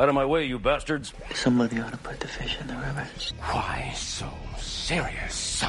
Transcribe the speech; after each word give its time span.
Out 0.00 0.08
of 0.08 0.14
my 0.14 0.24
way, 0.24 0.46
you 0.46 0.58
bastards. 0.58 1.12
Somebody 1.34 1.78
ought 1.78 1.90
to 1.92 1.98
put 1.98 2.20
the 2.20 2.26
fish 2.26 2.56
in 2.58 2.68
the 2.68 2.72
river. 2.72 3.06
Why 3.52 3.92
so 3.94 4.26
serious? 4.58 5.62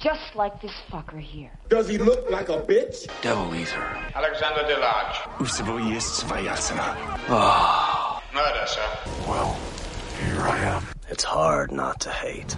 Just 0.00 0.34
like 0.34 0.58
this 0.62 0.72
fucker 0.90 1.20
here. 1.20 1.50
Does 1.68 1.86
he 1.86 1.98
look 1.98 2.30
like 2.30 2.48
a 2.48 2.62
bitch? 2.62 3.06
Devil 3.20 3.54
Eater. 3.54 3.86
Alexander 4.14 4.62
Delarge. 4.62 5.16
Usivo 5.38 5.78
jest 5.92 6.24
Svayasana. 6.24 6.96
Ah. 7.28 8.22
Murder, 8.32 8.66
sir. 8.66 8.88
Well, 9.28 9.54
here 10.18 10.40
I 10.40 10.58
am. 10.60 10.86
It's 11.10 11.24
hard 11.24 11.70
not 11.70 12.00
to 12.00 12.10
hate. 12.10 12.56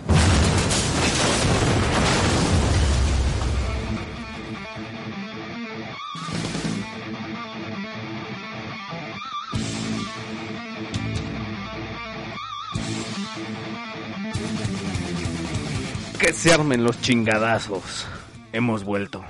Que 16.27 16.33
se 16.33 16.53
armen 16.53 16.83
los 16.83 17.01
chingadazos. 17.01 18.05
Hemos 18.53 18.83
vuelto. 18.83 19.25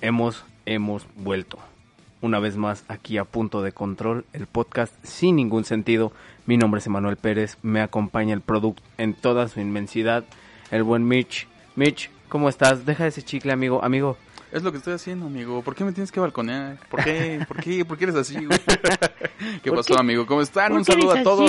Hemos, 0.00 0.42
hemos 0.66 1.06
vuelto. 1.14 1.60
Una 2.22 2.40
vez 2.40 2.56
más 2.56 2.82
aquí 2.88 3.18
a 3.18 3.24
punto 3.24 3.62
de 3.62 3.70
control, 3.70 4.24
el 4.32 4.48
podcast 4.48 4.92
sin 5.04 5.36
ningún 5.36 5.64
sentido. 5.64 6.10
Mi 6.46 6.56
nombre 6.56 6.80
es 6.80 6.86
Emanuel 6.88 7.18
Pérez, 7.18 7.56
me 7.62 7.80
acompaña 7.80 8.34
el 8.34 8.40
producto 8.40 8.82
en 8.98 9.14
toda 9.14 9.46
su 9.46 9.60
inmensidad, 9.60 10.24
el 10.72 10.82
buen 10.82 11.06
Mitch. 11.06 11.46
Mitch, 11.76 12.10
¿cómo 12.28 12.48
estás? 12.48 12.84
Deja 12.84 13.06
ese 13.06 13.22
chicle, 13.22 13.52
amigo. 13.52 13.84
Amigo, 13.84 14.16
Es 14.50 14.64
lo 14.64 14.72
que 14.72 14.78
estoy 14.78 14.94
haciendo, 14.94 15.26
amigo. 15.26 15.62
¿Por 15.62 15.76
qué 15.76 15.84
me 15.84 15.92
tienes 15.92 16.10
que 16.10 16.18
balconear? 16.18 16.80
¿Por 16.88 17.04
qué? 17.04 17.44
¿Por 17.46 17.62
qué? 17.62 17.84
¿Por 17.84 17.96
qué 17.96 18.04
eres 18.06 18.16
así, 18.16 18.34
güey? 18.44 18.58
¿Qué 19.62 19.70
pasó, 19.70 19.96
amigo? 19.96 20.26
¿Cómo 20.26 20.42
están? 20.42 20.72
Un 20.72 20.84
saludo 20.84 21.12
a 21.12 21.22
todos. 21.22 21.48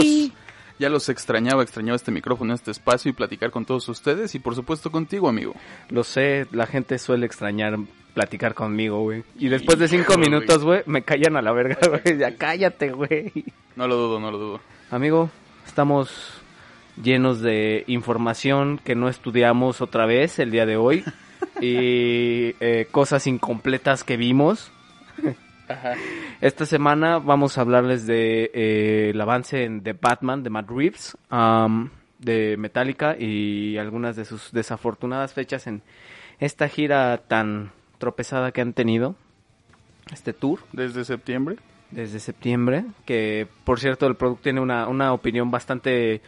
Ya 0.82 0.90
los 0.90 1.10
extrañaba, 1.10 1.62
extrañaba 1.62 1.96
este 1.96 2.10
micrófono, 2.10 2.56
este 2.56 2.72
espacio 2.72 3.10
y 3.10 3.14
platicar 3.14 3.52
con 3.52 3.66
todos 3.66 3.88
ustedes 3.88 4.34
y 4.34 4.40
por 4.40 4.56
supuesto 4.56 4.92
contigo, 4.92 5.30
amigo. 5.30 5.54
lo 5.90 6.04
sé, 6.04 6.48
la 6.52 6.66
gente 6.66 6.98
suele 6.98 7.28
extrañar 7.28 7.78
platicar 8.16 8.56
conmigo, 8.56 9.04
güey. 9.04 9.24
Y 9.38 9.50
después 9.50 9.78
de 9.78 9.88
cinco 9.88 10.14
Híjole, 10.14 10.26
minutos, 10.26 10.64
güey, 10.64 10.82
me 10.88 11.04
callan 11.04 11.38
a 11.38 11.44
la 11.44 11.52
verga, 11.52 11.78
güey. 11.88 12.18
Ya 12.18 12.36
cállate, 12.36 12.90
güey. 12.94 13.32
No 13.76 13.88
lo 13.88 13.96
dudo, 13.96 14.20
no 14.20 14.32
lo 14.32 14.40
dudo. 14.40 14.60
Amigo, 14.90 15.30
estamos 15.68 16.42
llenos 17.00 17.42
de 17.42 17.84
información 17.86 18.82
que 18.84 18.96
no 18.96 19.08
estudiamos 19.08 19.82
otra 19.82 20.08
vez 20.08 20.40
el 20.40 20.50
día 20.50 20.66
de 20.66 20.78
hoy 20.78 21.04
y 21.62 22.56
eh, 22.60 22.88
cosas 22.90 23.28
incompletas 23.28 24.04
que 24.04 24.18
vimos. 24.18 24.72
Esta 26.42 26.66
semana 26.66 27.20
vamos 27.20 27.58
a 27.58 27.62
hablarles 27.62 28.08
de 28.08 28.52
eh, 28.54 29.12
el 29.12 29.22
avance 29.22 29.64
en 29.64 29.84
The 29.84 29.94
Batman 29.94 30.44
de 30.44 30.50
Matt 30.50 30.70
Reeves, 30.70 31.18
um, 31.32 31.90
de 32.20 32.58
Metallica 32.58 33.16
y 33.18 33.78
algunas 33.78 34.16
de 34.16 34.26
sus 34.26 34.52
desafortunadas 34.52 35.34
fechas 35.34 35.68
en 35.68 35.82
esta 36.40 36.68
gira 36.68 37.18
tan 37.28 37.72
tropezada 37.98 38.52
que 38.52 38.62
han 38.62 38.74
tenido, 38.74 39.16
este 40.12 40.34
tour 40.34 40.60
Desde 40.74 41.06
septiembre. 41.06 41.58
desde 41.92 42.20
septiembre, 42.20 42.86
que 43.06 43.48
por 43.64 43.80
cierto 43.80 44.08
el 44.08 44.16
producto 44.16 44.44
tiene 44.44 44.62
una, 44.62 44.88
una 44.88 45.14
opinión 45.14 45.52
bastante 45.52 46.22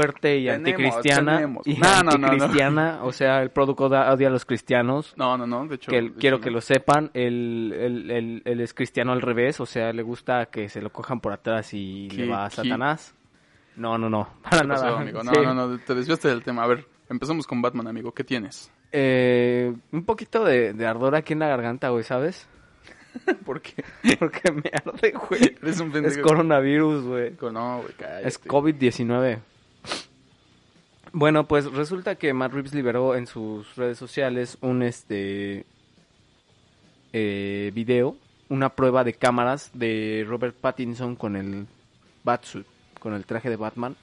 fuerte 0.00 0.36
y 0.38 0.44
Tenemos, 0.46 0.68
anticristiana. 0.68 1.34
tenemos. 1.36 1.66
Y 1.66 1.74
No, 1.74 2.02
no, 2.02 2.10
no, 2.12 2.18
no. 2.18 2.26
anticristiana, 2.28 2.98
o 3.02 3.12
sea, 3.12 3.42
el 3.42 3.50
producto 3.50 3.88
da- 3.88 4.12
odia 4.12 4.28
a 4.28 4.30
los 4.30 4.44
cristianos. 4.44 5.14
No, 5.16 5.36
no, 5.38 5.46
no, 5.46 5.66
de 5.66 5.76
hecho. 5.76 5.90
Que 5.90 6.02
de 6.02 6.12
quiero 6.12 6.36
hecho, 6.36 6.44
que 6.44 6.50
lo 6.50 6.60
sepan, 6.60 7.10
él, 7.14 7.74
él, 7.78 8.10
él- 8.10 8.42
él 8.44 8.60
es 8.60 8.74
cristiano 8.74 9.12
al 9.12 9.22
revés, 9.22 9.58
o 9.60 9.66
sea, 9.66 9.92
le 9.92 10.02
gusta 10.02 10.46
que 10.46 10.68
se 10.68 10.80
lo 10.82 10.90
cojan 10.90 11.20
por 11.20 11.32
atrás 11.32 11.70
y 11.72 12.08
¿Qué- 12.08 12.16
le 12.18 12.28
va 12.30 12.44
a 12.46 12.48
qué? 12.50 12.56
Satanás. 12.56 13.14
No, 13.76 13.98
no, 13.98 14.08
no, 14.08 14.28
para 14.42 14.62
¿Qué 14.62 14.68
pasó, 14.68 14.84
nada. 14.86 15.00
amigo? 15.00 15.22
No, 15.22 15.32
Sí. 15.34 15.40
no, 15.42 15.54
no, 15.54 15.78
te 15.78 15.94
desviaste 15.94 16.28
del 16.28 16.42
tema. 16.42 16.62
A 16.64 16.66
ver, 16.66 16.86
empezamos 17.08 17.46
con 17.46 17.60
Batman, 17.62 17.86
amigo. 17.88 18.12
¿Qué 18.12 18.24
tienes? 18.24 18.70
Eh, 18.92 19.74
un 19.92 20.04
poquito 20.04 20.44
de, 20.44 20.72
de 20.72 20.86
ardor 20.86 21.14
aquí 21.14 21.32
en 21.32 21.40
la 21.40 21.48
garganta, 21.48 21.88
güey, 21.90 22.04
¿sabes? 22.04 22.48
¿Por 23.44 23.60
qué? 23.60 23.82
Porque 24.18 24.52
me 24.52 24.70
arde, 24.72 25.12
güey. 25.28 25.56
Eres 25.62 25.80
un 25.80 25.88
Es 25.88 25.92
pendejo. 25.94 26.22
coronavirus, 26.22 27.04
güey. 27.04 27.32
No, 27.52 27.78
güey, 27.82 27.92
cállate. 27.98 28.28
Es 28.28 28.42
COVID-19. 28.42 29.38
Bueno, 31.12 31.46
pues 31.46 31.70
resulta 31.72 32.16
que 32.16 32.32
Matt 32.34 32.52
Reeves 32.52 32.74
liberó 32.74 33.14
en 33.14 33.26
sus 33.26 33.74
redes 33.76 33.96
sociales 33.98 34.58
un 34.60 34.82
este 34.82 35.64
eh, 37.12 37.70
video, 37.74 38.16
una 38.48 38.70
prueba 38.70 39.02
de 39.04 39.14
cámaras 39.14 39.70
de 39.72 40.24
Robert 40.28 40.56
Pattinson 40.56 41.16
con 41.16 41.36
el 41.36 41.66
Batsuit, 42.24 42.66
con 43.00 43.14
el 43.14 43.24
traje 43.24 43.48
de 43.48 43.56
Batman. 43.56 43.96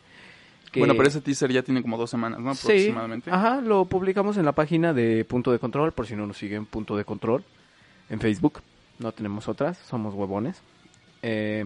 que- 0.71 0.79
Bueno, 0.79 0.95
pero 0.95 1.07
ese 1.07 1.21
teaser 1.21 1.51
ya 1.51 1.61
tiene 1.61 1.83
como 1.83 1.97
dos 1.99 2.09
semanas, 2.09 2.39
¿no? 2.39 2.55
Sí, 2.55 2.65
Aproximadamente. 2.67 3.29
ajá, 3.29 3.61
lo 3.61 3.85
publicamos 3.85 4.37
en 4.37 4.45
la 4.45 4.53
página 4.53 4.91
de 4.91 5.23
Punto 5.23 5.51
de 5.51 5.59
Control, 5.59 5.91
por 5.91 6.07
si 6.07 6.15
no 6.15 6.25
nos 6.25 6.37
siguen, 6.37 6.65
Punto 6.65 6.97
de 6.97 7.05
Control, 7.05 7.43
en 8.09 8.19
Facebook. 8.19 8.61
No 8.97 9.11
tenemos 9.11 9.47
otras, 9.47 9.77
somos 9.77 10.15
huevones. 10.15 10.63
Eh, 11.21 11.65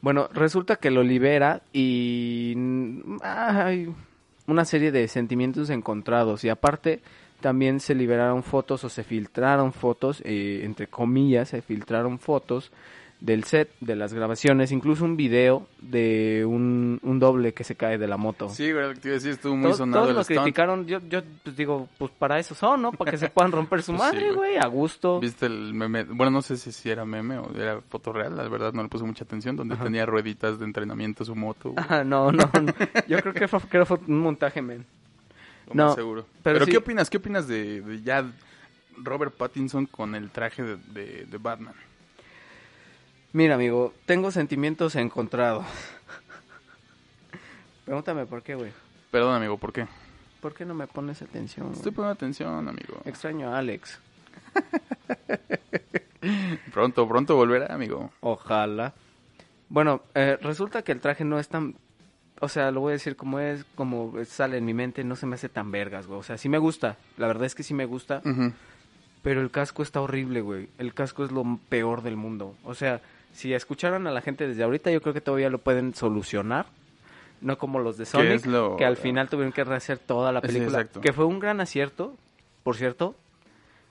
bueno, 0.00 0.28
resulta 0.32 0.76
que 0.76 0.90
lo 0.90 1.04
libera 1.04 1.62
y 1.72 2.54
hay 3.22 3.94
una 4.48 4.64
serie 4.64 4.90
de 4.90 5.06
sentimientos 5.06 5.70
encontrados. 5.70 6.42
Y 6.42 6.48
aparte 6.48 7.00
también 7.40 7.78
se 7.78 7.94
liberaron 7.94 8.42
fotos 8.42 8.82
o 8.82 8.88
se 8.88 9.04
filtraron 9.04 9.72
fotos, 9.72 10.20
eh, 10.24 10.62
entre 10.64 10.88
comillas, 10.88 11.50
se 11.50 11.62
filtraron 11.62 12.18
fotos 12.18 12.72
del 13.20 13.42
set, 13.42 13.70
de 13.80 13.96
las 13.96 14.14
grabaciones, 14.14 14.70
incluso 14.70 15.04
un 15.04 15.16
video 15.16 15.66
de 15.80 16.44
un, 16.46 17.00
un 17.02 17.18
doble 17.18 17.52
que 17.52 17.64
se 17.64 17.74
cae 17.74 17.98
de 17.98 18.06
la 18.06 18.16
moto. 18.16 18.48
Sí, 18.48 18.70
güey, 18.70 18.86
lo 18.88 18.94
que 18.94 19.00
te 19.00 19.08
iba 19.08 19.12
a 19.14 19.18
decir, 19.18 19.32
estuvo 19.32 19.54
muy 19.56 19.64
Todos, 19.64 19.78
sonado 19.78 20.02
todos 20.04 20.10
el 20.10 20.16
lo 20.16 20.22
stunt. 20.24 20.38
criticaron, 20.40 20.86
yo, 20.86 21.00
yo 21.08 21.22
pues 21.42 21.56
digo, 21.56 21.88
pues 21.98 22.12
para 22.16 22.38
eso 22.38 22.54
son, 22.54 22.80
¿no? 22.82 22.92
Para 22.92 23.10
que 23.10 23.16
se 23.18 23.28
puedan 23.30 23.50
romper 23.50 23.82
su 23.82 23.90
Pues 23.92 23.98
madre, 24.04 24.26
güey. 24.32 24.52
güey, 24.52 24.56
a 24.58 24.66
gusto. 24.68 25.18
¿Viste 25.18 25.46
el 25.46 25.74
meme? 25.74 26.04
Bueno, 26.04 26.30
no 26.30 26.42
sé 26.42 26.56
si, 26.56 26.70
si 26.70 26.90
era 26.90 27.04
meme 27.04 27.38
o 27.38 27.50
era 27.56 27.80
foto 27.80 28.12
real, 28.12 28.36
la 28.36 28.48
verdad 28.48 28.72
no 28.72 28.84
le 28.84 28.88
puse 28.88 29.04
mucha 29.04 29.24
atención, 29.24 29.56
donde 29.56 29.74
tenía 29.76 30.06
rueditas 30.06 30.58
de 30.60 30.64
entrenamiento 30.64 31.24
su 31.24 31.34
moto, 31.34 31.74
Ah, 31.76 32.04
no, 32.04 32.30
no, 32.30 32.48
no. 32.62 32.72
yo 33.08 33.18
creo 33.20 33.34
que 33.34 33.48
fue, 33.48 33.98
un 34.06 34.20
montaje, 34.20 34.62
men. 34.62 34.86
no, 35.74 35.92
seguro. 35.94 36.24
pero 36.44 36.54
Pero, 36.54 36.64
sí. 36.66 36.70
¿qué 36.70 36.76
opinas? 36.78 37.10
¿Qué 37.10 37.16
opinas 37.16 37.48
de, 37.48 37.80
de 37.82 38.00
ya 38.02 38.24
Robert 38.96 39.34
Pattinson 39.36 39.86
con 39.86 40.14
el 40.14 40.30
traje 40.30 40.62
de, 40.62 40.76
de- 40.76 41.26
de 41.26 41.38
Batman? 41.38 41.74
Mira, 43.38 43.54
amigo, 43.54 43.94
tengo 44.04 44.32
sentimientos 44.32 44.96
encontrados. 44.96 45.64
Pregúntame 47.84 48.26
por 48.26 48.42
qué, 48.42 48.56
güey. 48.56 48.72
Perdón, 49.12 49.32
amigo, 49.36 49.56
¿por 49.58 49.72
qué? 49.72 49.86
¿Por 50.40 50.54
qué 50.54 50.64
no 50.64 50.74
me 50.74 50.88
pones 50.88 51.22
atención? 51.22 51.70
Estoy 51.72 51.92
poniendo 51.92 52.14
atención, 52.14 52.68
amigo. 52.68 53.00
Extraño 53.04 53.54
a 53.54 53.58
Alex. 53.58 54.00
Pronto, 56.72 57.06
pronto 57.06 57.36
volverá, 57.36 57.72
amigo. 57.72 58.10
Ojalá. 58.22 58.92
Bueno, 59.68 60.02
eh, 60.16 60.36
resulta 60.42 60.82
que 60.82 60.90
el 60.90 61.00
traje 61.00 61.24
no 61.24 61.38
es 61.38 61.48
tan... 61.48 61.76
O 62.40 62.48
sea, 62.48 62.72
lo 62.72 62.80
voy 62.80 62.90
a 62.90 62.92
decir 62.94 63.14
como 63.14 63.38
es, 63.38 63.64
como 63.76 64.14
sale 64.24 64.58
en 64.58 64.64
mi 64.64 64.74
mente, 64.74 65.04
no 65.04 65.14
se 65.14 65.26
me 65.26 65.36
hace 65.36 65.48
tan 65.48 65.70
vergas, 65.70 66.08
güey. 66.08 66.18
O 66.18 66.24
sea, 66.24 66.38
sí 66.38 66.48
me 66.48 66.58
gusta. 66.58 66.96
La 67.16 67.28
verdad 67.28 67.44
es 67.44 67.54
que 67.54 67.62
sí 67.62 67.72
me 67.72 67.84
gusta. 67.84 68.20
Pero 69.22 69.40
el 69.40 69.52
casco 69.52 69.84
está 69.84 70.00
horrible, 70.00 70.40
güey. 70.40 70.70
El 70.78 70.92
casco 70.92 71.24
es 71.24 71.30
lo 71.30 71.44
peor 71.68 72.02
del 72.02 72.16
mundo. 72.16 72.56
O 72.64 72.74
sea, 72.74 73.00
si 73.38 73.54
escucharan 73.54 74.06
a 74.06 74.10
la 74.10 74.20
gente 74.20 74.48
desde 74.48 74.64
ahorita, 74.64 74.90
yo 74.90 75.00
creo 75.00 75.14
que 75.14 75.20
todavía 75.20 75.48
lo 75.48 75.58
pueden 75.58 75.94
solucionar. 75.94 76.66
No 77.40 77.56
como 77.56 77.78
los 77.78 77.96
de 77.96 78.04
Sonic, 78.04 78.46
lo- 78.46 78.76
que 78.76 78.84
al 78.84 78.96
final 78.96 79.28
tuvieron 79.28 79.52
que 79.52 79.62
rehacer 79.62 79.98
toda 79.98 80.32
la 80.32 80.40
Sí, 80.40 80.48
película. 80.48 80.78
exacto. 80.80 81.00
que 81.00 81.12
fue 81.12 81.24
un 81.24 81.38
gran 81.38 81.60
acierto, 81.60 82.16
por 82.64 82.74
cierto. 82.76 83.14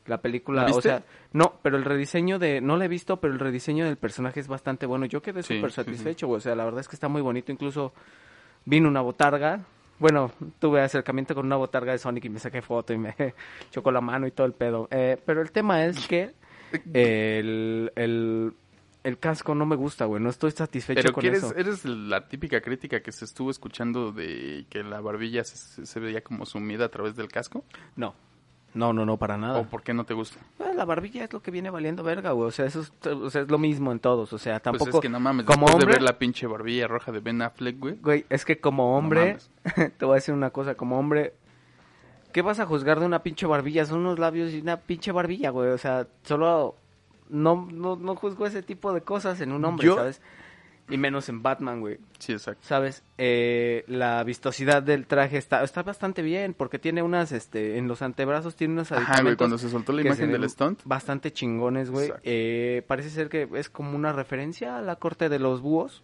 La 0.06 0.18
película, 0.22 0.64
¿La 0.64 0.76
o 0.76 0.82
sea, 0.82 1.04
no, 1.34 1.54
pero 1.62 1.78
el 1.78 1.86
rediseño 1.86 2.40
de, 2.40 2.60
no 2.62 2.76
la 2.78 2.86
he 2.86 2.88
visto, 2.90 3.18
pero 3.22 3.34
el 3.34 3.40
rediseño 3.40 3.86
del 3.86 3.96
personaje 3.98 4.40
es 4.42 4.48
bastante 4.50 4.86
bueno. 4.86 5.06
Yo 5.06 5.22
quedé 5.22 5.44
Sí, 5.44 5.56
súper 5.56 5.72
sí, 5.72 5.76
sí. 5.82 5.86
satisfecho, 5.86 6.28
güey. 6.28 6.38
O 6.38 6.42
sea, 6.42 6.56
la 6.56 6.66
verdad 6.66 6.82
es 6.82 6.88
que 6.90 6.96
está 6.98 7.08
muy 7.08 7.22
bonito. 7.22 7.52
Incluso 7.54 7.94
vino 8.66 8.88
una 8.90 9.00
botarga. 9.02 9.62
Bueno, 10.00 10.32
tuve 10.60 10.82
acercamiento 10.82 11.34
con 11.36 11.46
una 11.46 11.56
botarga 11.56 11.92
de 11.94 11.98
Sonic 11.98 12.26
y 12.26 12.30
me 12.30 12.40
saqué 12.40 12.62
foto 12.62 12.94
y 12.94 12.98
me 12.98 13.16
chocó 13.72 13.92
la 13.92 14.00
mano 14.02 14.28
y 14.28 14.32
todo 14.32 14.46
el 14.48 14.54
pedo. 14.54 14.88
Eh, 14.92 15.18
pero 15.26 15.42
el 15.42 15.52
tema 15.52 15.84
es 15.86 16.06
que 16.08 16.32
el, 16.94 17.92
el, 17.96 18.54
el 19.08 19.20
casco 19.20 19.56
no 19.56 19.66
me 19.66 19.78
gusta, 19.78 20.04
güey. 20.04 20.22
No 20.22 20.30
estoy 20.30 20.52
satisfecho 20.52 21.02
Pero 21.02 21.14
con 21.14 21.22
que 21.22 21.28
eres, 21.30 21.44
eso. 21.44 21.56
eres 21.56 21.86
la 21.86 22.28
típica 22.28 22.60
crítica 22.60 23.00
que 23.02 23.14
se 23.14 23.24
estuvo 23.24 23.50
escuchando 23.50 24.12
de 24.12 24.66
que 24.70 24.84
la 24.84 25.00
barbilla 25.00 25.46
se, 25.46 25.86
se 25.86 26.00
veía 26.02 26.22
como 26.22 26.46
sumida 26.46 26.86
a 26.86 26.90
través 26.90 27.16
del 27.16 27.30
casco. 27.30 27.64
No. 27.96 28.16
No, 28.74 28.92
no, 28.92 29.06
no, 29.06 29.16
para 29.18 29.38
nada. 29.38 29.60
¿O 29.60 29.64
por 29.66 29.82
qué 29.82 29.94
no 29.94 30.04
te 30.04 30.14
gusta? 30.14 30.40
Eh, 30.60 30.74
La 30.76 30.84
barbilla 30.84 31.24
es 31.24 31.32
lo 31.32 31.42
que 31.42 31.52
viene 31.52 31.70
valiendo 31.70 32.04
verga, 32.04 32.32
güey. 32.32 32.50
O 32.50 32.52
sea, 32.52 32.66
eso 32.66 32.82
es, 32.82 32.92
o 33.08 33.30
sea, 33.30 33.44
es 33.44 33.50
lo 33.50 33.58
mismo 33.58 33.94
en 33.94 34.00
todos. 34.00 34.34
O 34.34 34.38
sea, 34.38 34.60
tampoco. 34.60 34.92
Pues 34.92 34.96
es 34.96 35.02
que 35.02 35.10
no 35.10 35.22
mames, 35.22 35.46
como 35.46 35.68
hombre, 35.68 35.86
de 35.86 35.94
ver 35.94 36.02
la 36.02 36.20
pinche 36.20 36.46
barbilla 36.46 36.88
roja 36.88 37.14
de 37.14 37.22
Ben 37.22 37.42
Affleck, 37.42 37.80
güey. 37.80 37.96
Güey, 37.96 38.26
es 38.30 38.44
que 38.44 38.60
como 38.60 38.98
hombre, 38.98 39.38
te 39.98 40.06
voy 40.06 40.12
a 40.12 40.16
decir 40.16 40.34
una 40.34 40.50
cosa, 40.50 40.76
como 40.76 41.00
hombre, 41.00 41.34
¿qué 42.34 42.42
vas 42.42 42.60
a 42.60 42.66
juzgar 42.66 43.00
de 43.00 43.06
una 43.06 43.24
pinche 43.24 43.48
barbilla? 43.48 43.86
Son 43.86 44.00
unos 44.00 44.20
labios 44.20 44.52
y 44.52 44.60
una 44.60 44.78
pinche 44.82 45.14
barbilla, 45.14 45.50
güey. 45.50 45.70
O 45.70 45.78
sea, 45.78 46.06
solo 46.24 46.76
no, 47.30 47.68
no, 47.72 47.96
no 47.96 48.16
juzgo 48.16 48.46
ese 48.46 48.64
tipo 48.64 48.94
de 48.94 49.02
cosas 49.02 49.42
en 49.42 49.52
un 49.52 49.64
hombre, 49.66 49.88
Yo- 49.88 49.96
¿sabes? 49.96 50.22
Y 50.90 50.98
menos 50.98 51.28
en 51.28 51.44
Batman, 51.44 51.82
güey. 51.82 51.98
Sí, 52.18 52.32
exacto. 52.32 52.62
¿Sabes? 52.66 53.04
Eh, 53.18 53.84
la 53.88 54.24
vistosidad 54.24 54.82
del 54.82 55.06
traje 55.06 55.38
está, 55.38 55.62
está 55.62 55.84
bastante 55.84 56.22
bien 56.22 56.54
porque 56.54 56.80
tiene 56.80 57.02
unas, 57.04 57.34
este, 57.34 57.78
en 57.78 57.90
los 57.90 58.02
antebrazos 58.02 58.56
tiene 58.56 58.76
unos 58.76 58.94
Ajá, 58.94 59.22
güey, 59.22 59.36
cuando 59.36 59.58
se 59.58 59.70
soltó 59.70 59.92
la 59.92 60.02
imagen 60.04 60.32
del 60.32 60.50
stunt. 60.50 60.80
Bastante 60.86 61.34
chingones, 61.34 61.90
güey. 61.90 62.14
Eh, 62.24 62.84
parece 62.88 63.10
ser 63.10 63.28
que 63.28 63.50
es 63.56 63.70
como 63.70 63.98
una 63.98 64.14
referencia 64.14 64.78
a 64.78 64.82
la 64.82 64.96
corte 64.96 65.28
de 65.28 65.40
los 65.40 65.60
búhos. 65.60 66.04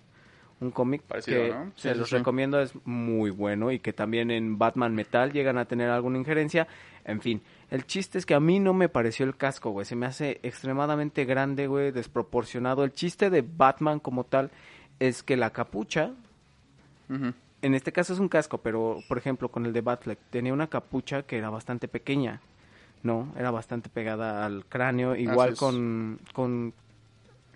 Un 0.60 0.72
cómic 0.72 1.02
que 1.26 1.50
¿no? 1.50 1.72
Sí, 1.76 1.84
se 1.84 1.94
sí, 1.94 2.00
los 2.00 2.10
sí. 2.10 2.18
recomiendo, 2.18 2.60
es 2.62 2.74
muy 2.86 3.32
bueno 3.32 3.72
y 3.72 3.80
que 3.80 3.92
también 3.92 4.32
en 4.32 4.58
Batman 4.58 4.96
Metal 4.96 5.32
llegan 5.32 5.58
a 5.58 5.66
tener 5.66 5.90
alguna 5.90 6.18
injerencia. 6.18 6.68
En 7.06 7.22
fin, 7.22 7.42
el 7.74 7.88
chiste 7.88 8.20
es 8.20 8.28
que 8.28 8.36
a 8.36 8.40
mí 8.40 8.60
no 8.60 8.76
me 8.76 8.88
pareció 8.88 9.26
el 9.26 9.36
casco, 9.36 9.72
güey. 9.72 9.84
Se 9.84 9.96
me 9.96 10.06
hace 10.06 10.40
extremadamente 10.44 11.26
grande, 11.26 11.66
güey, 11.66 11.90
desproporcionado. 11.92 12.84
El 12.84 12.94
chiste 12.94 13.32
de 13.32 13.42
Batman 13.42 14.00
como 14.00 14.26
tal 14.26 14.52
es 15.00 15.24
que 15.24 15.36
la 15.38 15.50
capucha, 15.50 16.12
en 17.10 17.74
este 17.74 17.92
caso 17.92 18.14
es 18.14 18.20
un 18.20 18.30
casco, 18.30 18.60
pero 18.60 19.00
por 19.08 19.18
ejemplo 19.18 19.50
con 19.50 19.66
el 19.66 19.74
de 19.74 19.82
Batfleck 19.82 20.20
tenía 20.30 20.54
una 20.54 20.68
capucha 20.68 21.24
que 21.24 21.40
era 21.40 21.50
bastante 21.50 21.88
pequeña, 21.88 22.42
¿no? 23.02 23.34
Era 23.40 23.50
bastante 23.50 23.90
pegada 23.90 24.46
al 24.46 24.66
cráneo, 24.66 25.16
igual 25.16 25.56
con, 25.56 26.20
con, 26.32 26.74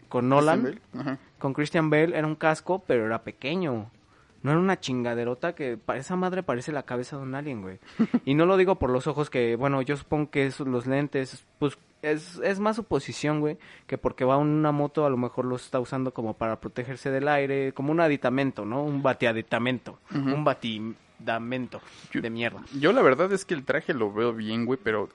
con 0.09 0.29
Nolan, 0.29 0.63
Christian 0.63 0.91
Bale, 0.93 1.11
Ajá. 1.11 1.19
con 1.37 1.53
Christian 1.53 1.89
Bale 1.91 2.17
era 2.17 2.25
un 2.25 2.35
casco, 2.35 2.83
pero 2.87 3.05
era 3.05 3.21
pequeño. 3.21 3.91
No 4.43 4.51
era 4.51 4.59
una 4.59 4.79
chingaderota 4.79 5.55
que 5.55 5.77
pa- 5.77 5.97
esa 5.97 6.15
madre 6.15 6.43
parece 6.43 6.71
la 6.71 6.83
cabeza 6.83 7.17
de 7.17 7.23
un 7.23 7.35
alien, 7.35 7.61
güey. 7.61 7.79
Y 8.25 8.33
no 8.35 8.45
lo 8.45 8.55
digo 8.57 8.75
por 8.75 8.89
los 8.89 9.07
ojos 9.07 9.29
que, 9.29 9.55
bueno, 9.55 9.81
yo 9.81 9.97
supongo 9.97 10.29
que 10.31 10.45
es 10.45 10.59
los 10.59 10.85
lentes, 10.87 11.45
pues 11.59 11.77
es, 12.03 12.39
es 12.43 12.59
más 12.59 12.75
su 12.75 12.83
posición, 12.83 13.39
güey, 13.39 13.57
que 13.87 13.97
porque 13.97 14.23
va 14.23 14.35
en 14.35 14.47
una 14.47 14.71
moto 14.71 15.05
a 15.05 15.09
lo 15.09 15.17
mejor 15.17 15.45
los 15.45 15.65
está 15.65 15.79
usando 15.79 16.13
como 16.13 16.35
para 16.35 16.59
protegerse 16.59 17.09
del 17.09 17.27
aire, 17.27 17.73
como 17.73 17.91
un 17.91 17.99
aditamento, 17.99 18.65
¿no? 18.65 18.83
Un 18.83 19.01
batiaditamento, 19.01 19.99
un 20.13 20.43
batidamento 20.43 21.81
de 22.13 22.29
mierda. 22.29 22.61
Yo 22.79 22.91
la 22.93 23.01
verdad 23.01 23.31
es 23.33 23.45
que 23.45 23.53
el 23.53 23.63
traje 23.65 23.93
lo 23.93 24.11
veo 24.13 24.33
bien, 24.33 24.65
güey, 24.65 24.79
pero 24.81 25.09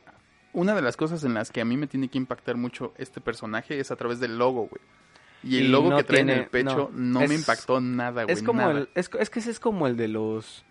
una 0.53 0.75
de 0.75 0.83
las 0.83 0.97
cosas 0.97 1.23
en 1.25 1.35
las 1.35 1.51
que 1.51 1.61
a 1.61 1.65
mí 1.65 1.77
me 1.77 1.87
tiene 1.87 2.09
que 2.09 2.19
impactar 2.19 2.57
mucho 2.57 2.93
este 2.99 3.21
personaje 3.21 3.79
es 3.79 3.91
a 3.91 3.97
través 3.97 4.21
del 4.21 4.37
logo, 4.39 4.63
güey. 4.69 4.83
Y 5.45 5.59
el 5.59 5.73
logo 5.73 5.91
no 5.91 5.97
que 5.97 6.05
trae 6.05 6.21
en 6.21 6.27
tiene- 6.27 6.43
el 6.43 6.49
pecho 6.49 6.91
no, 6.95 7.21
no, 7.21 7.27
me 7.29 7.35
impactó 7.35 7.81
nada, 7.81 8.25
güey. 8.25 8.33
Es 8.33 8.43
como 8.43 8.61
nada. 8.61 8.73
el, 8.73 8.89
es, 8.95 9.11
es 9.19 9.29
que 9.31 9.39
ese 9.41 9.51
es 9.51 9.59
como 9.61 9.87
el 9.87 9.97
de 9.97 10.09
los, 10.09 10.65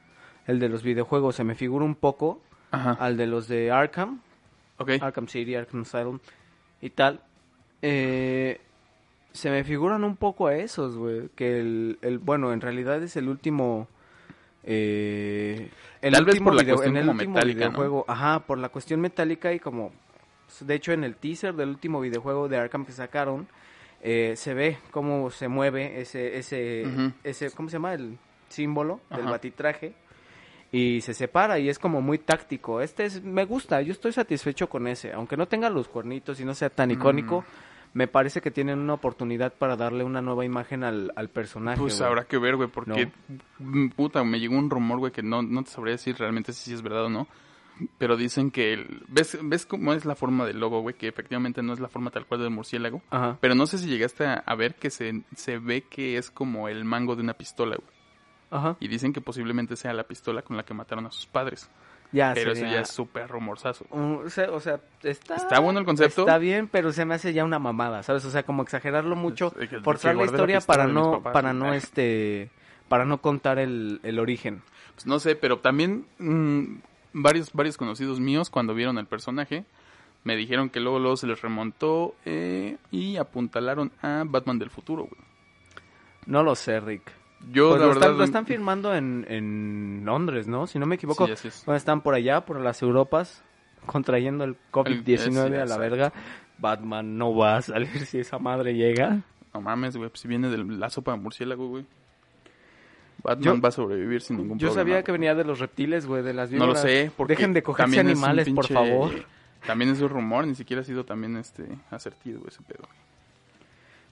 el 0.48 0.60
de 0.60 0.70
los 0.70 0.82
videojuegos, 0.84 1.36
se 1.36 1.44
me 1.44 1.56
figura 1.56 1.84
un 1.84 1.96
poco 1.96 2.42
Ajá. 2.72 2.92
al 3.00 3.18
de 3.18 3.28
los 3.28 3.48
de 3.48 3.70
Arkham, 3.72 4.22
Ok. 4.78 4.92
Arkham 5.02 5.28
City, 5.28 5.56
Arkham 5.56 5.82
Asylum 5.82 6.20
y 6.82 6.90
tal. 6.92 7.20
Eh, 7.82 8.60
se 9.34 9.50
me 9.52 9.64
figuran 9.64 10.04
un 10.04 10.16
poco 10.16 10.48
a 10.48 10.56
esos, 10.56 10.96
güey. 10.96 11.30
Que 11.36 11.60
el, 11.60 12.00
el, 12.02 12.18
bueno, 12.20 12.52
en 12.54 12.62
realidad 12.62 13.02
es 13.04 13.16
el 13.18 13.28
último. 13.30 13.88
Eh, 14.64 15.70
el 16.02 16.14
Tal 16.14 16.26
vez 16.26 16.34
último 16.36 16.46
por 16.50 16.56
la 16.56 16.62
video- 16.64 16.76
cuestión 16.76 16.96
en 16.98 17.02
el 17.02 17.08
como 17.08 17.18
último 17.20 17.34
metálica, 17.36 17.60
¿no? 17.66 17.70
videojuego. 17.72 18.06
Ajá, 18.08 18.40
por 18.42 18.58
la 18.58 18.70
cuestión 18.70 19.02
metálica 19.02 19.54
y 19.54 19.60
como. 19.60 19.92
De 20.60 20.76
hecho, 20.76 20.92
en 20.92 21.04
el 21.04 21.16
teaser 21.16 21.54
del 21.56 21.70
último 21.70 22.02
videojuego 22.02 22.48
de 22.50 22.58
Arkham 22.58 22.86
que 22.86 22.92
sacaron, 22.92 23.48
eh, 24.02 24.34
se 24.36 24.54
ve 24.54 24.78
cómo 24.92 25.30
se 25.30 25.48
mueve 25.48 26.02
ese, 26.02 26.38
ese, 26.38 26.86
ese, 27.24 27.52
¿cómo 27.52 27.70
se 27.70 27.74
llama? 27.74 27.94
El 27.94 28.18
símbolo 28.50 29.00
del 29.10 29.22
Ajá. 29.22 29.32
batitraje 29.32 29.94
y 30.72 31.02
se 31.02 31.14
separa 31.14 31.60
y 31.60 31.70
es 31.70 31.80
como 31.80 32.02
muy 32.02 32.18
táctico. 32.18 32.82
Este 32.82 33.06
es, 33.06 33.24
me 33.24 33.46
gusta, 33.46 33.82
yo 33.82 33.92
estoy 33.92 34.12
satisfecho 34.12 34.70
con 34.70 34.88
ese, 34.88 35.14
aunque 35.14 35.38
no 35.38 35.48
tenga 35.48 35.70
los 35.70 35.88
cuernitos 35.88 36.40
y 36.40 36.46
no 36.46 36.54
sea 36.54 36.70
tan 36.70 36.92
icónico, 36.92 37.44
me 37.94 38.08
parece 38.08 38.40
que 38.40 38.52
tienen 38.52 38.80
una 38.80 38.94
oportunidad 38.94 39.54
para 39.54 39.76
darle 39.76 40.04
una 40.04 40.22
nueva 40.22 40.46
imagen 40.46 40.84
al, 40.84 41.12
al 41.16 41.30
personaje. 41.30 41.80
Pues 41.80 42.00
habrá 42.00 42.24
que 42.24 42.38
ver, 42.38 42.56
güey, 42.56 42.70
porque, 42.70 43.12
mm, 43.60 43.90
puta, 43.90 44.24
me 44.24 44.40
llegó 44.40 44.58
un 44.58 44.70
rumor, 44.70 45.00
güey, 45.00 45.12
que 45.12 45.22
no, 45.22 45.42
no 45.42 45.64
te 45.64 45.72
sabría 45.72 45.94
decir 45.94 46.16
realmente 46.18 46.54
si 46.54 46.74
es 46.74 46.82
verdad 46.82 47.06
o 47.06 47.10
no. 47.10 47.28
Pero 47.98 48.16
dicen 48.16 48.52
que, 48.52 48.74
el- 48.74 49.04
¿ves, 49.08 49.38
¿ves 49.42 49.66
cómo 49.66 49.94
es 49.94 50.06
la 50.06 50.16
forma 50.16 50.46
del 50.46 50.60
logo, 50.60 50.82
güey? 50.82 50.96
Que 50.96 51.08
efectivamente 51.08 51.64
no 51.64 51.74
es 51.74 51.80
la 51.80 51.88
forma 51.90 52.12
tal 52.12 52.26
cual 52.26 52.42
del 52.42 52.52
murciélago. 52.52 53.02
Ajá. 53.10 53.38
Pero 53.42 53.56
no 53.56 53.66
sé 53.66 53.78
si 53.80 53.88
llegaste 53.88 54.26
a, 54.26 54.34
a 54.36 54.56
ver 54.56 54.76
que 54.76 54.90
se, 54.92 55.24
se 55.36 55.58
ve 55.58 55.82
que 55.84 56.18
es 56.18 56.30
como 56.30 56.68
el 56.68 56.86
mango 56.86 57.16
de 57.16 57.24
una 57.24 57.34
pistola, 57.34 57.76
güey. 57.78 57.90
Ajá. 58.52 58.76
Y 58.80 58.88
dicen 58.88 59.14
que 59.14 59.22
posiblemente 59.22 59.76
sea 59.76 59.94
la 59.94 60.04
pistola 60.04 60.42
con 60.42 60.58
la 60.58 60.64
que 60.64 60.74
mataron 60.74 61.06
a 61.06 61.12
sus 61.12 61.26
padres. 61.26 61.70
Ya 62.12 62.34
Pero 62.34 62.52
eso 62.52 62.66
ya 62.66 62.82
es 62.82 62.90
súper 62.90 63.30
rumorzazo. 63.30 63.86
o 63.90 64.30
sea, 64.30 64.52
o 64.52 64.60
sea, 64.60 64.82
está... 65.02 65.36
Está 65.38 65.60
bueno 65.60 65.80
el 65.80 65.86
concepto. 65.86 66.24
Está 66.24 66.38
bien, 66.38 66.68
pero 66.68 66.92
se 66.92 67.06
me 67.06 67.16
hace 67.16 67.32
ya 67.32 67.46
una 67.46 67.58
mamada, 67.58 68.04
¿sabes? 68.04 68.26
O 68.26 68.30
sea, 68.30 68.44
como 68.44 68.64
exagerarlo 68.64 69.16
mucho, 69.16 69.54
Es- 69.58 69.70
que- 69.70 69.80
forzar 69.80 70.18
la 70.18 70.26
historia 70.26 70.60
para 70.60 70.88
no, 70.88 71.14
papás, 71.14 71.32
para 71.34 71.54
no, 71.54 71.74
este, 71.74 72.52
para 72.90 73.06
no 73.06 73.22
contar 73.22 73.58
el, 73.60 74.02
el 74.04 74.20
origen. 74.20 74.62
Pues 74.94 75.06
no 75.08 75.20
sé, 75.20 75.38
pero 75.38 75.60
también 75.60 76.06
mm, 76.20 76.80
varios, 77.14 77.52
varios 77.54 77.78
conocidos 77.78 78.20
míos 78.20 78.50
cuando 78.50 78.74
vieron 78.74 78.98
el 78.98 79.06
personaje 79.06 79.66
me 80.24 80.36
dijeron 80.36 80.70
que 80.70 80.80
luego, 80.80 81.00
luego 81.00 81.18
se 81.18 81.28
les 81.28 81.42
remontó 81.42 82.16
eh, 82.26 82.78
y 82.92 83.18
apuntalaron 83.18 83.92
a 84.02 84.24
Batman 84.26 84.60
del 84.60 84.70
futuro, 84.70 85.04
güey. 85.04 85.22
No 86.28 86.44
lo 86.44 86.56
sé, 86.56 86.80
Rick. 86.80 87.12
Yo, 87.52 87.70
Pues 87.70 87.82
la 87.82 87.88
lo, 87.88 87.94
verdad... 87.94 88.04
están, 88.04 88.18
lo 88.18 88.24
están 88.24 88.46
firmando 88.46 88.94
en, 88.94 89.26
en 89.28 90.04
Londres, 90.06 90.48
¿no? 90.48 90.68
Si 90.68 90.78
no 90.78 90.86
me 90.86 90.96
equivoco. 90.96 91.26
Sí, 91.26 91.32
así 91.32 91.48
es. 91.48 91.64
Bueno, 91.66 91.78
están 91.78 92.02
por 92.02 92.14
allá, 92.14 92.46
por 92.46 92.60
las 92.60 92.84
Europas, 92.84 93.44
contrayendo 93.88 94.44
el 94.44 94.58
COVID-19 94.72 95.48
sí, 95.50 95.56
a 95.56 95.66
la 95.66 95.78
verga. 95.78 96.14
Batman 96.60 97.18
no 97.18 97.36
va 97.36 97.58
a 97.58 97.62
salir 97.64 97.90
si 98.06 98.20
esa 98.20 98.38
madre 98.38 98.76
llega. 98.76 99.24
No 99.54 99.62
mames, 99.62 99.98
güey, 99.98 100.10
pues 100.10 100.22
si 100.22 100.28
viene 100.28 100.50
de 100.50 100.60
la 100.60 100.92
sopa 100.92 101.14
de 101.14 101.18
murciélago, 101.18 101.68
güey. 101.68 101.86
Batman 103.24 103.56
Yo- 103.58 103.62
va 103.62 103.70
a 103.70 103.72
sobrevivir 103.72 104.22
sin 104.22 104.38
ningún 104.38 104.58
Yo 104.58 104.68
problema. 104.68 104.82
sabía 104.82 104.94
güey. 104.96 105.04
que 105.04 105.12
venía 105.12 105.36
de 105.36 105.44
los 105.44 105.60
reptiles, 105.60 106.06
güey, 106.06 106.24
de 106.24 106.34
las 106.34 106.52
No 106.52 106.60
lo 106.60 106.64
víboras. 106.74 106.82
sé, 106.82 107.12
porque 107.16 107.34
Dejen 107.36 107.54
de 107.54 107.64
cogerse 107.64 108.00
animales, 108.00 108.50
por 108.50 108.68
favor. 108.68 109.12
También 109.66 109.92
es 109.92 110.02
un 110.02 110.10
rumor, 110.10 110.48
ni 110.48 110.56
siquiera 110.56 110.82
ha 110.82 110.86
sido 110.86 111.06
también 111.06 111.38
este 111.38 111.66
asertido 111.92 112.40
güey, 112.40 112.50
ese 112.50 112.64
pedo. 112.64 112.88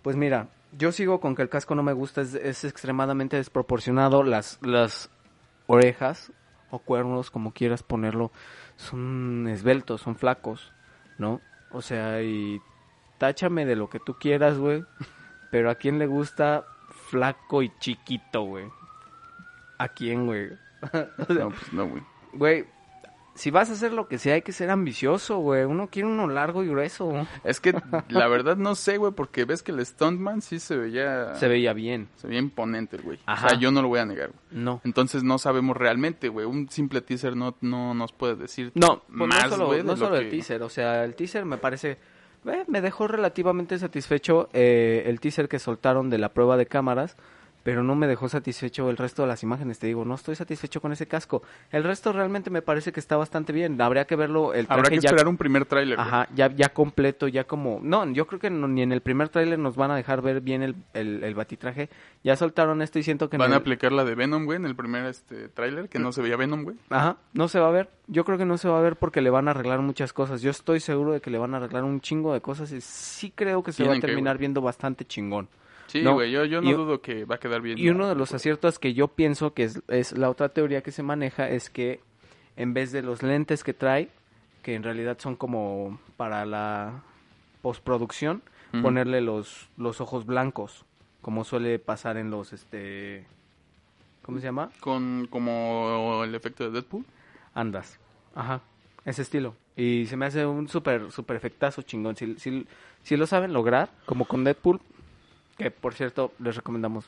Pues 0.04 0.16
mira, 0.16 0.48
yo 0.78 0.92
sigo 0.92 1.20
con 1.20 1.36
que 1.36 1.42
el 1.42 1.50
casco 1.50 1.74
no 1.76 1.82
me 1.84 1.94
gusta, 1.94 2.22
es, 2.22 2.36
es 2.36 2.64
extremadamente 2.64 3.36
desproporcionado. 3.38 4.24
Las, 4.24 4.60
las 4.62 5.10
orejas 5.68 6.32
o 6.70 6.80
cuernos, 6.80 7.32
como 7.32 7.52
quieras 7.52 7.82
ponerlo, 7.84 8.32
son 8.76 9.48
esbeltos, 9.50 10.02
son 10.02 10.16
flacos, 10.16 10.72
¿no? 11.18 11.42
O 11.72 11.82
sea, 11.82 12.22
y 12.22 12.62
táchame 13.18 13.66
de 13.66 13.76
lo 13.76 13.90
que 13.90 14.00
tú 14.00 14.16
quieras, 14.20 14.58
güey. 14.60 14.84
Pero 15.52 15.72
a 15.72 15.76
quién 15.76 15.98
le 16.00 16.06
gusta 16.06 16.64
flaco 17.10 17.64
y 17.64 17.72
chiquito, 17.80 18.44
güey. 18.44 18.66
¿A 19.80 19.88
quién, 19.88 20.28
güey? 20.28 20.50
O 20.82 21.26
sea, 21.26 21.44
No, 21.44 21.50
pues 21.50 21.74
no, 21.74 21.88
güey. 21.88 22.04
Güey, 22.32 22.66
si 23.40 23.52
vas 23.52 23.70
a 23.70 23.74
hacer 23.74 23.94
lo 23.94 24.10
que 24.10 24.18
sea, 24.18 24.34
hay 24.34 24.42
que 24.42 24.52
ser 24.52 24.70
ambicioso, 24.70 25.38
güey. 25.40 25.64
Uno 25.64 25.88
quiere 25.88 26.10
uno 26.10 26.28
largo 26.28 26.62
y 26.62 26.68
grueso. 26.68 27.26
Es 27.46 27.62
que 27.62 27.74
la 28.10 28.28
verdad 28.28 28.58
no 28.58 28.76
sé, 28.76 28.98
güey, 28.98 29.14
porque 29.14 29.46
ves 29.46 29.64
que 29.64 29.72
el 29.72 29.86
Stuntman 29.86 30.42
sí 30.42 30.60
se 30.60 30.76
veía... 30.76 31.36
Se 31.36 31.48
veía 31.48 31.72
bien. 31.72 32.10
Se 32.18 32.28
veía 32.28 32.40
imponente, 32.40 32.98
el 32.98 33.04
güey. 33.04 33.20
Ajá. 33.26 33.46
O 33.46 33.50
sea, 33.52 33.58
yo 33.58 33.72
no 33.72 33.82
lo 33.82 33.88
voy 33.88 34.00
a 34.00 34.06
negar, 34.06 34.32
güey. 34.32 34.62
No. 34.62 34.82
Entonces 34.84 35.24
no 35.24 35.38
sabemos 35.38 35.78
realmente, 35.78 36.28
güey. 36.28 36.46
Un 36.46 36.70
simple 36.70 37.00
teaser 37.00 37.38
no, 37.38 37.56
no 37.62 37.94
nos 37.94 38.12
puede 38.12 38.36
decir 38.36 38.74
No, 38.76 39.04
pues 39.08 39.30
más, 39.30 39.46
no 39.46 39.50
solo, 39.52 39.68
güey, 39.68 39.84
no 39.84 39.96
solo 39.96 40.18
el 40.18 40.30
teaser, 40.30 40.62
o 40.62 40.70
sea, 40.70 41.06
el 41.06 41.16
teaser 41.16 41.46
me 41.46 41.58
parece, 41.58 41.98
eh, 42.46 42.66
me 42.68 42.82
dejó 42.82 43.08
relativamente 43.08 43.80
satisfecho 43.80 44.50
eh, 44.52 45.04
el 45.06 45.22
teaser 45.22 45.48
que 45.48 45.60
soltaron 45.60 46.10
de 46.10 46.18
la 46.18 46.34
prueba 46.34 46.58
de 46.58 46.66
cámaras, 46.66 47.16
pero 47.70 47.84
no 47.84 47.94
me 47.94 48.08
dejó 48.08 48.28
satisfecho 48.30 48.90
el 48.90 48.98
resto 48.98 49.22
de 49.22 49.28
las 49.28 49.44
imágenes, 49.44 49.78
te 49.78 49.86
digo, 49.86 50.04
no 50.04 50.16
estoy 50.16 50.36
satisfecho 50.36 50.82
con 50.82 50.92
ese 50.92 51.08
casco. 51.08 51.44
El 51.72 51.84
resto 51.84 52.12
realmente 52.12 52.50
me 52.50 52.64
parece 52.64 52.92
que 52.92 53.00
está 53.00 53.16
bastante 53.16 53.54
bien, 53.54 53.80
habría 53.80 54.06
que 54.06 54.16
verlo, 54.16 54.56
el 54.56 54.66
Habrá 54.68 54.84
traje 54.86 54.96
que 54.96 55.02
ya, 55.02 55.10
esperar 55.10 55.28
un 55.28 55.38
primer 55.38 55.66
tráiler, 55.66 56.00
ajá, 56.00 56.28
ya, 56.34 56.48
ya 56.52 56.70
completo, 56.70 57.28
ya 57.28 57.44
como, 57.44 57.80
no, 57.84 58.10
yo 58.12 58.26
creo 58.26 58.40
que 58.40 58.50
no- 58.50 58.68
ni 58.68 58.82
en 58.82 58.92
el 58.92 59.02
primer 59.02 59.30
tráiler 59.30 59.60
nos 59.60 59.76
van 59.76 59.92
a 59.92 59.96
dejar 59.96 60.24
ver 60.24 60.42
bien 60.42 60.64
el, 60.64 60.76
el, 60.96 61.24
el 61.24 61.36
batitraje, 61.36 61.90
ya 62.24 62.36
soltaron 62.36 62.82
esto 62.82 62.98
y 62.98 63.04
siento 63.04 63.30
que 63.30 63.38
Van 63.38 63.52
a 63.52 63.56
el- 63.58 63.62
aplicar 63.62 63.92
la 63.92 64.04
de 64.04 64.16
Venom, 64.16 64.46
güey, 64.46 64.56
en 64.58 64.66
el 64.66 64.76
primer 64.76 65.06
este 65.06 65.48
tráiler, 65.50 65.90
que 65.90 66.00
no 66.00 66.12
se 66.12 66.24
veía 66.24 66.38
Venom, 66.38 66.64
güey. 66.64 66.76
Ajá, 66.90 67.18
no 67.34 67.48
se 67.50 67.60
va 67.60 67.68
a 67.68 67.72
ver. 67.72 67.90
Yo 68.08 68.26
creo 68.26 68.40
que 68.40 68.46
no 68.46 68.58
se 68.58 68.68
va 68.68 68.80
a 68.80 68.82
ver 68.82 68.96
porque 68.96 69.22
le 69.22 69.30
van 69.30 69.48
a 69.48 69.52
arreglar 69.52 69.82
muchas 69.82 70.12
cosas. 70.12 70.42
Yo 70.42 70.50
estoy 70.50 70.80
seguro 70.80 71.12
de 71.12 71.22
que 71.22 71.30
le 71.30 71.38
van 71.38 71.54
a 71.54 71.58
arreglar 71.58 71.84
un 71.84 72.02
chingo 72.02 72.34
de 72.34 72.42
cosas 72.42 72.72
y 72.72 72.82
sí 72.82 73.32
creo 73.36 73.62
que 73.62 73.72
se 73.74 73.84
va 73.84 73.92
a 73.92 73.96
que, 73.96 74.02
terminar 74.02 74.40
viendo 74.40 74.60
bastante 74.62 75.06
chingón. 75.06 75.48
Sí, 75.90 76.02
No, 76.02 76.14
güey, 76.14 76.32
yo, 76.32 76.46
yo 76.46 76.62
no 76.62 76.70
y- 76.70 76.74
dudo 76.74 77.02
que 77.02 77.26
va 77.26 77.36
a 77.36 77.40
quedar 77.40 77.62
bien. 77.62 77.78
Y 77.78 77.90
uno 77.90 78.08
de 78.08 78.16
los 78.16 78.34
aciertos 78.34 78.80
que 78.80 78.94
yo 78.94 79.08
pienso 79.10 79.54
que 79.54 79.64
es, 79.64 79.82
es 79.88 80.18
la 80.18 80.30
otra 80.30 80.50
teoría 80.50 80.82
que 80.82 80.92
se 80.92 81.04
maneja 81.04 81.50
es 81.50 81.70
que 81.70 82.00
en 82.56 82.74
vez 82.74 82.92
de 82.92 83.02
los 83.02 83.24
lentes 83.24 83.64
que 83.64 83.74
trae, 83.74 84.10
que 84.64 84.76
en 84.76 84.84
realidad 84.84 85.18
son 85.20 85.36
como 85.36 86.00
para 86.18 86.46
la 86.46 87.02
postproducción, 87.62 88.42
ponerle 88.84 89.20
los, 89.22 89.68
los 89.78 90.00
ojos 90.00 90.26
blancos, 90.28 90.86
como 91.22 91.44
suele 91.44 91.80
pasar 91.80 92.18
en 92.18 92.30
los, 92.30 92.54
este, 92.54 93.26
¿cómo 94.22 94.38
se 94.40 94.46
llama? 94.46 94.70
Con 94.80 95.28
como 95.32 96.22
el 96.24 96.36
efecto 96.36 96.66
de 96.66 96.72
Deadpool. 96.72 97.04
Andas. 97.56 98.00
Ajá. 98.36 98.62
Ese 99.06 99.24
estilo. 99.24 99.56
Y 99.76 100.06
se 100.06 100.18
me 100.18 100.28
hace 100.28 100.46
un 100.46 100.68
súper, 100.68 101.12
súper 101.12 101.36
efectazo 101.38 101.82
chingón. 101.82 102.16
Si, 102.16 102.36
si, 102.38 102.68
si 103.02 103.18
lo 103.18 103.26
saben 103.26 103.54
lograr, 103.54 103.90
como 104.06 104.26
con 104.26 104.44
Deadpool, 104.44 104.80
Que 105.60 105.70
por 105.70 105.94
cierto, 105.94 106.34
les 106.40 106.56
recomendamos. 106.56 107.06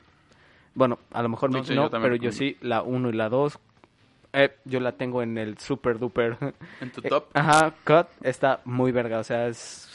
Bueno, 0.75 0.99
a 1.11 1.23
lo 1.23 1.29
mejor 1.29 1.51
No, 1.51 1.57
Mitch 1.59 1.69
sí, 1.69 1.75
no, 1.75 1.89
yo 1.89 2.01
pero 2.01 2.15
yo 2.15 2.31
sí, 2.31 2.57
la 2.61 2.83
1 2.83 3.09
y 3.09 3.13
la 3.13 3.29
2. 3.29 3.57
Eh, 4.33 4.55
yo 4.63 4.79
la 4.79 4.93
tengo 4.93 5.21
en 5.23 5.37
el 5.37 5.57
super 5.57 5.99
duper. 5.99 6.37
En 6.79 6.91
tu 6.91 7.01
Eh, 7.03 7.09
top. 7.09 7.29
Ajá, 7.33 7.73
Cut 7.83 8.07
está 8.21 8.61
muy 8.65 8.91
verga. 8.91 9.19
O 9.19 9.23
sea, 9.23 9.47
es, 9.47 9.89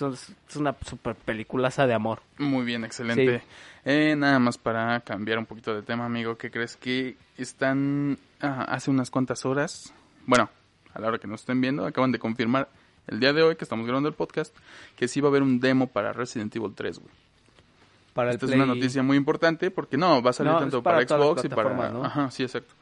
es 0.48 0.56
una 0.56 0.74
super 0.84 1.14
peliculaza 1.14 1.86
de 1.86 1.94
amor. 1.94 2.20
Muy 2.38 2.64
bien, 2.64 2.84
excelente. 2.84 3.38
Sí. 3.38 3.44
Eh, 3.84 4.16
nada 4.16 4.38
más 4.38 4.58
para 4.58 5.00
cambiar 5.00 5.38
un 5.38 5.46
poquito 5.46 5.74
de 5.74 5.82
tema, 5.82 6.04
amigo. 6.04 6.36
¿Qué 6.36 6.50
crees 6.50 6.76
que 6.76 7.16
están 7.38 8.18
ah, 8.40 8.64
hace 8.68 8.90
unas 8.90 9.10
cuantas 9.10 9.46
horas? 9.46 9.94
Bueno, 10.26 10.50
a 10.92 11.00
la 11.00 11.08
hora 11.08 11.18
que 11.18 11.28
nos 11.28 11.40
estén 11.40 11.60
viendo, 11.60 11.86
acaban 11.86 12.10
de 12.10 12.18
confirmar 12.18 12.68
el 13.06 13.20
día 13.20 13.32
de 13.32 13.42
hoy 13.42 13.56
que 13.56 13.64
estamos 13.64 13.86
grabando 13.86 14.08
el 14.08 14.14
podcast 14.14 14.54
que 14.96 15.08
sí 15.08 15.20
va 15.20 15.28
a 15.28 15.30
haber 15.30 15.42
un 15.42 15.60
demo 15.60 15.86
para 15.86 16.12
Resident 16.12 16.54
Evil 16.56 16.74
3, 16.74 16.98
güey. 16.98 17.14
Para 18.16 18.32
Esta 18.32 18.46
el 18.46 18.52
es 18.52 18.56
una 18.56 18.66
noticia 18.66 19.02
muy 19.02 19.16
importante 19.18 19.70
porque 19.70 19.98
no, 19.98 20.22
va 20.22 20.30
a 20.30 20.32
salir 20.32 20.52
No, 20.52 20.58
tanto 20.58 20.82
para 20.82 21.06
Xbox 21.06 21.44
y 21.44 21.48
para... 21.50 21.90
¿no? 21.90 22.02
Ajá, 22.02 22.30
sí, 22.30 22.42
exacto. 22.42 22.74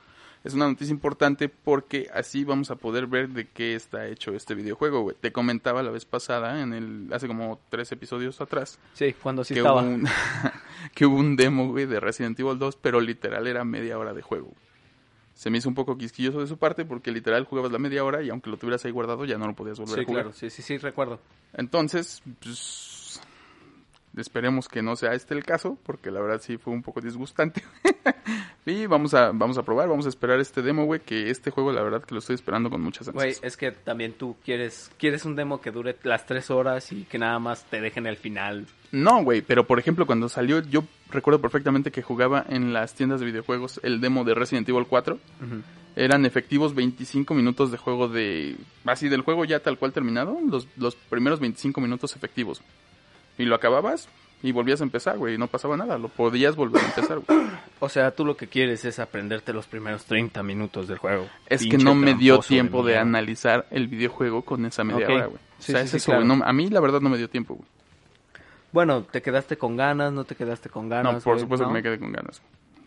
Es 0.44 0.54
una 0.54 0.68
noticia 0.68 0.92
importante 0.92 1.48
porque 1.48 2.08
así 2.14 2.44
vamos 2.44 2.70
a 2.70 2.76
poder 2.76 3.08
ver 3.08 3.30
de 3.30 3.48
qué 3.48 3.74
está 3.74 4.06
hecho 4.06 4.32
este 4.32 4.54
videojuego, 4.54 5.00
güey. 5.00 5.16
Te 5.18 5.32
comentaba 5.32 5.82
la 5.82 5.90
vez 5.90 6.04
pasada, 6.04 6.60
en 6.62 6.72
el 6.72 7.12
hace 7.12 7.26
como 7.26 7.58
tres 7.68 7.90
episodios 7.90 8.40
atrás, 8.40 8.78
Sí, 8.92 9.12
cuando 9.14 9.42
sí 9.42 9.54
que, 9.54 9.60
estaba. 9.60 9.82
Hubo 9.82 9.88
un, 9.90 10.06
que 10.94 11.06
hubo 11.06 11.16
un 11.16 11.34
demo, 11.34 11.68
güey, 11.68 11.86
de 11.86 11.98
Resident 11.98 12.38
Evil 12.38 12.58
2, 12.58 12.76
pero 12.76 13.00
literal 13.00 13.46
era 13.48 13.64
media 13.64 13.98
hora 13.98 14.12
de 14.12 14.22
juego. 14.22 14.52
Se 15.32 15.50
me 15.50 15.58
hizo 15.58 15.68
un 15.68 15.74
poco 15.74 15.98
quisquilloso 15.98 16.38
de 16.40 16.46
su 16.46 16.58
parte 16.58 16.84
porque 16.84 17.10
literal 17.10 17.44
jugabas 17.44 17.72
la 17.72 17.80
media 17.80 18.04
hora 18.04 18.22
y 18.22 18.30
aunque 18.30 18.50
lo 18.50 18.56
tuvieras 18.56 18.84
ahí 18.84 18.92
guardado 18.92 19.24
ya 19.24 19.36
no 19.36 19.48
lo 19.48 19.54
podías 19.54 19.80
volver 19.80 19.96
Sí, 19.96 20.00
a 20.02 20.04
jugar. 20.04 20.22
claro, 20.24 20.36
sí, 20.36 20.48
sí, 20.50 20.62
sí, 20.62 20.78
recuerdo. 20.78 21.18
Entonces, 21.54 22.22
pues, 22.40 22.58
esperemos 24.16 24.68
que 24.68 24.82
no 24.82 24.96
sea 24.96 25.14
este 25.14 25.34
el 25.34 25.44
caso, 25.44 25.78
porque 25.84 26.10
la 26.10 26.20
verdad 26.20 26.40
sí 26.42 26.56
fue 26.56 26.72
un 26.72 26.82
poco 26.82 27.00
disgustante. 27.00 27.62
y 28.66 28.86
vamos 28.86 29.14
a, 29.14 29.30
vamos 29.32 29.58
a 29.58 29.62
probar, 29.62 29.88
vamos 29.88 30.06
a 30.06 30.08
esperar 30.08 30.40
este 30.40 30.62
demo, 30.62 30.84
güey, 30.84 31.00
que 31.00 31.30
este 31.30 31.50
juego 31.50 31.72
la 31.72 31.82
verdad 31.82 32.02
que 32.02 32.14
lo 32.14 32.20
estoy 32.20 32.34
esperando 32.34 32.70
con 32.70 32.80
muchas 32.80 33.08
Güey, 33.10 33.28
ansias. 33.28 33.44
es 33.44 33.56
que 33.56 33.72
también 33.72 34.12
tú 34.12 34.36
quieres 34.44 34.90
quieres 34.98 35.24
un 35.24 35.36
demo 35.36 35.60
que 35.60 35.70
dure 35.70 35.96
las 36.02 36.26
tres 36.26 36.50
horas 36.50 36.92
y 36.92 37.04
que 37.04 37.18
nada 37.18 37.38
más 37.38 37.64
te 37.64 37.80
dejen 37.80 38.06
el 38.06 38.16
final. 38.16 38.66
No, 38.92 39.22
güey, 39.24 39.42
pero 39.42 39.66
por 39.66 39.78
ejemplo 39.78 40.06
cuando 40.06 40.28
salió, 40.28 40.60
yo 40.60 40.84
recuerdo 41.10 41.40
perfectamente 41.40 41.90
que 41.90 42.02
jugaba 42.02 42.44
en 42.48 42.72
las 42.72 42.94
tiendas 42.94 43.20
de 43.20 43.26
videojuegos 43.26 43.80
el 43.82 44.00
demo 44.00 44.24
de 44.24 44.34
Resident 44.34 44.68
Evil 44.68 44.86
4. 44.88 45.18
Eran 45.96 46.26
efectivos 46.26 46.74
25 46.74 47.34
minutos 47.34 47.70
de 47.70 47.78
juego 47.78 48.08
de... 48.08 48.56
Así 48.84 49.08
del 49.08 49.20
juego 49.20 49.44
ya 49.44 49.60
tal 49.60 49.78
cual 49.78 49.92
terminado, 49.92 50.36
los, 50.44 50.66
los 50.76 50.96
primeros 50.96 51.38
25 51.38 51.80
minutos 51.80 52.16
efectivos. 52.16 52.62
Y 53.38 53.44
lo 53.44 53.54
acababas 53.54 54.08
y 54.42 54.52
volvías 54.52 54.80
a 54.80 54.84
empezar, 54.84 55.16
güey, 55.16 55.34
y 55.34 55.38
no 55.38 55.46
pasaba 55.46 55.76
nada, 55.76 55.96
lo 55.96 56.08
podías 56.08 56.54
volver 56.54 56.82
a 56.82 56.86
empezar, 56.86 57.20
güey. 57.20 57.38
O 57.80 57.88
sea, 57.88 58.12
tú 58.12 58.24
lo 58.24 58.36
que 58.36 58.46
quieres 58.46 58.84
es 58.84 58.98
aprenderte 58.98 59.52
los 59.52 59.66
primeros 59.66 60.04
30 60.04 60.42
minutos 60.42 60.88
del 60.88 60.96
juego. 60.96 61.26
Es 61.46 61.66
que 61.66 61.76
no 61.76 61.94
me 61.94 62.14
dio 62.14 62.38
tiempo 62.38 62.82
de, 62.82 62.96
analizar 62.96 63.66
el 63.70 63.88
videojuego 63.88 64.42
con 64.42 64.64
esa 64.64 64.84
media 64.84 65.06
hora, 65.06 65.26
güey. 65.26 65.38
O 65.58 65.62
sea, 65.62 65.80
sí, 65.80 65.84
es 65.84 65.90
sí, 65.90 65.96
eso, 65.98 66.12
claro. 66.12 66.24
no- 66.24 66.44
a 66.44 66.52
mí 66.52 66.70
la 66.70 66.80
verdad 66.80 67.00
no 67.00 67.10
me 67.10 67.18
dio 67.18 67.28
tiempo, 67.28 67.54
güey. 67.54 67.68
Bueno, 68.72 69.02
¿te 69.02 69.22
quedaste 69.22 69.56
con 69.58 69.76
ganas? 69.76 70.12
¿No 70.12 70.24
te 70.24 70.34
quedaste 70.34 70.68
con 70.70 70.88
ganas? 70.88 71.14
No, 71.14 71.20
por 71.20 71.38
supuesto 71.38 71.64
¿No? 71.66 71.72
que 71.72 71.74
me 71.74 71.82
quedé 71.82 71.98
con 71.98 72.12
ganas. 72.12 72.40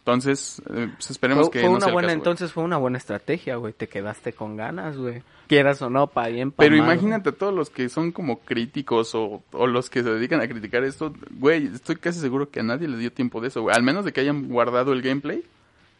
Entonces, 0.07 0.61
eh, 0.73 0.89
pues 0.93 1.11
esperemos 1.11 1.47
Fue, 1.47 1.51
que 1.51 1.59
fue 1.59 1.67
no 1.69 1.75
una 1.75 1.79
sea 1.81 1.89
el 1.89 1.93
buena, 1.93 2.07
caso, 2.07 2.15
güey. 2.15 2.19
entonces 2.21 2.53
fue 2.53 2.63
una 2.63 2.77
buena 2.77 2.97
estrategia, 2.97 3.57
güey. 3.57 3.73
Te 3.73 3.89
quedaste 3.89 4.31
con 4.31 4.55
ganas, 4.55 4.95
güey. 4.95 5.21
Quieras 5.47 5.81
o 5.81 5.89
no, 5.89 6.07
pa' 6.07 6.29
bien, 6.29 6.51
pa' 6.51 6.63
Pero 6.63 6.77
mal, 6.77 6.85
imagínate 6.85 7.29
a 7.29 7.31
todos 7.33 7.53
los 7.53 7.69
que 7.69 7.89
son 7.89 8.13
como 8.13 8.39
críticos 8.39 9.13
o, 9.15 9.43
o 9.51 9.67
los 9.67 9.89
que 9.89 10.03
se 10.03 10.09
dedican 10.09 10.39
a 10.39 10.47
criticar 10.47 10.85
esto, 10.85 11.13
güey, 11.31 11.67
estoy 11.67 11.97
casi 11.97 12.21
seguro 12.21 12.49
que 12.49 12.61
a 12.61 12.63
nadie 12.63 12.87
le 12.87 12.97
dio 12.97 13.11
tiempo 13.11 13.41
de 13.41 13.49
eso, 13.49 13.61
güey. 13.63 13.75
Al 13.75 13.83
menos 13.83 14.05
de 14.05 14.13
que 14.13 14.21
hayan 14.21 14.47
guardado 14.47 14.93
el 14.93 15.01
gameplay 15.01 15.43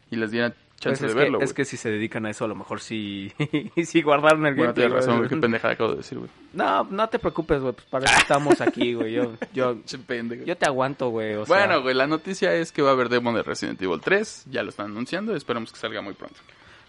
y 0.10 0.16
les 0.16 0.32
Pues 0.80 1.00
chance 1.00 1.08
es, 1.08 1.16
de 1.16 1.20
verlo, 1.20 1.40
que, 1.40 1.46
es 1.46 1.54
que 1.54 1.66
si 1.66 1.76
se 1.76 1.90
dedican 1.90 2.26
a 2.28 2.30
eso, 2.30 2.46
a 2.46 2.48
lo 2.48 2.54
mejor 2.54 2.80
sí, 2.82 3.34
sí 3.84 4.02
guardaron 4.04 4.46
el 4.46 4.54
Bueno, 4.54 4.74
gameplay, 4.74 4.88
tienes 4.88 4.94
razón, 5.06 5.18
güey. 5.18 5.30
qué 5.30 5.38
pendejada 5.38 5.74
acabo 5.74 5.90
de 5.92 5.98
decir, 5.98 6.20
güey. 6.20 6.30
No, 6.54 6.84
no 6.84 7.10
te 7.10 7.18
preocupes, 7.18 7.60
güey. 7.62 7.74
Pues 7.74 7.88
para 7.88 8.06
eso 8.06 8.16
estamos 8.20 8.62
aquí, 8.62 8.94
güey. 8.94 9.14
Yo, 9.14 9.34
yo, 9.54 9.78
yo 10.46 10.58
te 10.58 10.66
aguanto, 10.68 11.10
güey. 11.10 11.34
O 11.34 11.46
sea, 11.48 11.58
Bueno, 11.58 11.82
güey, 11.82 11.96
la 11.96 12.06
noticia 12.06 12.54
es 12.54 12.72
que 12.72 12.84
va 12.84 12.90
a 12.90 12.94
haber 12.94 13.10
demo 13.10 13.34
de 13.34 13.42
Resident 13.42 13.82
Evil 13.82 14.00
3, 14.04 14.46
ya 14.52 14.62
lo 14.62 14.70
están 14.70 14.92
anunciando, 14.92 15.36
esperamos 15.36 15.72
que 15.72 15.80
salga 15.80 16.02
muy 16.02 16.14
pronto. 16.14 16.38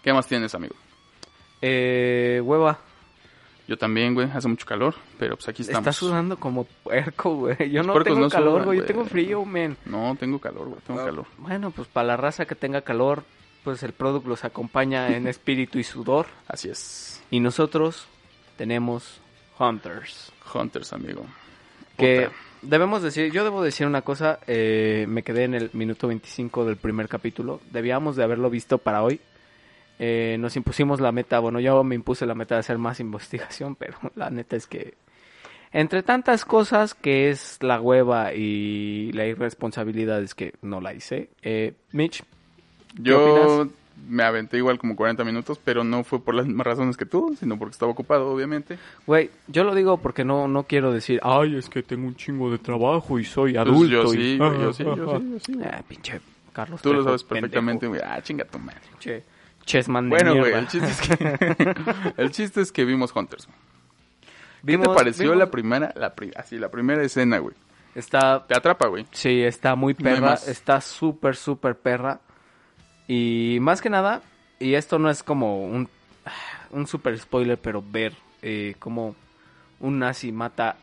¿Qué 0.03 0.13
más 0.13 0.27
tienes, 0.27 0.53
amigo? 0.53 0.75
eh, 1.61 2.41
hueva. 2.43 2.79
Yo 3.67 3.77
también, 3.77 4.15
güey, 4.15 4.27
hace 4.33 4.47
mucho 4.47 4.65
calor, 4.65 4.95
pero 5.19 5.35
pues 5.35 5.47
aquí 5.47 5.61
estamos. 5.61 5.81
Estás 5.81 5.95
sudando 5.97 6.37
como 6.39 6.63
puerco, 6.63 7.35
güey. 7.35 7.69
Yo 7.69 7.83
no 7.83 7.93
tengo 8.01 8.19
no 8.21 8.29
calor, 8.29 8.53
sudan, 8.53 8.65
güey. 8.65 8.79
Yo 8.79 8.85
tengo 8.85 9.05
frío, 9.05 9.45
men. 9.45 9.77
No, 9.85 10.15
tengo 10.19 10.39
calor, 10.39 10.69
güey, 10.69 10.79
tengo 10.87 11.05
calor. 11.05 11.25
Bueno, 11.37 11.69
pues 11.69 11.87
para 11.87 12.07
la 12.07 12.17
raza 12.17 12.45
que 12.45 12.55
tenga 12.55 12.81
calor, 12.81 13.23
pues 13.63 13.83
el 13.83 13.93
product 13.93 14.25
los 14.27 14.43
acompaña 14.45 15.15
en 15.15 15.27
espíritu 15.27 15.79
y 15.79 15.83
sudor. 15.83 16.27
Así 16.47 16.69
es. 16.69 17.21
Y 17.31 17.39
nosotros 17.39 18.07
tenemos 18.57 19.21
Hunters. 19.59 20.31
Hunters, 20.53 20.93
amigo. 20.93 21.25
Que 21.97 22.23
Puta. 22.27 22.35
debemos 22.61 23.01
decir, 23.01 23.31
yo 23.31 23.43
debo 23.43 23.61
decir 23.61 23.85
una 23.85 24.01
cosa, 24.01 24.39
eh, 24.47 25.05
me 25.07 25.23
quedé 25.23 25.43
en 25.43 25.53
el 25.53 25.69
minuto 25.73 26.07
25 26.07 26.65
del 26.65 26.77
primer 26.77 27.07
capítulo. 27.07 27.59
Debíamos 27.71 28.15
de 28.15 28.23
haberlo 28.23 28.49
visto 28.49 28.77
para 28.77 29.03
hoy. 29.03 29.19
Eh, 29.99 30.37
nos 30.39 30.55
impusimos 30.55 31.01
la 31.01 31.11
meta, 31.11 31.39
bueno, 31.39 31.59
yo 31.59 31.83
me 31.83 31.95
impuse 31.95 32.25
la 32.25 32.35
meta 32.35 32.55
de 32.55 32.59
hacer 32.59 32.77
más 32.77 32.99
investigación, 33.01 33.75
pero 33.75 33.97
la 34.15 34.29
neta 34.29 34.55
es 34.55 34.65
que 34.65 34.93
entre 35.71 36.01
tantas 36.01 36.45
cosas 36.45 36.95
que 36.95 37.29
es 37.29 37.61
la 37.61 37.79
hueva 37.79 38.33
y 38.33 39.11
la 39.11 39.25
irresponsabilidad 39.27 40.21
es 40.23 40.33
que 40.33 40.53
no 40.61 40.81
la 40.81 40.93
hice. 40.93 41.29
Eh, 41.43 41.73
Mitch, 41.91 42.23
Yo 42.95 43.67
me 44.07 44.23
aventé 44.23 44.57
igual 44.57 44.79
como 44.79 44.95
40 44.95 45.23
minutos, 45.25 45.59
pero 45.63 45.83
no 45.83 46.03
fue 46.03 46.19
por 46.23 46.33
las 46.33 46.45
mismas 46.45 46.65
razones 46.67 46.97
que 46.97 47.05
tú, 47.05 47.35
sino 47.39 47.57
porque 47.59 47.73
estaba 47.73 47.91
ocupado, 47.91 48.29
obviamente. 48.31 48.79
güey, 49.05 49.29
yo 49.47 49.63
lo 49.63 49.75
digo 49.75 49.97
porque 49.97 50.23
no, 50.25 50.47
no 50.47 50.63
quiero 50.63 50.91
decir, 50.93 51.19
ay, 51.23 51.55
es 51.57 51.69
que 51.69 51.83
tengo 51.83 52.07
un 52.07 52.15
chingo 52.15 52.49
de 52.51 52.57
trabajo 52.57 53.19
y 53.19 53.25
soy 53.25 53.53
Pues 53.53 53.61
adulto. 53.67 53.91
yo 53.91 54.03
y- 54.13 54.17
sí, 54.17 54.37
yo 54.37 54.49
sí, 54.51 54.59
yo 54.61 54.73
sí, 54.73 54.83
yo 54.83 55.39
sí, 55.39 55.53
güey. 55.53 55.67
Ah, 55.71 55.83
pinche 55.87 56.21
Carlos. 56.53 56.81
Tú 56.81 56.93
lo 56.93 57.03
sabes 57.03 57.23
perfectamente, 57.23 57.87
güey. 57.87 58.01
Ah, 58.03 58.21
chinga 58.21 58.45
tu 58.45 58.57
madre. 58.59 58.79
Che, 58.99 59.23
chessman 59.65 60.09
de 60.09 60.15
Bueno, 60.15 60.35
güey, 60.35 60.53
el 60.53 60.67
chiste 60.67 60.87
es 60.89 61.01
que 61.01 62.13
el 62.17 62.31
chiste 62.31 62.61
es 62.61 62.71
que 62.71 62.85
vimos 62.85 63.15
Hunters. 63.15 63.45
¿Qué 63.45 63.51
Vimos- 64.63 64.87
te 64.89 64.93
pareció 64.95 65.25
vimos- 65.31 65.37
la 65.37 65.51
primera 65.51 65.93
la 65.95 66.15
pri- 66.15 66.31
así 66.35 66.57
la 66.57 66.69
primera 66.69 67.03
escena, 67.03 67.37
güey? 67.37 67.55
Está, 67.95 68.45
Te 68.45 68.55
atrapa, 68.55 68.87
güey. 68.87 69.05
sí, 69.11 69.41
está 69.41 69.75
muy 69.75 69.93
perra, 69.93 70.35
está 70.35 70.79
súper, 70.81 71.35
súper 71.35 71.75
perra. 71.75 72.19
Y 73.09 73.57
más 73.59 73.81
que 73.81 73.89
nada, 73.89 74.21
y 74.59 74.75
esto 74.75 74.99
no 74.99 75.09
es 75.09 75.23
como 75.23 75.65
un, 75.65 75.89
un 76.69 76.85
super 76.85 77.17
spoiler, 77.17 77.57
pero 77.57 77.81
ver 77.81 78.13
eh, 78.43 78.75
cómo 78.77 79.15
un 79.79 79.97
nazi 79.97 80.31
mata 80.31 80.75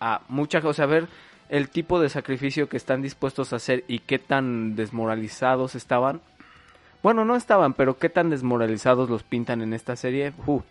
a 0.00 0.22
mucha 0.28 0.60
cosa, 0.60 0.70
o 0.70 0.74
sea, 0.74 0.86
ver 0.86 1.06
el 1.48 1.68
tipo 1.68 2.00
de 2.00 2.08
sacrificio 2.08 2.68
que 2.68 2.76
están 2.76 3.00
dispuestos 3.00 3.52
a 3.52 3.56
hacer 3.56 3.84
y 3.86 4.00
qué 4.00 4.18
tan 4.18 4.74
desmoralizados 4.74 5.76
estaban. 5.76 6.20
Bueno, 7.00 7.24
no 7.24 7.36
estaban, 7.36 7.74
pero 7.74 7.96
qué 7.96 8.08
tan 8.08 8.28
desmoralizados 8.28 9.08
los 9.08 9.22
pintan 9.22 9.62
en 9.62 9.72
esta 9.72 9.94
serie. 9.94 10.32
Uh, 10.44 10.62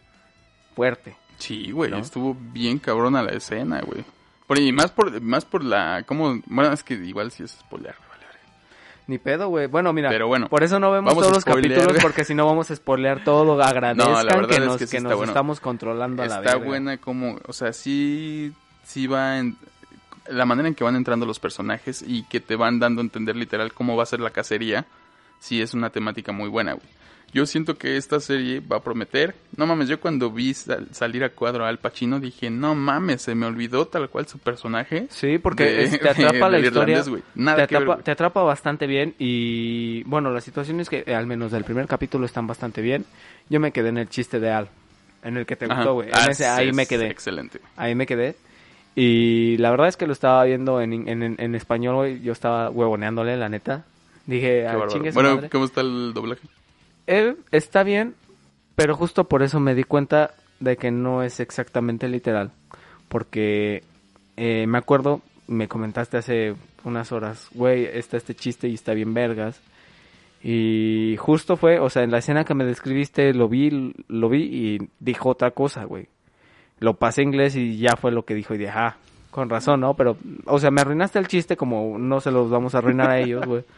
fuerte. 0.76 1.16
Sí, 1.38 1.72
güey, 1.72 1.90
¿No? 1.90 2.00
estuvo 2.00 2.36
bien 2.36 2.80
cabrona 2.80 3.24
la 3.24 3.32
escena, 3.32 3.80
güey. 3.80 4.04
Por, 4.46 4.60
y 4.60 4.74
más 4.74 4.92
por 4.92 5.22
más 5.22 5.46
por 5.46 5.64
la 5.64 6.04
como 6.06 6.42
bueno, 6.48 6.74
es 6.74 6.84
que 6.84 6.96
igual 6.96 7.32
sí 7.32 7.44
es 7.44 7.52
spoiler. 7.52 7.96
Ni 9.12 9.18
pedo, 9.18 9.50
güey. 9.50 9.68
Bueno, 9.68 9.92
mira, 9.92 10.08
Pero 10.08 10.28
bueno, 10.28 10.48
por 10.48 10.64
eso 10.64 10.80
no 10.80 10.90
vemos 10.90 11.14
todos 11.14 11.34
los 11.34 11.44
capítulos 11.44 11.98
porque 12.02 12.24
si 12.24 12.34
no 12.34 12.46
vamos 12.46 12.72
a 12.72 12.76
spoilear 12.78 13.26
todo. 13.26 13.62
Agradezcan 13.62 14.08
No, 14.40 14.48
que 14.48 14.54
es 14.56 14.60
nos, 14.62 14.78
que 14.78 14.88
sí 14.88 14.92
que 14.92 14.98
está 14.98 15.10
nos 15.10 15.18
bueno. 15.18 15.32
estamos 15.34 15.60
controlando 15.60 16.24
a 16.24 16.28
la 16.28 16.38
Está 16.38 16.52
verga. 16.54 16.66
buena 16.66 16.98
como, 16.98 17.38
o 17.46 17.52
sea, 17.52 17.74
sí, 17.74 18.54
sí 18.86 19.08
va 19.08 19.40
en 19.40 19.58
la 20.28 20.46
manera 20.46 20.70
en 20.70 20.76
que 20.76 20.86
van 20.86 20.96
entrando 20.96 21.26
los 21.26 21.40
personajes 21.40 22.02
y 22.08 22.24
que 22.24 22.40
te 22.40 22.56
van 22.56 22.80
dando 22.80 23.02
a 23.02 23.04
entender 23.04 23.36
literal 23.36 23.74
cómo 23.74 23.98
va 23.98 24.04
a 24.04 24.06
ser 24.06 24.22
la 24.22 24.30
cacería, 24.30 24.86
sí 25.40 25.62
es 25.62 25.74
una 25.74 25.90
temática 25.90 26.32
muy 26.32 26.48
buena, 26.48 26.72
güey. 26.72 26.88
Yo 27.34 27.46
siento 27.46 27.78
que 27.78 27.96
esta 27.96 28.20
serie 28.20 28.60
va 28.60 28.78
a 28.78 28.84
prometer. 28.84 29.36
No 29.56 29.66
mames, 29.66 29.88
yo 29.88 30.02
cuando 30.02 30.32
vi 30.32 30.54
sal- 30.54 30.88
salir 30.92 31.24
a 31.24 31.30
cuadro 31.30 31.64
a 31.66 31.70
Al 31.70 31.80
Pacino 31.80 32.20
dije, 32.20 32.50
no 32.50 32.76
mames, 32.76 33.22
se 33.22 33.36
me 33.36 33.46
olvidó 33.46 33.88
tal 33.88 34.10
cual 34.10 34.28
su 34.28 34.38
personaje. 34.38 35.08
Sí, 35.10 35.38
porque 35.38 35.64
de- 35.64 35.84
es- 35.86 36.00
te 36.00 36.10
atrapa 36.10 36.50
la 36.50 36.58
del 36.58 36.66
historia. 36.66 37.02
Nada 37.36 37.56
te, 37.56 37.62
ver, 37.62 37.64
atrapa, 37.64 37.86
güey. 37.86 38.04
te 38.04 38.12
atrapa 38.12 38.44
bastante 38.44 38.86
bien 38.88 39.16
y 39.18 40.04
bueno, 40.04 40.32
las 40.32 40.44
situaciones 40.44 40.90
que 40.90 41.04
eh, 41.08 41.16
al 41.16 41.26
menos 41.26 41.52
del 41.54 41.64
primer 41.64 41.88
capítulo 41.88 42.26
están 42.26 42.48
bastante 42.48 42.82
bien. 42.82 43.06
Yo 43.50 43.60
me 43.62 43.72
quedé 43.72 43.90
en 43.90 43.98
el 44.00 44.10
chiste 44.10 44.40
de 44.42 44.52
Al, 44.52 44.68
en 45.24 45.38
el 45.38 45.46
que 45.46 45.56
te 45.56 45.66
Ajá. 45.66 45.76
gustó, 45.76 45.94
güey. 45.94 46.10
Ah, 46.12 46.28
ahí 46.58 46.68
es 46.70 46.76
me 46.76 46.86
quedé. 46.86 47.08
Excelente. 47.08 47.62
Ahí 47.78 47.96
me 47.96 48.06
quedé. 48.06 48.36
Y 48.94 49.56
la 49.58 49.72
verdad 49.72 49.88
es 49.88 49.96
que 49.96 50.06
lo 50.06 50.12
estaba 50.12 50.44
viendo 50.44 50.82
en, 50.82 51.08
en, 51.08 51.24
en- 51.24 51.36
en 51.40 51.56
español, 51.56 51.96
güey. 51.96 52.20
Yo 52.22 52.34
estaba 52.34 52.70
huevoneándole, 52.70 53.38
la 53.38 53.48
neta. 53.48 53.86
Dije, 54.26 54.62
Qué 54.62 54.68
"Ah, 54.68 54.72
bárbaro. 54.74 54.92
chingue 54.92 55.12
su 55.12 55.16
Bueno, 55.16 55.36
madre". 55.36 55.50
¿cómo 55.50 55.64
está 55.66 55.80
el 55.82 56.14
doblaje? 56.14 56.42
Eh, 57.14 57.36
está 57.52 57.84
bien, 57.84 58.16
pero 58.76 58.96
justo 58.96 59.26
por 59.26 59.44
eso 59.44 59.60
me 59.60 59.76
di 59.76 59.84
cuenta 59.84 60.34
de 60.62 60.78
que 60.78 60.92
no 60.92 61.24
es 61.24 61.42
exactamente 61.42 62.08
literal. 62.08 62.52
Porque 63.10 63.84
eh, 64.38 64.66
me 64.66 64.78
acuerdo, 64.78 65.22
me 65.46 65.68
comentaste 65.68 66.16
hace 66.16 66.56
unas 66.86 67.12
horas, 67.12 67.50
güey, 67.52 67.84
está 67.84 68.16
este 68.16 68.34
chiste 68.34 68.70
y 68.70 68.76
está 68.76 68.94
bien 68.94 69.14
vergas. 69.14 69.62
Y 70.42 71.18
justo 71.20 71.58
fue, 71.58 71.80
o 71.80 71.90
sea, 71.90 72.04
en 72.04 72.12
la 72.12 72.20
escena 72.20 72.46
que 72.46 72.54
me 72.54 72.64
describiste 72.64 73.34
lo 73.34 73.50
vi, 73.50 73.94
lo 74.08 74.30
vi 74.30 74.44
y 74.44 74.90
dijo 75.02 75.28
otra 75.28 75.52
cosa, 75.52 75.84
güey. 75.84 76.08
Lo 76.80 76.94
pasé 76.94 77.24
inglés 77.24 77.58
y 77.58 77.78
ya 77.78 77.98
fue 77.98 78.14
lo 78.14 78.24
que 78.24 78.36
dijo 78.36 78.56
y 78.56 78.58
dije, 78.58 78.72
ah, 78.74 78.96
con 79.32 79.50
razón, 79.50 79.82
¿no? 79.82 79.96
Pero, 79.96 80.16
o 80.46 80.60
sea, 80.60 80.72
me 80.72 80.80
arruinaste 80.80 81.20
el 81.20 81.28
chiste 81.28 81.58
como 81.58 82.00
no 82.00 82.22
se 82.22 82.32
los 82.32 82.50
vamos 82.50 82.74
a 82.74 82.78
arruinar 82.78 83.10
a 83.10 83.20
ellos, 83.20 83.46
güey. 83.46 83.66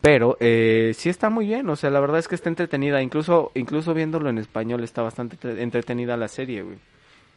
Pero 0.00 0.36
eh, 0.40 0.92
sí 0.94 1.08
está 1.10 1.28
muy 1.28 1.46
bien, 1.46 1.68
o 1.68 1.76
sea, 1.76 1.90
la 1.90 2.00
verdad 2.00 2.18
es 2.18 2.26
que 2.28 2.34
está 2.34 2.48
entretenida. 2.48 3.02
Incluso, 3.02 3.52
incluso 3.54 3.92
viéndolo 3.92 4.30
en 4.30 4.38
español 4.38 4.82
está 4.82 5.02
bastante 5.02 5.34
entre- 5.36 5.62
entretenida 5.62 6.16
la 6.16 6.28
serie, 6.28 6.62
güey. 6.62 6.78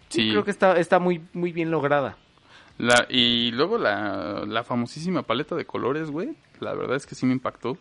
Sí. 0.10 0.30
Creo 0.30 0.46
que 0.46 0.52
está, 0.52 0.78
está 0.80 1.00
muy, 1.00 1.22
muy 1.34 1.52
bien 1.52 1.72
lograda. 1.72 2.18
La, 2.78 3.06
y 3.10 3.52
luego 3.52 3.78
la, 3.78 4.46
la 4.48 4.64
famosísima 4.64 5.24
paleta 5.24 5.56
de 5.56 5.66
colores, 5.66 6.10
güey. 6.10 6.36
La 6.60 6.74
verdad 6.74 6.96
es 6.96 7.06
que 7.06 7.16
sí 7.16 7.26
me 7.26 7.34
impactó. 7.34 7.78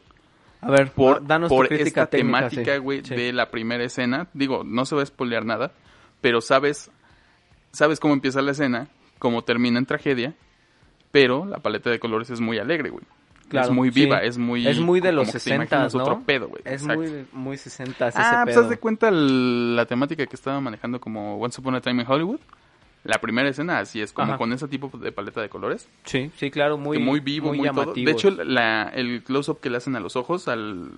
A 0.61 0.71
ver, 0.71 0.91
Por, 0.93 1.27
danos 1.27 1.49
por 1.49 1.67
tu 1.67 1.75
crítica 1.75 2.03
esta 2.03 2.07
técnica, 2.07 2.49
temática, 2.49 2.77
güey, 2.79 3.03
Sí. 3.05 3.15
de 3.15 3.33
la 3.33 3.51
primera 3.51 3.85
escena. 3.85 4.29
Digo, 4.33 4.63
no 4.65 4.85
se 4.85 4.95
va 4.97 5.03
a 5.03 5.07
spoilear 5.07 5.45
nada, 5.45 5.73
pero 6.21 6.41
sabes, 6.41 6.91
sabes 7.73 8.01
cómo 8.01 8.15
empieza 8.15 8.43
la 8.43 8.53
escena, 8.53 8.89
cómo 9.19 9.43
termina 9.43 9.79
en 9.79 9.87
tragedia, 9.87 10.35
pero 11.11 11.47
la 11.47 11.59
paleta 11.59 11.91
de 11.91 11.99
colores 11.99 12.31
es 12.31 12.41
muy 12.41 12.59
alegre, 12.59 12.91
güey. 12.91 13.05
Claro, 13.53 13.69
es 13.69 13.75
muy 13.75 13.91
sí. 13.93 14.01
viva, 14.01 14.19
es 14.23 14.37
muy... 14.39 14.67
Es 14.67 14.81
muy 14.81 15.01
de 15.01 15.13
los 15.13 15.27
que 15.29 15.33
te 15.35 15.39
60, 15.41 15.65
imaginas 15.65 15.95
¿no? 15.95 16.03
otro 16.03 16.23
pedo, 16.27 16.49
güey. 16.49 16.63
Es 16.65 16.83
Exacto. 16.83 17.01
muy, 17.03 17.25
muy 17.33 17.57
60 17.57 18.09
ese 18.09 18.19
Ah, 18.21 18.43
pues 18.45 18.57
haz 18.57 18.69
de 18.69 18.79
cuenta 18.79 19.09
el- 19.09 19.77
la 19.77 19.87
temática 19.87 20.27
que 20.27 20.35
estaba 20.37 20.61
manejando 20.61 21.01
como 21.01 21.39
Once 21.39 21.61
Upon 21.61 21.75
a 21.77 21.81
Time 21.81 22.03
in 22.03 22.09
Hollywood. 22.11 22.41
La 23.05 23.19
primera 23.21 23.49
escena 23.49 23.79
así 23.81 24.01
es, 24.01 24.13
como 24.13 24.29
Ajá. 24.29 24.39
con 24.39 24.53
ese 24.53 24.69
tipo 24.69 24.91
de 24.97 25.11
paleta 25.13 25.41
de 25.41 25.49
colores. 25.49 25.89
Sí, 26.05 26.31
sí, 26.37 26.51
claro, 26.51 26.79
muy, 26.79 26.99
que 26.99 27.03
muy 27.05 27.21
vivo, 27.21 27.49
muy, 27.49 27.59
todo. 27.59 27.67
llamativo. 27.83 28.07
De 28.07 28.13
hecho, 28.13 28.31
la, 28.31 28.91
el 28.95 29.23
close-up 29.25 29.61
que 29.61 29.71
le 29.71 29.77
hacen 29.79 29.97
a 29.97 30.01
los 30.01 30.17
ojos 30.17 30.49
al... 30.49 30.91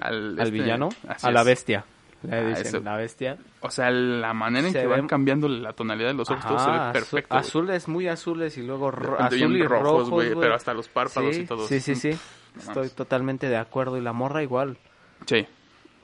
Al, 0.00 0.32
al 0.32 0.38
este, 0.38 0.50
villano, 0.50 0.88
a 1.22 1.30
la 1.30 1.42
es. 1.42 1.84
Bestia. 2.28 2.70
Le 2.72 2.78
Ah, 2.78 2.80
la 2.92 2.96
bestia. 2.96 3.38
O 3.60 3.70
sea, 3.70 3.90
la 3.90 4.32
manera 4.34 4.66
en 4.66 4.72
Se 4.72 4.80
que 4.80 4.86
ve- 4.86 4.96
van 4.96 5.06
cambiando 5.08 5.48
la 5.48 5.72
tonalidad 5.72 6.08
de 6.08 6.14
los 6.14 6.30
ojos, 6.30 6.44
todo 6.46 6.58
se 6.58 6.70
ve 6.70 6.78
perfecto. 6.92 7.34
azul- 7.34 7.38
azules, 7.64 7.88
muy 7.88 8.08
azules 8.08 8.56
y 8.58 8.62
luego 8.62 8.90
ro- 8.90 9.20
azul 9.20 9.56
y 9.56 9.62
rojos, 9.66 10.10
güey, 10.10 10.34
pero 10.34 10.54
hasta 10.54 10.74
los 10.74 10.88
párpados 10.88 11.34
sí, 11.34 11.42
y 11.42 11.46
todo. 11.46 11.66
Sí, 11.66 11.80
sí, 11.80 11.94
sí. 11.94 12.10
No 12.54 12.60
Estoy 12.60 12.88
totalmente 12.90 13.48
de 13.48 13.56
acuerdo. 13.56 13.96
Y 13.98 14.00
la 14.00 14.12
morra 14.12 14.42
igual. 14.42 14.78
Sí. 15.26 15.46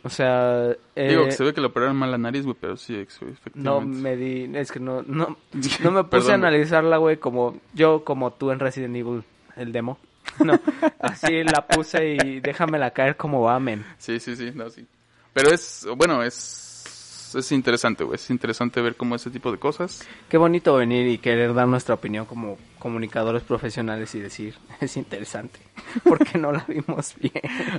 O 0.02 0.08
sea, 0.08 0.70
eh, 0.96 1.08
Digo 1.10 1.26
que 1.26 1.32
se 1.32 1.44
ve 1.44 1.52
que 1.52 1.60
le 1.60 1.66
operaron 1.66 1.94
mal 1.94 2.10
la 2.10 2.16
nariz, 2.16 2.44
güey, 2.44 2.56
pero 2.58 2.76
sí, 2.78 2.96
ex- 2.96 3.20
no 3.20 3.28
efectivamente. 3.28 3.98
me 3.98 4.16
di, 4.16 4.50
es 4.56 4.72
que 4.72 4.80
no, 4.80 5.02
no, 5.02 5.36
no 5.82 5.90
me 5.90 6.04
puse 6.04 6.32
a 6.32 6.36
analizarla, 6.36 6.96
güey, 6.96 7.18
como 7.18 7.60
yo, 7.74 8.02
como 8.02 8.32
tú 8.32 8.50
en 8.50 8.60
Resident 8.60 8.96
Evil, 8.96 9.24
el 9.56 9.72
demo. 9.72 9.98
No, 10.44 10.58
así 11.00 11.42
la 11.44 11.66
puse 11.66 12.14
y 12.14 12.40
déjamela 12.40 12.92
caer 12.92 13.16
como 13.16 13.42
va, 13.42 13.58
men. 13.60 13.84
Sí, 13.98 14.18
sí, 14.20 14.36
sí, 14.36 14.52
no, 14.54 14.70
sí. 14.70 14.86
Pero 15.32 15.50
es, 15.50 15.86
bueno, 15.96 16.22
es, 16.22 17.32
es 17.36 17.52
interesante, 17.52 18.02
güey. 18.04 18.16
Es 18.16 18.30
interesante 18.30 18.80
ver 18.80 18.96
cómo 18.96 19.14
ese 19.14 19.30
tipo 19.30 19.52
de 19.52 19.58
cosas. 19.58 20.06
Qué 20.28 20.36
bonito 20.36 20.74
venir 20.74 21.06
y 21.06 21.18
querer 21.18 21.54
dar 21.54 21.68
nuestra 21.68 21.94
opinión 21.94 22.26
como 22.26 22.58
comunicadores 22.78 23.42
profesionales 23.42 24.14
y 24.14 24.20
decir, 24.20 24.54
es 24.80 24.96
interesante, 24.96 25.60
porque 26.04 26.36
no 26.38 26.50
la 26.52 26.64
vimos 26.66 27.14
bien. 27.18 27.32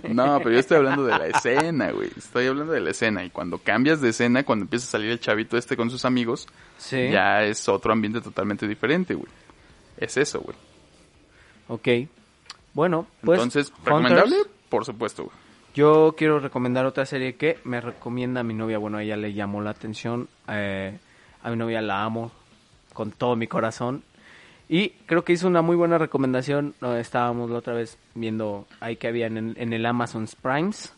No, 0.15 0.37
pero 0.39 0.51
yo 0.51 0.59
estoy 0.59 0.77
hablando 0.77 1.03
de 1.05 1.17
la 1.17 1.27
escena, 1.27 1.91
güey. 1.91 2.09
Estoy 2.17 2.47
hablando 2.47 2.73
de 2.73 2.79
la 2.81 2.91
escena. 2.91 3.23
Y 3.23 3.29
cuando 3.29 3.57
cambias 3.57 3.99
de 4.01 4.09
escena, 4.09 4.43
cuando 4.43 4.63
empieza 4.63 4.85
a 4.87 4.91
salir 4.91 5.11
el 5.11 5.19
chavito 5.19 5.57
este 5.57 5.75
con 5.75 5.89
sus 5.89 6.05
amigos, 6.05 6.47
Sí. 6.77 7.09
ya 7.11 7.43
es 7.43 7.67
otro 7.67 7.91
ambiente 7.93 8.21
totalmente 8.21 8.67
diferente, 8.67 9.13
güey. 9.13 9.31
Es 9.97 10.17
eso, 10.17 10.39
güey. 10.41 10.55
Ok. 11.67 12.09
Bueno, 12.73 13.07
pues. 13.23 13.37
Entonces, 13.37 13.69
Hunters, 13.69 13.85
¿recomendable? 13.85 14.35
Por 14.69 14.85
supuesto, 14.85 15.23
güey. 15.25 15.35
Yo 15.73 16.15
quiero 16.17 16.39
recomendar 16.39 16.85
otra 16.85 17.05
serie 17.05 17.35
que 17.35 17.59
me 17.63 17.79
recomienda 17.79 18.43
mi 18.43 18.53
novia. 18.53 18.77
Bueno, 18.77 18.97
a 18.97 19.03
ella 19.03 19.15
le 19.17 19.33
llamó 19.33 19.61
la 19.61 19.69
atención. 19.71 20.27
eh, 20.47 20.97
a 21.43 21.49
mi 21.49 21.55
novia 21.55 21.81
la 21.81 22.03
amo 22.03 22.31
con 22.93 23.11
todo 23.11 23.35
mi 23.35 23.47
corazón. 23.47 24.03
Y 24.69 24.89
creo 25.05 25.23
que 25.23 25.33
hizo 25.33 25.47
una 25.47 25.61
muy 25.61 25.75
buena 25.75 25.97
recomendación. 25.97 26.75
No, 26.81 26.95
estábamos 26.95 27.49
la 27.49 27.57
otra 27.57 27.73
vez 27.73 27.97
viendo 28.15 28.67
ahí 28.79 28.95
que 28.95 29.07
había 29.07 29.27
en, 29.27 29.55
en 29.57 29.73
el 29.73 29.85
Amazon 29.85 30.27
Primes. 30.41 30.93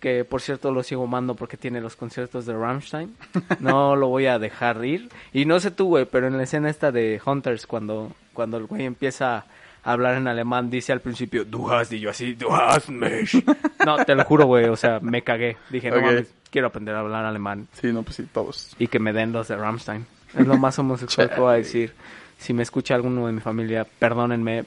Que 0.00 0.24
por 0.24 0.40
cierto 0.40 0.72
lo 0.72 0.82
sigo 0.82 1.04
amando 1.04 1.34
porque 1.34 1.56
tiene 1.56 1.80
los 1.80 1.96
conciertos 1.96 2.46
de 2.46 2.54
Rammstein. 2.56 3.14
No 3.60 3.94
lo 3.96 4.08
voy 4.08 4.26
a 4.26 4.38
dejar 4.38 4.84
ir. 4.84 5.10
Y 5.32 5.44
no 5.44 5.60
sé 5.60 5.70
tú, 5.70 5.86
güey, 5.88 6.06
pero 6.06 6.26
en 6.28 6.36
la 6.36 6.44
escena 6.44 6.70
esta 6.70 6.90
de 6.90 7.20
Hunters, 7.24 7.66
cuando, 7.66 8.12
cuando 8.32 8.56
el 8.56 8.66
güey 8.66 8.84
empieza 8.84 9.36
a 9.36 9.44
hablar 9.84 10.16
en 10.16 10.26
alemán, 10.28 10.70
dice 10.70 10.92
al 10.92 11.00
principio, 11.00 11.44
du 11.44 11.70
hast, 11.70 11.92
y 11.92 12.00
yo 12.00 12.10
así, 12.10 12.34
du 12.34 12.52
hast 12.52 12.88
mich. 12.88 13.44
No, 13.84 14.04
te 14.04 14.14
lo 14.14 14.24
juro, 14.24 14.46
güey, 14.46 14.66
o 14.66 14.76
sea, 14.76 15.00
me 15.00 15.22
cagué. 15.22 15.56
Dije, 15.70 15.90
no 15.90 16.00
mames, 16.00 16.32
quiero 16.50 16.68
aprender 16.68 16.94
a 16.94 17.00
hablar 17.00 17.24
alemán. 17.24 17.68
Sí, 17.72 17.92
no, 17.92 18.02
pues 18.02 18.16
sí, 18.16 18.28
todos. 18.32 18.74
Y 18.78 18.86
que 18.86 18.98
me 18.98 19.12
den 19.12 19.32
los 19.32 19.48
de 19.48 19.56
Rammstein. 19.56 20.06
Es 20.34 20.46
lo 20.46 20.56
más 20.56 20.78
homosexual 20.78 21.30
que 21.30 21.40
voy 21.40 21.54
a 21.54 21.56
decir. 21.56 21.92
Si 22.38 22.52
me 22.52 22.62
escucha 22.62 22.94
alguno 22.94 23.26
de 23.26 23.32
mi 23.32 23.40
familia, 23.40 23.86
perdónenme, 23.98 24.64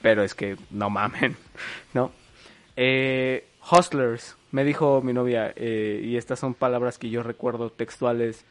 pero 0.00 0.22
es 0.22 0.34
que 0.34 0.56
no 0.70 0.90
mamen, 0.90 1.36
¿no? 1.94 2.12
Eh, 2.76 3.46
Hustlers, 3.70 4.36
me 4.52 4.64
dijo 4.64 5.02
mi 5.02 5.12
novia, 5.12 5.52
eh, 5.56 6.00
y 6.02 6.16
estas 6.16 6.38
son 6.38 6.54
palabras 6.54 6.98
que 6.98 7.10
yo 7.10 7.22
recuerdo 7.22 7.70
textuales, 7.70 8.44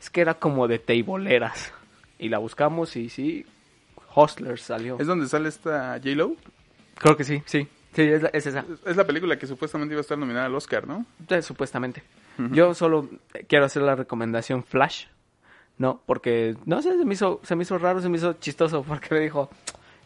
es 0.00 0.10
que 0.10 0.20
era 0.20 0.34
como 0.34 0.68
de 0.68 0.78
teiboleras. 0.78 1.72
Y 2.18 2.28
la 2.28 2.38
buscamos 2.38 2.96
y 2.96 3.08
sí, 3.08 3.46
Hustlers 4.14 4.62
salió. 4.62 4.98
¿Es 4.98 5.06
donde 5.06 5.26
sale 5.26 5.48
esta 5.48 5.98
J-Lo? 6.02 6.36
Creo 6.96 7.16
que 7.16 7.24
sí, 7.24 7.42
sí. 7.46 7.66
Sí, 7.92 8.02
es, 8.02 8.22
la- 8.22 8.28
es 8.28 8.46
esa. 8.46 8.64
Es 8.86 8.96
la 8.96 9.04
película 9.06 9.36
que 9.38 9.46
supuestamente 9.46 9.94
iba 9.94 10.00
a 10.00 10.02
estar 10.02 10.16
nominada 10.18 10.46
al 10.46 10.54
Oscar, 10.54 10.86
¿no? 10.86 11.04
Eh, 11.28 11.42
Supuestamente. 11.42 12.02
Yo 12.52 12.72
solo 12.72 13.08
quiero 13.48 13.66
hacer 13.66 13.82
la 13.82 13.94
recomendación 13.96 14.64
Flash. 14.64 15.06
No, 15.76 16.00
porque, 16.06 16.56
no 16.66 16.80
sé, 16.80 16.96
se 16.96 17.04
me 17.04 17.12
hizo, 17.14 17.40
se 17.42 17.54
me 17.56 17.62
hizo 17.64 17.76
raro, 17.78 18.00
se 18.00 18.08
me 18.08 18.16
hizo 18.16 18.32
chistoso, 18.34 18.82
porque 18.82 19.14
me 19.14 19.20
dijo, 19.20 19.50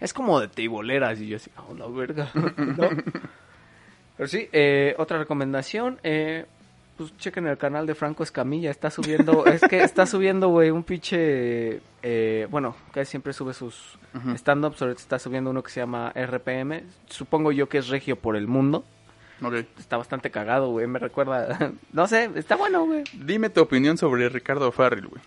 es 0.00 0.12
como 0.14 0.40
de 0.40 0.48
tiboleras, 0.48 1.20
y 1.20 1.28
yo 1.28 1.36
así, 1.36 1.50
oh, 1.56 1.74
la 1.74 1.86
verga, 1.86 2.30
¿no? 2.56 2.88
Pero 4.16 4.28
sí, 4.28 4.48
eh, 4.52 4.94
otra 4.98 5.18
recomendación, 5.18 5.98
eh, 6.04 6.46
pues 6.96 7.16
chequen 7.18 7.46
el 7.46 7.58
canal 7.58 7.86
de 7.86 7.94
Franco 7.94 8.22
Escamilla, 8.22 8.70
está 8.70 8.90
subiendo, 8.90 9.46
es 9.46 9.60
que 9.62 9.82
está 9.82 10.06
subiendo, 10.06 10.48
güey, 10.48 10.70
un 10.70 10.84
pinche, 10.84 11.80
eh, 12.02 12.46
bueno, 12.50 12.76
que 12.92 13.04
siempre 13.04 13.32
sube 13.32 13.52
sus 13.54 13.98
stand-ups, 14.36 14.80
ahorita 14.82 15.00
está 15.00 15.18
subiendo 15.18 15.50
uno 15.50 15.62
que 15.62 15.70
se 15.70 15.80
llama 15.80 16.12
RPM, 16.14 16.82
supongo 17.06 17.50
yo 17.52 17.68
que 17.68 17.78
es 17.78 17.88
Regio 17.88 18.16
por 18.16 18.36
el 18.36 18.46
Mundo, 18.46 18.84
Ok. 19.42 19.54
está 19.78 19.96
bastante 19.96 20.30
cagado, 20.30 20.68
güey, 20.70 20.86
me 20.86 20.98
recuerda, 21.00 21.72
no 21.92 22.06
sé, 22.06 22.30
está 22.36 22.54
bueno, 22.56 22.84
güey. 22.86 23.02
Dime 23.14 23.50
tu 23.50 23.60
opinión 23.60 23.98
sobre 23.98 24.28
Ricardo 24.28 24.70
Farrell, 24.70 25.08
güey. 25.08 25.22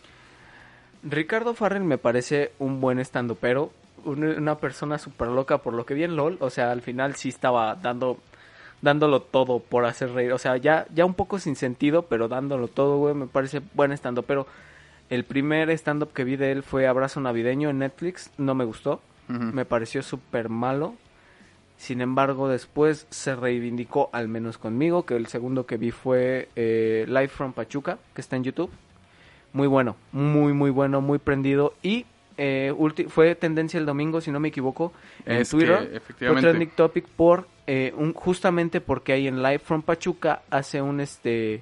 Ricardo 1.03 1.53
Farrell 1.53 1.83
me 1.83 1.97
parece 1.97 2.51
un 2.59 2.81
buen 2.81 2.99
estando, 2.99 3.35
pero 3.35 3.71
una 4.05 4.55
persona 4.57 4.97
súper 4.97 5.27
loca 5.27 5.57
por 5.57 5.73
lo 5.73 5.85
que 5.85 5.93
vi 5.93 6.03
en 6.03 6.15
LOL, 6.15 6.37
o 6.39 6.49
sea, 6.49 6.71
al 6.71 6.81
final 6.81 7.15
sí 7.15 7.29
estaba 7.29 7.75
dando 7.75 8.19
dándolo 8.81 9.21
todo 9.21 9.59
por 9.59 9.85
hacer 9.85 10.11
reír, 10.11 10.33
o 10.33 10.37
sea, 10.37 10.57
ya 10.57 10.85
ya 10.93 11.05
un 11.05 11.13
poco 11.13 11.39
sin 11.39 11.55
sentido, 11.55 12.03
pero 12.03 12.27
dándolo 12.27 12.67
todo, 12.67 12.97
güey, 12.97 13.15
me 13.15 13.27
parece 13.27 13.61
buen 13.73 13.91
estando, 13.91 14.23
pero 14.23 14.47
el 15.09 15.23
primer 15.23 15.69
stand 15.69 16.03
up 16.03 16.13
que 16.13 16.23
vi 16.23 16.35
de 16.35 16.51
él 16.51 16.63
fue 16.63 16.87
Abrazo 16.87 17.21
Navideño 17.21 17.69
en 17.69 17.79
Netflix, 17.79 18.31
no 18.37 18.55
me 18.55 18.65
gustó, 18.65 19.01
me 19.27 19.65
pareció 19.65 20.03
súper 20.03 20.49
malo. 20.49 20.95
Sin 21.77 22.01
embargo, 22.01 22.47
después 22.49 23.05
se 23.09 23.35
reivindicó, 23.35 24.09
al 24.11 24.27
menos 24.27 24.57
conmigo, 24.57 25.05
que 25.05 25.15
el 25.15 25.27
segundo 25.27 25.65
que 25.67 25.77
vi 25.77 25.91
fue 25.91 26.49
eh, 26.55 27.05
Live 27.07 27.27
from 27.27 27.53
Pachuca, 27.53 27.99
que 28.15 28.21
está 28.21 28.35
en 28.35 28.43
YouTube. 28.43 28.71
Muy 29.53 29.67
bueno, 29.67 29.95
muy, 30.11 30.53
muy 30.53 30.71
bueno, 30.71 31.01
muy 31.01 31.19
prendido. 31.19 31.73
Y 31.83 32.05
eh, 32.37 32.73
fue 33.09 33.35
tendencia 33.35 33.79
el 33.79 33.85
domingo, 33.85 34.21
si 34.21 34.31
no 34.31 34.39
me 34.39 34.49
equivoco, 34.49 34.93
en 35.25 35.37
Es 35.37 35.49
que, 35.51 35.57
Twitter. 35.57 35.77
Fue 35.87 35.97
efectivamente. 35.97 36.49
trending 36.49 36.69
topic 36.71 37.05
por, 37.07 37.47
eh, 37.65 37.93
un, 37.97 38.13
justamente 38.13 38.79
porque 38.81 39.13
ahí 39.13 39.27
en 39.27 39.41
Live 39.41 39.59
from 39.59 39.81
Pachuca 39.81 40.41
hace 40.49 40.81
un, 40.81 40.99
este, 41.01 41.61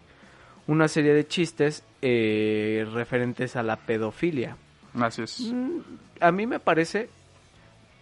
una 0.67 0.87
serie 0.87 1.13
de 1.13 1.27
chistes 1.27 1.83
eh, 2.01 2.85
referentes 2.93 3.55
a 3.55 3.63
la 3.63 3.77
pedofilia. 3.77 4.57
Así 4.99 5.21
es. 5.23 5.39
Mm, 5.51 5.79
A 6.19 6.31
mí 6.31 6.45
me 6.47 6.59
parece, 6.59 7.09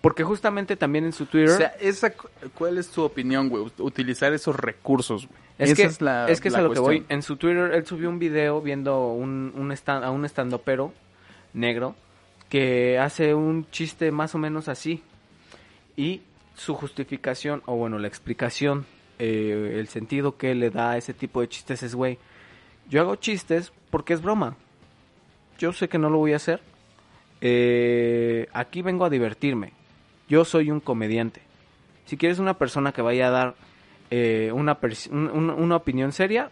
porque 0.01 0.23
justamente 0.23 0.75
también 0.75 1.05
en 1.05 1.13
su 1.13 1.25
Twitter... 1.25 1.49
O 1.51 1.57
sea, 1.57 1.73
esa, 1.79 2.11
¿cuál 2.55 2.77
es 2.77 2.89
tu 2.89 3.03
opinión, 3.03 3.49
güey? 3.49 3.65
Utilizar 3.79 4.33
esos 4.33 4.55
recursos, 4.55 5.27
güey. 5.27 5.39
Es 5.59 5.69
Esa 5.69 5.75
que, 5.83 5.87
es 5.87 6.01
la 6.01 6.27
es 6.29 6.41
que 6.41 6.47
es 6.47 6.55
a 6.55 6.61
lo 6.63 6.71
que 6.73 6.79
voy. 6.79 7.05
En 7.09 7.21
su 7.21 7.37
Twitter, 7.37 7.71
él 7.75 7.85
subió 7.85 8.09
un 8.09 8.17
video 8.17 8.59
viendo 8.59 9.09
un, 9.13 9.53
un 9.55 9.71
stand, 9.71 10.03
a 10.03 10.09
un 10.09 10.25
estandopero 10.25 10.91
negro 11.53 11.95
que 12.53 12.99
hace 12.99 13.33
un 13.33 13.67
chiste 13.71 14.11
más 14.11 14.35
o 14.35 14.37
menos 14.37 14.67
así. 14.67 15.01
Y 15.97 16.21
su 16.53 16.75
justificación, 16.75 17.63
o 17.65 17.75
bueno, 17.75 17.97
la 17.97 18.07
explicación, 18.07 18.85
eh, 19.17 19.77
el 19.79 19.87
sentido 19.87 20.37
que 20.37 20.53
le 20.53 20.69
da 20.69 20.91
a 20.91 20.97
ese 20.97 21.15
tipo 21.15 21.41
de 21.41 21.49
chistes 21.49 21.81
es, 21.81 21.95
güey, 21.95 22.19
yo 22.87 23.01
hago 23.01 23.15
chistes 23.15 23.73
porque 23.89 24.13
es 24.13 24.21
broma. 24.21 24.55
Yo 25.57 25.73
sé 25.73 25.89
que 25.89 25.97
no 25.97 26.11
lo 26.11 26.19
voy 26.19 26.33
a 26.33 26.35
hacer. 26.35 26.61
eh, 27.41 28.47
aquí 28.53 28.83
vengo 28.83 29.05
a 29.05 29.09
divertirme. 29.09 29.73
Yo 30.29 30.45
soy 30.45 30.69
un 30.69 30.79
comediante. 30.79 31.41
Si 32.05 32.17
quieres 32.17 32.37
una 32.37 32.59
persona 32.59 32.91
que 32.91 33.01
vaya 33.01 33.29
a 33.29 33.31
dar 33.31 33.55
eh, 34.11 34.51
una, 34.53 34.77
una 35.09 35.75
opinión 35.75 36.11
seria 36.11 36.51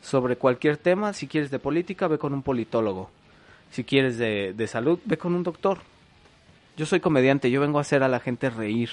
sobre 0.00 0.36
cualquier 0.36 0.76
tema, 0.76 1.12
si 1.12 1.26
quieres 1.26 1.50
de 1.50 1.58
política, 1.58 2.06
ve 2.06 2.18
con 2.18 2.34
un 2.34 2.44
politólogo. 2.44 3.10
Si 3.70 3.84
quieres 3.84 4.18
de, 4.18 4.52
de 4.56 4.66
salud, 4.66 4.98
ve 5.04 5.16
con 5.16 5.34
un 5.34 5.42
doctor. 5.42 5.78
Yo 6.76 6.86
soy 6.86 7.00
comediante, 7.00 7.50
yo 7.50 7.60
vengo 7.60 7.78
a 7.78 7.82
hacer 7.82 8.02
a 8.02 8.08
la 8.08 8.20
gente 8.20 8.50
reír. 8.50 8.90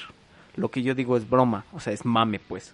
Lo 0.56 0.70
que 0.70 0.82
yo 0.82 0.96
digo 0.96 1.18
es 1.18 1.30
broma, 1.30 1.66
o 1.72 1.80
sea, 1.80 1.94
es 1.94 2.06
mame, 2.06 2.40
pues. 2.40 2.74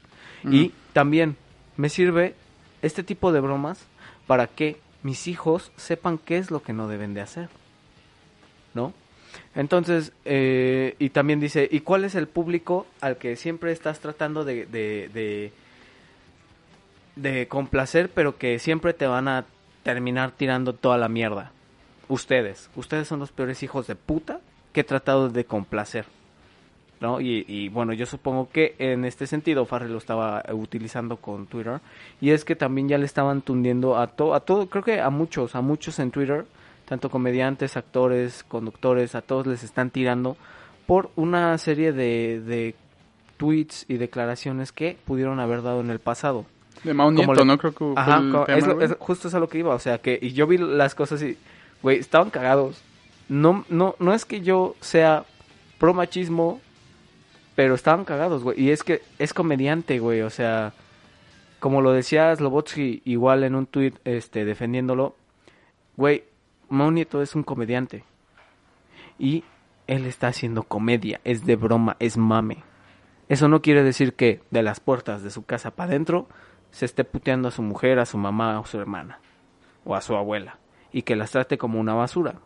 Y 0.50 0.72
también 0.94 1.38
me 1.78 1.89
sirve 1.89 2.36
este 2.82 3.04
tipo 3.04 3.32
de 3.32 3.39
bromas 3.39 3.86
para 4.28 4.48
que 4.48 4.78
mis 5.04 5.28
hijos 5.28 5.72
sepan 5.78 6.18
qué 6.18 6.38
es 6.38 6.52
lo 6.52 6.62
que 6.62 6.74
no 6.74 6.88
deben 6.88 7.13
de 7.13 7.22
hacer. 7.22 7.50
¿No? 8.74 8.94
Entonces, 9.56 10.13
eh, 10.26 10.96
y 11.00 11.10
también 11.10 11.39
dice, 11.39 11.68
¿y 11.72 11.82
cuál 11.82 12.06
es 12.06 12.16
el 12.16 12.28
público 12.28 12.88
al 13.02 13.18
que 13.18 13.36
siempre 13.36 13.72
estás 13.72 14.00
tratando 14.00 14.46
de, 14.46 14.66
de, 14.66 15.10
de, 15.13 15.52
de 17.16 17.48
complacer, 17.48 18.10
pero 18.10 18.38
que 18.38 18.60
siempre 18.60 18.94
te 18.94 19.08
van 19.08 19.28
a 19.28 19.46
terminar 19.84 20.32
tirando 20.32 20.74
toda 20.74 20.98
la 20.98 21.10
mierda? 21.10 21.52
Ustedes. 22.13 22.69
Ustedes 22.76 23.08
son 23.08 23.19
los 23.19 23.32
peores 23.32 23.63
hijos 23.63 23.88
de 23.88 23.95
puta 23.95 24.39
que 24.71 24.82
he 24.82 24.84
tratado 24.84 25.30
de 25.30 25.45
complacer. 25.45 26.06
¿no? 27.02 27.19
Y, 27.19 27.43
y, 27.49 27.67
bueno, 27.67 27.91
yo 27.93 28.06
supongo 28.06 28.49
que 28.49 28.76
en 28.80 29.04
este 29.04 29.28
sentido 29.28 29.65
Farrell 29.65 29.91
lo 29.91 29.97
estaba 29.97 30.41
utilizando 30.54 31.17
con 31.17 31.47
Twitter. 31.47 31.82
Y 32.21 32.30
es 32.32 32.45
que 32.45 32.56
también 32.56 32.88
ya 32.88 32.97
le 32.97 33.06
estaban 33.06 33.41
tundiendo 33.41 33.97
a 33.97 34.08
todo, 34.08 34.34
a 34.36 34.39
todo, 34.39 34.67
creo 34.69 34.84
que 34.84 35.02
a 35.02 35.10
muchos, 35.10 35.54
a 35.56 35.62
muchos 35.62 35.99
en 35.99 36.12
Twitter, 36.12 36.45
tanto 36.86 37.10
comediantes, 37.10 37.76
actores, 37.76 38.43
conductores, 38.47 39.15
a 39.15 39.21
todos 39.21 39.47
les 39.47 39.63
están 39.63 39.89
tirando 39.89 40.38
por 40.88 41.10
una 41.17 41.58
serie 41.58 41.91
de, 41.91 42.39
de 42.39 42.76
tweets 43.36 43.86
y 43.89 43.97
declaraciones 43.97 44.71
que 44.71 44.95
pudieron 45.06 45.41
haber 45.41 45.62
dado 45.62 45.82
en 45.82 45.89
el 45.89 45.99
pasado. 45.99 46.45
De 46.86 46.93
Mao 46.93 47.08
Como 47.08 47.17
Nieto, 47.17 47.34
le- 47.34 47.45
¿no? 47.45 47.58
Creo 47.58 47.71
que 47.73 47.78
fue 47.80 47.93
Ajá, 47.97 48.17
el 48.19 48.32
co- 48.32 48.45
tema, 48.45 48.58
es 48.60 48.67
lo- 48.67 48.76
güey. 48.76 48.86
es- 48.86 48.95
justo 48.99 49.28
es 49.28 49.34
a 49.34 49.39
lo 49.39 49.49
que 49.49 49.58
iba, 49.58 49.76
o 49.76 49.80
sea, 49.80 49.97
que 49.97 50.17
y 50.21 50.32
yo 50.32 50.47
vi 50.47 50.58
las 50.58 50.95
cosas 50.95 51.21
y, 51.21 51.38
güey, 51.84 52.00
estaban 52.00 52.32
cagados. 52.32 52.82
No, 53.30 53.65
no, 53.69 53.96
no 54.00 54.13
es 54.13 54.26
que 54.26 54.41
yo 54.41 54.76
sea 54.80 55.26
pro 55.78 55.93
machismo, 55.93 56.62
pero 57.56 57.76
estaban 57.76 58.06
cagados, 58.06 58.43
güey. 58.43 58.60
Y 58.60 58.72
es 58.72 58.84
que 58.84 59.02
es 59.19 59.34
comediante, 59.34 60.00
güey, 60.00 60.22
o 60.22 60.30
sea, 60.30 60.74
como 61.60 61.82
lo 61.82 61.91
decía 61.91 62.36
Slobotsky 62.36 63.04
igual 63.06 63.43
en 63.43 63.54
un 63.54 63.67
tweet 63.67 63.93
este, 64.06 64.46
defendiéndolo, 64.46 65.15
güey, 65.98 66.24
Mau 66.69 66.89
Nieto 66.89 67.22
es 67.22 67.36
un 67.36 67.43
comediante. 67.43 68.04
Y 69.19 69.43
él 69.86 70.06
está 70.06 70.28
haciendo 70.28 70.63
comedia, 70.63 71.19
es 71.24 71.46
de 71.46 71.56
broma, 71.56 71.98
es 72.00 72.17
mame. 72.17 72.63
Eso 73.30 73.48
no 73.48 73.62
quiere 73.62 73.84
decir 73.84 74.13
que 74.13 74.41
de 74.52 74.63
las 74.63 74.80
puertas 74.80 75.22
de 75.22 75.30
su 75.30 75.46
casa 75.46 75.72
para 75.72 75.89
adentro 75.89 76.28
se 76.72 76.86
esté 76.86 77.04
puteando 77.04 77.50
a 77.50 77.52
su 77.52 77.62
mujer, 77.62 78.00
a 78.00 78.06
su 78.06 78.17
mamá 78.17 78.58
a 78.58 78.65
su 78.65 78.80
hermana 78.80 79.19
o 79.86 79.96
a 79.96 80.02
su 80.02 80.15
abuela 80.15 80.58
y 80.93 81.01
que 81.01 81.17
las 81.17 81.32
trate 81.32 81.58
como 81.58 81.79
una 81.79 81.93
basura. 81.95 82.39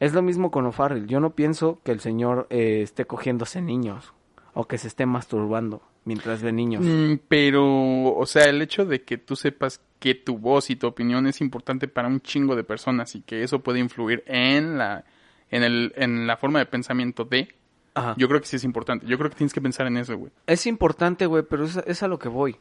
Es 0.00 0.14
lo 0.14 0.22
mismo 0.22 0.50
con 0.50 0.66
O'Farrell. 0.66 1.06
Yo 1.06 1.20
no 1.20 1.30
pienso 1.30 1.80
que 1.84 1.92
el 1.92 2.00
señor 2.00 2.46
eh, 2.50 2.80
esté 2.82 3.04
cogiéndose 3.04 3.60
niños 3.60 4.14
o 4.54 4.66
que 4.66 4.78
se 4.78 4.88
esté 4.88 5.06
masturbando 5.06 5.82
mientras 6.04 6.42
ve 6.42 6.52
niños. 6.52 6.84
Mm, 6.84 7.20
pero, 7.28 8.14
o 8.14 8.26
sea, 8.26 8.44
el 8.46 8.62
hecho 8.62 8.86
de 8.86 9.02
que 9.02 9.18
tú 9.18 9.36
sepas 9.36 9.80
que 9.98 10.14
tu 10.14 10.38
voz 10.38 10.70
y 10.70 10.76
tu 10.76 10.86
opinión 10.86 11.26
es 11.26 11.40
importante 11.40 11.86
para 11.86 12.08
un 12.08 12.20
chingo 12.20 12.56
de 12.56 12.64
personas 12.64 13.14
y 13.14 13.22
que 13.22 13.42
eso 13.42 13.60
puede 13.60 13.80
influir 13.80 14.22
en 14.26 14.78
la, 14.78 15.04
en 15.50 15.62
el, 15.64 15.92
en 15.96 16.26
la 16.26 16.36
forma 16.36 16.60
de 16.60 16.66
pensamiento 16.66 17.24
de, 17.24 17.48
Ajá. 17.94 18.14
yo 18.16 18.28
creo 18.28 18.40
que 18.40 18.46
sí 18.46 18.56
es 18.56 18.64
importante. 18.64 19.06
Yo 19.06 19.18
creo 19.18 19.30
que 19.30 19.36
tienes 19.36 19.52
que 19.52 19.60
pensar 19.60 19.86
en 19.86 19.96
eso, 19.96 20.16
güey. 20.16 20.32
Es 20.46 20.66
importante, 20.66 21.26
güey, 21.26 21.42
pero 21.42 21.64
es, 21.64 21.76
es 21.86 22.02
a 22.02 22.08
lo 22.08 22.18
que 22.18 22.28
voy. 22.28 22.56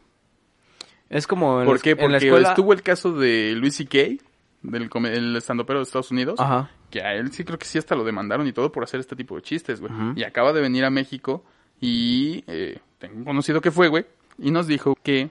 Es 1.10 1.26
como 1.28 1.62
en, 1.62 1.68
¿Por 1.68 1.82
qué? 1.82 1.92
en 1.92 1.98
la 1.98 2.04
Porque 2.04 2.26
escuela... 2.26 2.50
estuvo 2.50 2.74
el 2.74 2.82
caso 2.82 3.14
de 3.14 3.54
Luis 3.56 3.76
C.K., 3.76 4.24
del 4.72 4.90
el 5.06 5.36
estandopero 5.36 5.80
de 5.80 5.84
Estados 5.84 6.12
Unidos, 6.12 6.40
Ajá. 6.40 6.70
que 6.90 7.02
a 7.02 7.14
él 7.16 7.32
sí 7.32 7.44
creo 7.44 7.58
que 7.58 7.66
sí 7.66 7.78
hasta 7.78 7.96
lo 7.96 8.04
demandaron 8.04 8.48
y 8.48 8.54
todo 8.54 8.72
por 8.72 8.84
hacer 8.84 9.00
este 9.00 9.16
tipo 9.16 9.36
de 9.36 9.42
chistes, 9.42 9.80
güey. 9.82 9.92
Y 10.16 10.24
acaba 10.24 10.54
de 10.54 10.62
venir 10.62 10.86
a 10.86 10.90
México 10.90 11.44
y 11.80 12.44
eh, 12.48 12.80
tengo 13.00 13.18
un 13.18 13.26
conocido 13.26 13.62
que 13.62 13.72
fue, 13.72 13.88
güey, 13.88 14.06
y 14.38 14.52
nos 14.52 14.68
dijo 14.68 14.96
que 15.02 15.30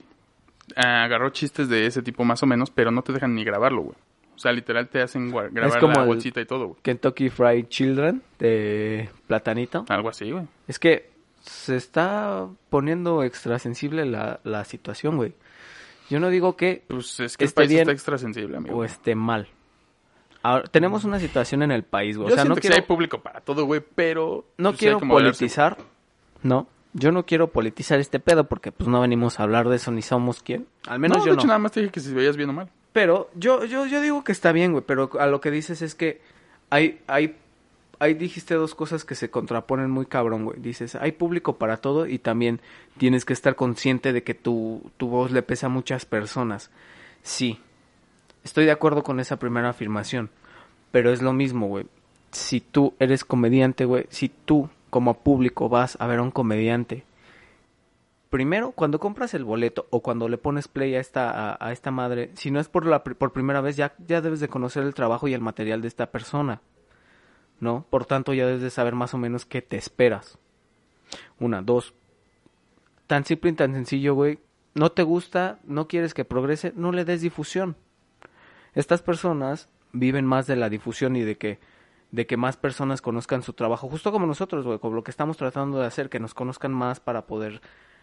agarró 0.74 1.30
chistes 1.30 1.68
de 1.68 1.86
ese 1.86 2.02
tipo 2.02 2.24
más 2.24 2.42
o 2.42 2.46
menos, 2.46 2.70
pero 2.70 2.90
no 2.90 3.02
te 3.02 3.12
dejan 3.12 3.34
ni 3.34 3.44
grabarlo, 3.44 3.82
güey. 3.82 3.96
O 4.34 4.38
sea, 4.38 4.52
literal 4.52 4.88
te 4.88 5.00
hacen 5.00 5.30
grabar 5.30 5.80
como 5.80 5.94
la 5.94 6.04
bolsita 6.04 6.40
y 6.40 6.44
todo, 6.44 6.68
güey. 6.68 6.80
Kentucky 6.82 7.30
Fried 7.30 7.68
Children 7.68 8.22
de 8.38 9.08
Platanito. 9.26 9.86
Algo 9.88 10.10
así, 10.10 10.30
güey. 10.30 10.44
Es 10.68 10.78
que 10.78 11.08
se 11.40 11.76
está 11.76 12.46
poniendo 12.68 13.22
extrasensible 13.22 14.04
la, 14.04 14.40
la 14.44 14.64
situación, 14.64 15.16
güey. 15.16 15.32
Yo 16.10 16.20
no 16.20 16.28
digo 16.28 16.56
que 16.56 16.84
Pues 16.88 17.20
es 17.20 17.36
que 17.36 17.44
el 17.44 17.48
Esté 17.48 17.60
país 17.60 17.68
bien 17.70 17.80
está 17.82 17.92
extra 17.92 18.18
sensible, 18.18 18.56
amigo. 18.56 18.76
o 18.76 18.84
esté 18.84 19.14
mal. 19.14 19.48
Ahora, 20.42 20.64
tenemos 20.64 21.04
una 21.04 21.18
situación 21.18 21.62
en 21.62 21.72
el 21.72 21.82
país, 21.82 22.16
güey. 22.16 22.28
Yo 22.28 22.34
O 22.34 22.36
sea, 22.36 22.42
siento 22.44 22.50
no 22.50 22.54
que 22.56 22.62
sí 22.62 22.68
quiero, 22.68 22.82
hay 22.82 22.86
público 22.86 23.20
para 23.20 23.40
todo, 23.40 23.64
güey, 23.64 23.82
pero... 23.94 24.44
no 24.58 24.70
pues, 24.70 24.74
hay 24.74 24.78
quiero 24.78 24.98
que 25.00 25.04
moderarse, 25.06 25.38
politizar. 25.40 25.76
No, 26.42 26.68
yo 26.92 27.10
no 27.10 27.26
quiero 27.26 27.48
politizar 27.50 27.98
este 27.98 28.20
pedo 28.20 28.44
porque 28.44 28.70
pues 28.70 28.88
no 28.88 29.00
venimos 29.00 29.40
a 29.40 29.42
hablar 29.42 29.68
de 29.68 29.76
eso 29.76 29.90
ni 29.90 30.02
somos 30.02 30.42
quién. 30.42 30.66
Al 30.86 31.00
menos 31.00 31.18
No, 31.18 31.24
yo 31.24 31.30
de 31.32 31.34
hecho 31.38 31.46
no. 31.46 31.48
nada 31.48 31.58
más 31.58 31.72
te 31.72 31.80
dije 31.80 31.92
que 31.92 32.00
si 32.00 32.14
veías 32.14 32.36
bien 32.36 32.50
o 32.50 32.52
mal. 32.52 32.70
Pero 32.92 33.28
yo, 33.34 33.64
yo, 33.64 33.86
yo 33.86 34.00
digo 34.00 34.22
que 34.22 34.32
está 34.32 34.52
bien, 34.52 34.72
güey. 34.72 34.84
Pero 34.86 35.10
a 35.18 35.26
lo 35.26 35.40
que 35.40 35.50
dices 35.50 35.82
es 35.82 35.94
que 35.96 36.22
hay, 36.70 37.00
hay, 37.08 37.36
ahí 37.98 38.14
dijiste 38.14 38.54
dos 38.54 38.74
cosas 38.74 39.04
que 39.04 39.14
se 39.14 39.30
contraponen 39.30 39.90
muy 39.90 40.06
cabrón, 40.06 40.44
güey. 40.44 40.60
Dices, 40.60 40.94
hay 40.94 41.12
público 41.12 41.56
para 41.56 41.78
todo 41.78 42.06
y 42.06 42.18
también 42.18 42.60
tienes 42.98 43.24
que 43.24 43.32
estar 43.32 43.56
consciente 43.56 44.12
de 44.12 44.22
que 44.22 44.34
tu, 44.34 44.90
tu 44.96 45.08
voz 45.08 45.30
le 45.30 45.42
pesa 45.42 45.66
a 45.66 45.70
muchas 45.70 46.06
personas. 46.06 46.70
Sí, 47.22 47.60
estoy 48.44 48.64
de 48.64 48.72
acuerdo 48.72 49.02
con 49.02 49.20
esa 49.20 49.38
primera 49.38 49.70
afirmación. 49.70 50.30
Pero 50.90 51.12
es 51.12 51.22
lo 51.22 51.32
mismo, 51.32 51.66
güey. 51.66 51.86
Si 52.30 52.60
tú 52.60 52.94
eres 52.98 53.24
comediante, 53.24 53.84
güey, 53.84 54.06
si 54.08 54.28
tú 54.28 54.68
como 54.90 55.14
público 55.14 55.68
vas 55.68 55.96
a 56.00 56.06
ver 56.06 56.20
a 56.20 56.22
un 56.22 56.30
comediante, 56.30 57.04
primero, 58.30 58.72
cuando 58.72 59.00
compras 59.00 59.34
el 59.34 59.44
boleto 59.44 59.86
o 59.90 60.00
cuando 60.00 60.28
le 60.28 60.38
pones 60.38 60.68
play 60.68 60.94
a 60.94 61.00
esta, 61.00 61.30
a, 61.30 61.56
a 61.60 61.72
esta 61.72 61.90
madre, 61.90 62.30
si 62.34 62.50
no 62.50 62.60
es 62.60 62.68
por, 62.68 62.86
la, 62.86 63.02
por 63.02 63.32
primera 63.32 63.60
vez, 63.60 63.76
ya, 63.76 63.94
ya 64.06 64.20
debes 64.20 64.40
de 64.40 64.48
conocer 64.48 64.84
el 64.84 64.94
trabajo 64.94 65.28
y 65.28 65.34
el 65.34 65.40
material 65.40 65.82
de 65.82 65.88
esta 65.88 66.10
persona. 66.10 66.60
¿No? 67.60 67.86
Por 67.88 68.04
tanto, 68.04 68.34
ya 68.34 68.46
debes 68.46 68.62
de 68.62 68.70
saber 68.70 68.94
más 68.94 69.14
o 69.14 69.18
menos 69.18 69.46
qué 69.46 69.62
te 69.62 69.76
esperas. 69.76 70.38
Una, 71.38 71.62
dos. 71.62 71.94
Tan 73.06 73.24
simple 73.24 73.50
y 73.50 73.54
tan 73.54 73.72
sencillo, 73.72 74.14
güey. 74.14 74.38
No 74.74 74.92
te 74.92 75.02
gusta, 75.02 75.58
no 75.64 75.88
quieres 75.88 76.12
que 76.12 76.24
progrese, 76.24 76.72
no 76.76 76.92
le 76.92 77.04
des 77.04 77.22
difusión. 77.22 77.76
Estas 78.74 79.00
personas 79.00 79.70
viven 79.92 80.26
más 80.26 80.46
de 80.46 80.56
la 80.56 80.68
difusión 80.68 81.16
y 81.16 81.22
de 81.22 81.36
que 81.36 81.58
de 82.12 82.26
que 82.26 82.36
más 82.36 82.56
personas 82.56 83.02
conozcan 83.02 83.42
su 83.42 83.52
trabajo, 83.52 83.88
justo 83.88 84.12
como 84.12 84.26
nosotros, 84.26 84.64
güey, 84.64 84.78
con 84.78 84.94
lo 84.94 85.02
que 85.02 85.10
estamos 85.10 85.36
tratando 85.36 85.80
de 85.80 85.86
hacer, 85.86 86.08
que 86.08 86.20
nos 86.20 86.34
conozcan 86.34 86.72
más 86.72 87.00
para 87.00 87.26
poder 87.26 87.60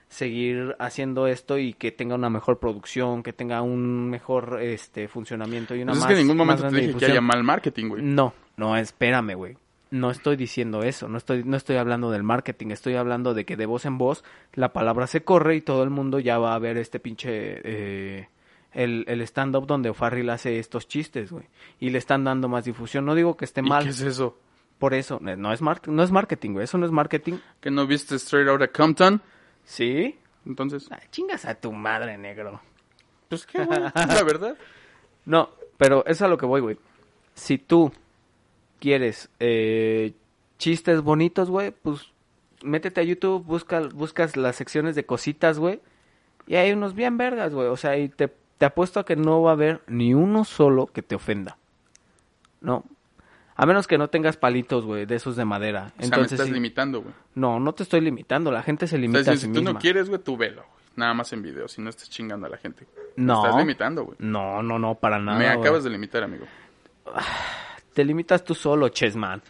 seguir 0.09 0.75
haciendo 0.77 1.25
esto 1.27 1.57
y 1.57 1.73
que 1.73 1.91
tenga 1.91 2.15
una 2.15 2.29
mejor 2.29 2.59
producción, 2.59 3.23
que 3.23 3.33
tenga 3.33 3.61
un 3.61 4.09
mejor 4.09 4.59
este 4.61 5.07
funcionamiento 5.07 5.75
y 5.75 5.81
una 5.81 5.93
Pues 5.93 5.99
es 5.99 6.03
más 6.03 6.07
que 6.07 6.13
en 6.13 6.19
ningún 6.19 6.37
momento 6.37 6.67
te 6.67 6.75
dije 6.75 6.93
que 6.95 7.05
haya 7.05 7.21
mal 7.21 7.43
marketing, 7.43 7.89
güey. 7.89 8.03
No, 8.03 8.33
no, 8.57 8.75
espérame, 8.77 9.35
güey. 9.35 9.57
No 9.91 10.09
estoy 10.09 10.35
diciendo 10.37 10.81
eso, 10.81 11.07
no 11.07 11.17
estoy, 11.19 11.43
no 11.43 11.55
estoy 11.55 11.75
hablando 11.75 12.09
del 12.09 12.23
marketing, 12.23 12.71
estoy 12.71 12.95
hablando 12.95 13.35
de 13.35 13.45
que 13.45 13.55
de 13.55 13.67
voz 13.67 13.85
en 13.85 13.99
voz 13.99 14.23
la 14.53 14.73
palabra 14.73 15.05
se 15.05 15.23
corre 15.23 15.55
y 15.55 15.61
todo 15.61 15.83
el 15.83 15.91
mundo 15.91 16.19
ya 16.19 16.39
va 16.39 16.55
a 16.55 16.59
ver 16.59 16.77
este 16.77 16.99
pinche, 16.99 17.29
eh, 17.63 18.27
el, 18.71 19.05
el 19.07 19.21
stand-up 19.21 19.67
donde 19.67 19.91
O'Farrill 19.91 20.31
hace 20.31 20.57
estos 20.57 20.87
chistes, 20.87 21.31
güey. 21.31 21.45
Y 21.79 21.91
le 21.91 21.99
están 21.99 22.23
dando 22.23 22.47
más 22.49 22.65
difusión. 22.65 23.05
No 23.05 23.13
digo 23.13 23.37
que 23.37 23.45
esté 23.45 23.61
¿Y 23.61 23.65
mal, 23.69 23.83
qué 23.83 23.89
es 23.91 24.01
eso? 24.01 24.35
por 24.79 24.95
eso, 24.95 25.21
eh, 25.27 25.35
no 25.37 25.53
es, 25.53 25.61
mar- 25.61 25.87
no 25.87 26.01
es 26.01 26.11
marketing, 26.11 26.53
güey, 26.53 26.63
eso 26.63 26.79
no 26.79 26.87
es 26.87 26.91
marketing. 26.91 27.33
¿Que 27.61 27.69
no 27.69 27.85
viste 27.85 28.15
Straight 28.15 28.49
Outta 28.49 28.69
Compton? 28.69 29.21
¿Sí? 29.63 30.17
Entonces, 30.47 30.87
Ay, 30.91 31.07
chingas 31.11 31.45
a 31.45 31.53
tu 31.53 31.71
madre, 31.71 32.17
negro. 32.17 32.59
pues 33.29 33.45
qué, 33.45 33.63
güey, 33.63 33.79
la 33.79 34.23
verdad. 34.23 34.57
No, 35.25 35.51
pero 35.77 36.03
es 36.07 36.21
a 36.23 36.27
lo 36.27 36.37
que 36.37 36.45
voy, 36.47 36.61
güey. 36.61 36.77
Si 37.35 37.57
tú 37.59 37.93
quieres 38.83 39.29
eh, 39.39 40.11
chistes 40.57 40.99
bonitos, 41.01 41.49
güey, 41.49 41.71
pues 41.71 42.11
métete 42.63 42.99
a 42.99 43.03
YouTube, 43.05 43.41
busca, 43.45 43.79
buscas 43.79 44.35
las 44.35 44.57
secciones 44.57 44.93
de 44.95 45.05
cositas, 45.05 45.57
güey. 45.57 45.79
Y 46.47 46.55
hay 46.55 46.73
unos 46.73 46.93
bien 46.93 47.17
vergas, 47.17 47.53
güey. 47.53 47.67
O 47.69 47.77
sea, 47.77 47.97
y 47.97 48.09
te, 48.09 48.29
te 48.57 48.65
apuesto 48.65 48.99
a 48.99 49.05
que 49.05 49.15
no 49.15 49.41
va 49.41 49.51
a 49.51 49.53
haber 49.53 49.81
ni 49.87 50.13
uno 50.13 50.43
solo 50.43 50.87
que 50.87 51.01
te 51.01 51.15
ofenda. 51.15 51.55
No. 52.59 52.83
A 53.55 53.65
menos 53.65 53.87
que 53.87 53.97
no 53.97 54.09
tengas 54.09 54.35
palitos, 54.35 54.83
güey, 54.83 55.05
de 55.05 55.15
esos 55.15 55.37
de 55.37 55.45
madera. 55.45 55.83
O 55.85 55.87
sea, 55.87 55.95
me 55.99 56.05
Entonces, 56.05 56.31
estás 56.33 56.47
sí. 56.47 56.53
limitando, 56.53 57.01
güey. 57.03 57.13
No, 57.35 57.61
no 57.61 57.71
te 57.73 57.83
estoy 57.83 58.01
limitando. 58.01 58.51
La 58.51 58.63
gente 58.63 58.85
se 58.87 58.97
O 58.97 58.99
limita 58.99 59.23
sea, 59.23 59.33
a 59.33 59.37
si, 59.37 59.43
sí 59.43 59.47
si 59.47 59.53
tú 59.53 59.61
no 59.63 59.79
quieres, 59.79 60.09
güey, 60.09 60.21
tú 60.21 60.35
velo, 60.35 60.63
güey. 60.63 60.83
Nada 60.97 61.13
más 61.13 61.31
en 61.31 61.41
video, 61.41 61.69
si 61.69 61.81
no 61.81 61.89
estés 61.89 62.09
chingando 62.09 62.47
a 62.47 62.49
la 62.49 62.57
gente. 62.57 62.85
Me 63.15 63.23
No. 63.25 63.45
estás 63.45 63.57
limitando, 63.57 64.03
güey. 64.03 64.17
No, 64.19 64.61
no, 64.61 64.77
no, 64.77 64.95
para 64.95 65.19
nada. 65.19 65.39
Me 65.39 65.47
acabas 65.47 65.85
de 65.85 65.89
limitar, 65.89 66.21
amigo. 66.23 66.45
te 67.93 68.03
limitas 68.03 68.43
tú 68.43 68.55
solo, 68.55 68.89
Chessman. 68.89 69.41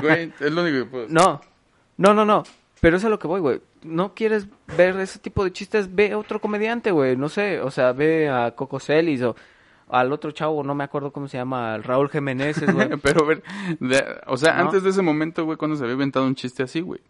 Güey, 0.00 0.32
es 0.40 0.52
lo 0.52 0.62
único 0.62 0.84
que 0.84 0.90
puedo... 0.90 1.06
No, 1.08 1.40
no, 1.96 2.14
no, 2.14 2.24
no. 2.24 2.42
Pero 2.80 2.96
es 2.96 3.04
a 3.04 3.08
lo 3.08 3.18
que 3.18 3.26
voy, 3.28 3.40
güey. 3.40 3.60
No 3.82 4.14
quieres 4.14 4.46
ver 4.76 4.96
ese 4.98 5.18
tipo 5.18 5.44
de 5.44 5.52
chistes, 5.52 5.94
ve 5.94 6.12
a 6.12 6.18
otro 6.18 6.40
comediante, 6.40 6.90
güey. 6.90 7.16
No 7.16 7.28
sé, 7.28 7.60
o 7.60 7.70
sea, 7.70 7.92
ve 7.92 8.28
a 8.28 8.52
Coco 8.56 8.80
Celis 8.80 9.22
o 9.22 9.36
al 9.88 10.12
otro 10.12 10.30
chavo, 10.32 10.64
no 10.64 10.74
me 10.74 10.84
acuerdo 10.84 11.12
cómo 11.12 11.28
se 11.28 11.36
llama, 11.36 11.74
al 11.74 11.82
Raúl 11.84 12.08
Jiménez, 12.10 12.60
güey. 12.72 12.88
Pero, 13.02 13.24
a 13.24 13.26
ver, 13.28 13.42
de- 13.78 14.04
o 14.26 14.36
sea, 14.36 14.54
No. 14.54 14.62
antes 14.64 14.82
de 14.82 14.90
ese 14.90 15.02
momento, 15.02 15.44
güey, 15.44 15.56
cuando 15.58 15.76
se 15.76 15.82
había 15.84 15.92
inventado 15.94 16.26
un 16.26 16.34
chiste 16.34 16.62
así, 16.62 16.80
güey. 16.80 17.00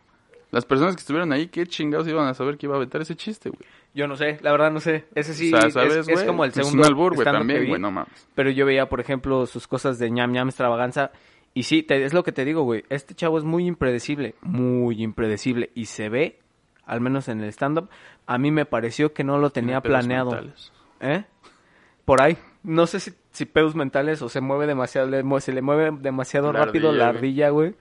Las 0.50 0.66
personas 0.66 0.94
que 0.94 1.00
estuvieron 1.00 1.32
ahí, 1.32 1.46
qué 1.48 1.66
chingados 1.66 2.06
iban 2.08 2.26
a 2.28 2.34
saber 2.34 2.58
que 2.58 2.66
iba 2.66 2.74
a 2.74 2.76
aventar 2.78 3.00
ese 3.00 3.16
chiste, 3.16 3.48
güey. 3.48 3.62
Yo 3.94 4.06
no 4.08 4.16
sé, 4.16 4.38
la 4.40 4.52
verdad 4.52 4.70
no 4.72 4.80
sé. 4.80 5.04
Ese 5.14 5.34
sí 5.34 5.52
o 5.52 5.56
sea, 5.58 5.68
es- 5.68 5.74
¿sabes, 5.74 6.08
es, 6.08 6.22
como 6.24 6.44
el 6.44 6.48
Es 6.50 6.54
segundo 6.56 6.80
un 6.82 6.86
albur, 6.86 7.14
güey, 7.14 7.24
también, 7.24 7.66
güey, 7.68 7.80
no 7.80 7.90
mames. 7.90 8.26
Pero 8.34 8.50
yo 8.50 8.64
veía, 8.64 8.88
por 8.88 9.00
ejemplo, 9.00 9.44
sus 9.46 9.66
cosas 9.68 9.98
de 9.98 10.10
ñam 10.10 10.32
ñam 10.32 10.48
extravaganza. 10.48 11.10
Y 11.54 11.64
sí, 11.64 11.82
te- 11.82 12.02
es 12.04 12.14
lo 12.14 12.22
que 12.24 12.32
te 12.32 12.46
digo, 12.46 12.62
güey. 12.62 12.84
Este 12.88 13.14
chavo 13.14 13.36
es 13.36 13.44
muy 13.44 13.66
impredecible. 13.66 14.34
Muy 14.40 15.02
impredecible. 15.02 15.70
Y 15.74 15.84
se 15.86 16.08
ve, 16.08 16.38
al 16.86 17.02
menos 17.02 17.28
en 17.28 17.42
el 17.42 17.48
stand-up, 17.50 17.90
a 18.26 18.38
mí 18.38 18.50
me 18.50 18.64
pareció 18.64 19.12
que 19.12 19.24
no 19.24 19.36
lo 19.38 19.50
tenía 19.50 19.82
planeado. 19.82 20.30
mentales. 20.30 20.72
¿Eh? 21.00 21.24
Por 22.06 22.22
ahí. 22.22 22.38
No 22.62 22.86
sé 22.86 23.00
si, 23.00 23.12
si 23.32 23.44
pedos 23.44 23.74
mentales 23.74 24.22
o 24.22 24.30
se 24.30 24.40
mueve 24.40 24.66
demasiado, 24.66 25.10
se 25.40 25.52
le 25.52 25.60
mueve 25.60 25.90
demasiado 26.00 26.52
La 26.52 26.64
rápido 26.64 26.88
ardilla, 26.88 27.04
la 27.04 27.10
ardilla, 27.10 27.48
güey. 27.50 27.74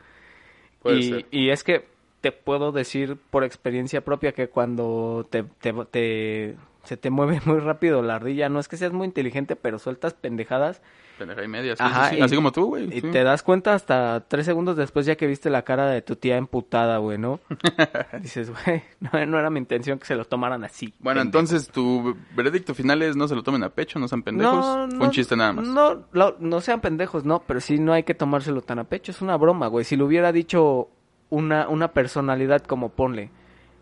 Y, 0.86 1.26
y 1.32 1.50
es 1.52 1.64
que 1.64 1.86
te 2.22 2.32
puedo 2.32 2.72
decir 2.72 3.18
por 3.30 3.44
experiencia 3.44 4.02
propia 4.06 4.32
que 4.32 4.48
cuando 4.50 5.28
te, 5.30 5.44
te, 5.44 5.74
te- 5.92 6.56
se 6.84 6.98
te 6.98 7.10
mueve 7.10 7.42
muy 7.46 7.60
rápido 7.60 8.02
la 8.02 8.16
ardilla, 8.16 8.48
no 8.50 8.60
es 8.60 8.68
que 8.68 8.78
seas 8.78 8.94
muy 8.94 9.06
inteligente, 9.06 9.56
pero 9.56 9.80
sueltas 9.80 10.14
pendejadas 10.14 10.82
Pendeja 11.20 11.44
y 11.44 11.48
media, 11.48 11.76
sí, 11.76 11.84
Ajá, 11.86 12.06
sí, 12.10 12.16
sí. 12.16 12.20
y- 12.20 12.24
Así 12.24 12.36
como 12.36 12.52
tú, 12.52 12.66
güey. 12.66 12.86
y 12.98 13.02
sí. 13.02 13.12
te 13.12 13.24
das 13.24 13.44
cuenta 13.44 13.76
hasta 13.76 14.26
tres 14.28 14.44
segundos 14.48 14.76
después 14.76 15.06
ya 15.06 15.16
que 15.16 15.28
viste 15.28 15.52
la 15.52 15.62
cara 15.62 15.86
de 15.88 16.02
tu 16.02 16.16
tía 16.16 16.36
emputada, 16.38 16.98
güey, 16.98 17.20
¿no? 17.20 17.40
Dices, 18.22 18.50
güey, 18.50 18.82
no, 19.00 19.24
no 19.28 19.38
era 19.38 19.52
mi 19.52 19.60
intención 19.60 20.00
que 20.00 20.06
se 20.08 20.16
lo 20.16 20.26
tomaran 20.26 20.64
así. 20.64 20.96
Bueno, 21.00 21.22
pendejo". 21.22 21.22
entonces 21.40 21.68
tu 21.70 22.16
veredicto 22.36 22.74
final 22.74 23.04
es 23.04 23.16
no 23.16 23.28
se 23.28 23.36
lo 23.36 23.44
tomen 23.44 23.62
a 23.64 23.70
pecho, 23.70 24.00
no 24.00 24.08
sean 24.08 24.24
pendejos. 24.24 24.66
No, 24.66 24.88
Fue 24.90 24.98
no, 24.98 25.06
un 25.06 25.12
chiste 25.12 25.36
nada 25.36 25.54
más. 25.54 25.68
No, 25.68 26.06
no 26.40 26.62
sean 26.62 26.82
pendejos, 26.82 27.24
no, 27.24 27.44
pero 27.46 27.60
sí 27.62 27.78
no 27.78 27.94
hay 27.94 28.02
que 28.02 28.16
tomárselo 28.16 28.64
tan 28.64 28.80
a 28.80 28.86
pecho, 28.86 29.12
es 29.12 29.22
una 29.22 29.38
broma, 29.38 29.68
güey. 29.68 29.86
Si 29.86 29.96
lo 29.98 30.06
hubiera 30.08 30.32
dicho 30.32 30.90
una, 31.32 31.68
una 31.68 31.88
personalidad 31.94 32.62
como 32.62 32.90
ponle, 32.90 33.32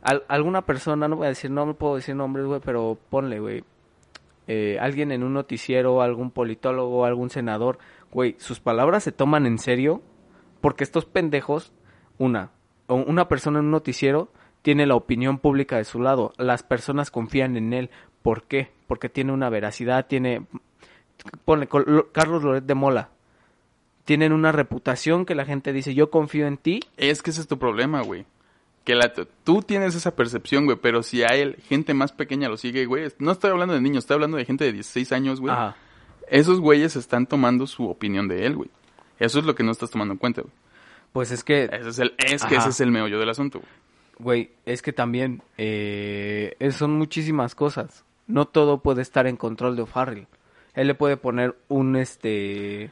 al- 0.01 0.23
alguna 0.29 0.61
persona, 0.65 1.09
no 1.09 1.17
voy 1.17 1.25
a 1.25 1.29
decir, 1.29 1.51
no 1.51 1.65
me 1.65 1.73
puedo 1.73 1.95
decir 1.95 2.15
nombres, 2.15 2.45
güey, 2.45 2.61
pero 2.63 2.97
ponle, 3.09 3.39
güey. 3.41 3.63
eh, 4.47 4.77
alguien 4.79 5.11
en 5.11 5.23
un 5.23 5.33
noticiero, 5.33 6.01
algún 6.01 6.31
politólogo, 6.31 7.03
algún 7.05 7.29
senador, 7.29 7.77
güey, 8.11 8.35
sus 8.39 8.59
palabras 8.61 9.03
se 9.03 9.11
toman 9.11 9.45
en 9.45 9.57
serio 9.59 10.01
porque 10.61 10.83
estos 10.83 11.05
pendejos, 11.05 11.73
una, 12.17 12.51
una 12.87 13.27
persona 13.27 13.59
en 13.59 13.65
un 13.65 13.71
noticiero 13.71 14.29
tiene 14.61 14.85
la 14.87 14.95
opinión 14.95 15.37
pública 15.37 15.77
de 15.77 15.83
su 15.85 15.99
lado, 16.01 16.33
las 16.37 16.63
personas 16.63 17.11
confían 17.11 17.57
en 17.57 17.73
él, 17.73 17.89
¿por 18.23 18.43
qué? 18.43 18.71
Porque 18.87 19.07
tiene 19.09 19.31
una 19.33 19.49
veracidad, 19.49 20.07
tiene, 20.07 20.45
ponle, 21.45 21.67
Carlos 22.11 22.43
Loret 22.43 22.63
de 22.65 22.73
Mola, 22.75 23.09
tienen 24.09 24.33
una 24.33 24.51
reputación 24.51 25.23
que 25.23 25.35
la 25.35 25.45
gente 25.45 25.71
dice, 25.71 25.93
yo 25.93 26.09
confío 26.09 26.47
en 26.47 26.57
ti, 26.57 26.79
Es 26.97 27.21
que 27.21 27.29
ese 27.29 27.41
es 27.41 27.47
tu 27.47 27.59
problema, 27.59 28.01
güey. 28.01 28.25
Que 28.83 28.95
la, 28.95 29.13
tú 29.43 29.61
tienes 29.61 29.93
esa 29.93 30.15
percepción, 30.15 30.65
güey, 30.65 30.79
pero 30.81 31.03
si 31.03 31.21
a 31.21 31.27
él, 31.27 31.57
gente 31.67 31.93
más 31.93 32.11
pequeña 32.11 32.49
lo 32.49 32.57
sigue, 32.57 32.87
güey. 32.87 33.09
No 33.19 33.31
estoy 33.33 33.51
hablando 33.51 33.75
de 33.75 33.81
niños, 33.81 33.99
estoy 34.05 34.15
hablando 34.15 34.37
de 34.37 34.45
gente 34.45 34.65
de 34.65 34.73
16 34.73 35.11
años, 35.11 35.39
güey. 35.39 35.53
Ajá. 35.53 35.75
Esos 36.27 36.59
güeyes 36.59 36.95
están 36.95 37.27
tomando 37.27 37.67
su 37.67 37.87
opinión 37.87 38.27
de 38.27 38.47
él, 38.47 38.55
güey. 38.55 38.71
Eso 39.19 39.37
es 39.37 39.45
lo 39.45 39.53
que 39.53 39.61
no 39.61 39.71
estás 39.71 39.91
tomando 39.91 40.13
en 40.13 40.17
cuenta, 40.17 40.41
güey. 40.41 40.53
pues 41.13 41.29
es 41.29 41.43
que 41.43 41.65
Ese 41.65 41.89
es 41.89 41.99
el, 41.99 42.15
es 42.17 42.43
que 42.45 42.55
ese 42.55 42.69
es 42.69 42.81
el 42.81 42.89
meollo 42.89 43.19
del 43.19 43.29
asunto, 43.29 43.59
güey. 43.59 43.71
Güey, 44.17 44.51
es 44.65 44.81
que 44.81 44.91
también 44.91 45.43
eh, 45.59 46.57
son 46.71 46.97
muchísimas 46.97 47.53
cosas. 47.53 48.05
No 48.25 48.47
todo 48.47 48.79
puede 48.81 49.03
estar 49.03 49.27
en 49.27 49.37
control 49.37 49.75
de 49.75 49.83
O'Farrell. 49.83 50.25
Él 50.73 50.87
le 50.87 50.95
puede 50.95 51.15
poner 51.15 51.55
un 51.67 51.95
este 51.95 52.89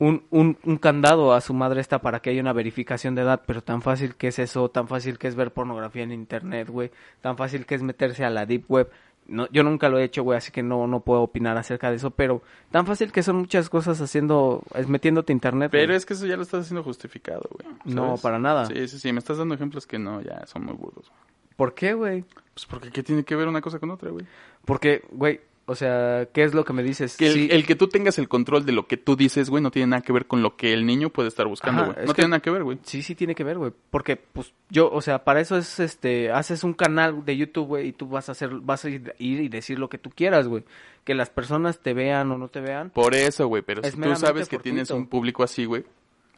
un, 0.00 0.24
un, 0.30 0.56
un 0.64 0.78
candado 0.78 1.34
a 1.34 1.42
su 1.42 1.52
madre 1.52 1.80
esta 1.80 2.00
para 2.00 2.20
que 2.20 2.30
haya 2.30 2.40
una 2.40 2.54
verificación 2.54 3.14
de 3.14 3.22
edad, 3.22 3.42
pero 3.46 3.62
tan 3.62 3.82
fácil 3.82 4.16
que 4.16 4.28
es 4.28 4.38
eso, 4.38 4.70
tan 4.70 4.88
fácil 4.88 5.18
que 5.18 5.28
es 5.28 5.36
ver 5.36 5.52
pornografía 5.52 6.02
en 6.02 6.10
internet, 6.10 6.68
güey, 6.68 6.90
tan 7.20 7.36
fácil 7.36 7.66
que 7.66 7.74
es 7.74 7.82
meterse 7.82 8.24
a 8.24 8.30
la 8.30 8.46
deep 8.46 8.64
web. 8.68 8.90
No, 9.28 9.46
yo 9.52 9.62
nunca 9.62 9.90
lo 9.90 9.98
he 9.98 10.04
hecho, 10.04 10.22
güey, 10.22 10.38
así 10.38 10.50
que 10.50 10.62
no, 10.62 10.86
no 10.86 11.00
puedo 11.00 11.20
opinar 11.20 11.56
acerca 11.58 11.90
de 11.90 11.96
eso, 11.96 12.10
pero 12.10 12.42
tan 12.70 12.86
fácil 12.86 13.12
que 13.12 13.22
son 13.22 13.36
muchas 13.36 13.68
cosas 13.68 14.00
haciendo, 14.00 14.62
es 14.74 14.88
metiéndote 14.88 15.32
a 15.32 15.34
internet. 15.34 15.70
Pero 15.70 15.94
es 15.94 16.06
que 16.06 16.14
eso 16.14 16.26
ya 16.26 16.36
lo 16.36 16.42
estás 16.42 16.64
haciendo 16.64 16.82
justificado, 16.82 17.48
güey. 17.50 17.68
No, 17.84 18.16
para 18.16 18.38
nada. 18.38 18.64
Sí, 18.66 18.88
sí, 18.88 18.98
sí. 18.98 19.12
Me 19.12 19.18
estás 19.18 19.36
dando 19.36 19.54
ejemplos 19.54 19.86
que 19.86 19.98
no, 19.98 20.22
ya 20.22 20.46
son 20.46 20.64
muy 20.64 20.74
burdos. 20.74 21.12
¿Por 21.56 21.74
qué, 21.74 21.92
güey? 21.92 22.24
Pues 22.54 22.64
porque 22.66 22.90
¿qué 22.90 23.02
tiene 23.02 23.22
que 23.22 23.36
ver 23.36 23.46
una 23.46 23.60
cosa 23.60 23.78
con 23.78 23.90
otra, 23.90 24.10
güey? 24.10 24.24
Porque, 24.64 25.04
güey, 25.12 25.40
o 25.70 25.74
sea, 25.76 26.26
¿qué 26.32 26.42
es 26.42 26.52
lo 26.52 26.64
que 26.64 26.72
me 26.72 26.82
dices? 26.82 27.16
Que 27.16 27.28
el, 27.28 27.32
Sí, 27.32 27.48
el 27.52 27.64
que 27.64 27.76
tú 27.76 27.86
tengas 27.88 28.18
el 28.18 28.28
control 28.28 28.66
de 28.66 28.72
lo 28.72 28.88
que 28.88 28.96
tú 28.96 29.14
dices, 29.14 29.48
güey, 29.48 29.62
no 29.62 29.70
tiene 29.70 29.86
nada 29.86 30.02
que 30.02 30.12
ver 30.12 30.26
con 30.26 30.42
lo 30.42 30.56
que 30.56 30.72
el 30.72 30.84
niño 30.84 31.10
puede 31.10 31.28
estar 31.28 31.46
buscando, 31.46 31.82
Ajá, 31.82 31.92
güey. 31.92 32.02
es 32.02 32.06
No 32.08 32.12
que- 32.12 32.16
tiene 32.22 32.30
nada 32.30 32.40
que 32.40 32.50
ver, 32.50 32.64
güey. 32.64 32.78
sí, 32.82 33.02
sí 33.02 33.14
tiene 33.14 33.34
que 33.36 33.44
ver, 33.44 33.56
güey. 33.58 33.72
Porque, 33.90 34.16
pues, 34.16 34.52
yo, 34.68 34.90
o 34.90 35.00
sea, 35.00 35.22
para 35.22 35.40
eso 35.40 35.56
es, 35.56 35.78
este, 35.78 36.32
haces 36.32 36.64
un 36.64 36.74
canal 36.74 37.24
de 37.24 37.36
YouTube, 37.36 37.66
güey, 37.68 37.88
y 37.88 37.92
tú 37.92 38.08
vas 38.08 38.28
a 38.28 38.32
hacer, 38.32 38.50
vas 38.60 38.84
a 38.84 38.90
ir, 38.90 39.14
ir 39.18 39.40
y 39.40 39.48
decir 39.48 39.78
lo 39.78 39.88
que 39.88 39.98
tú 39.98 40.10
quieras, 40.10 40.48
güey. 40.48 40.64
Que 41.04 41.14
las 41.14 41.30
personas 41.30 41.78
te 41.78 41.94
vean 41.94 42.30
o 42.32 42.36
no 42.38 42.48
te 42.48 42.60
vean. 42.60 42.90
Por 42.90 43.14
eso, 43.14 43.46
güey. 43.46 43.62
Pero 43.62 43.82
Es 43.82 43.94
si 43.94 44.00
tú 44.00 44.16
sabes 44.16 44.48
que 44.48 44.58
tienes 44.58 44.90
un 44.90 45.06
público 45.06 45.42
así, 45.44 45.64
güey, 45.64 45.84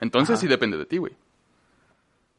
entonces 0.01 0.35
Ajá. 0.35 0.41
sí 0.43 0.47
depende 0.47 0.77
de 0.77 0.87
ti, 0.87 0.99
güey. 0.99 1.15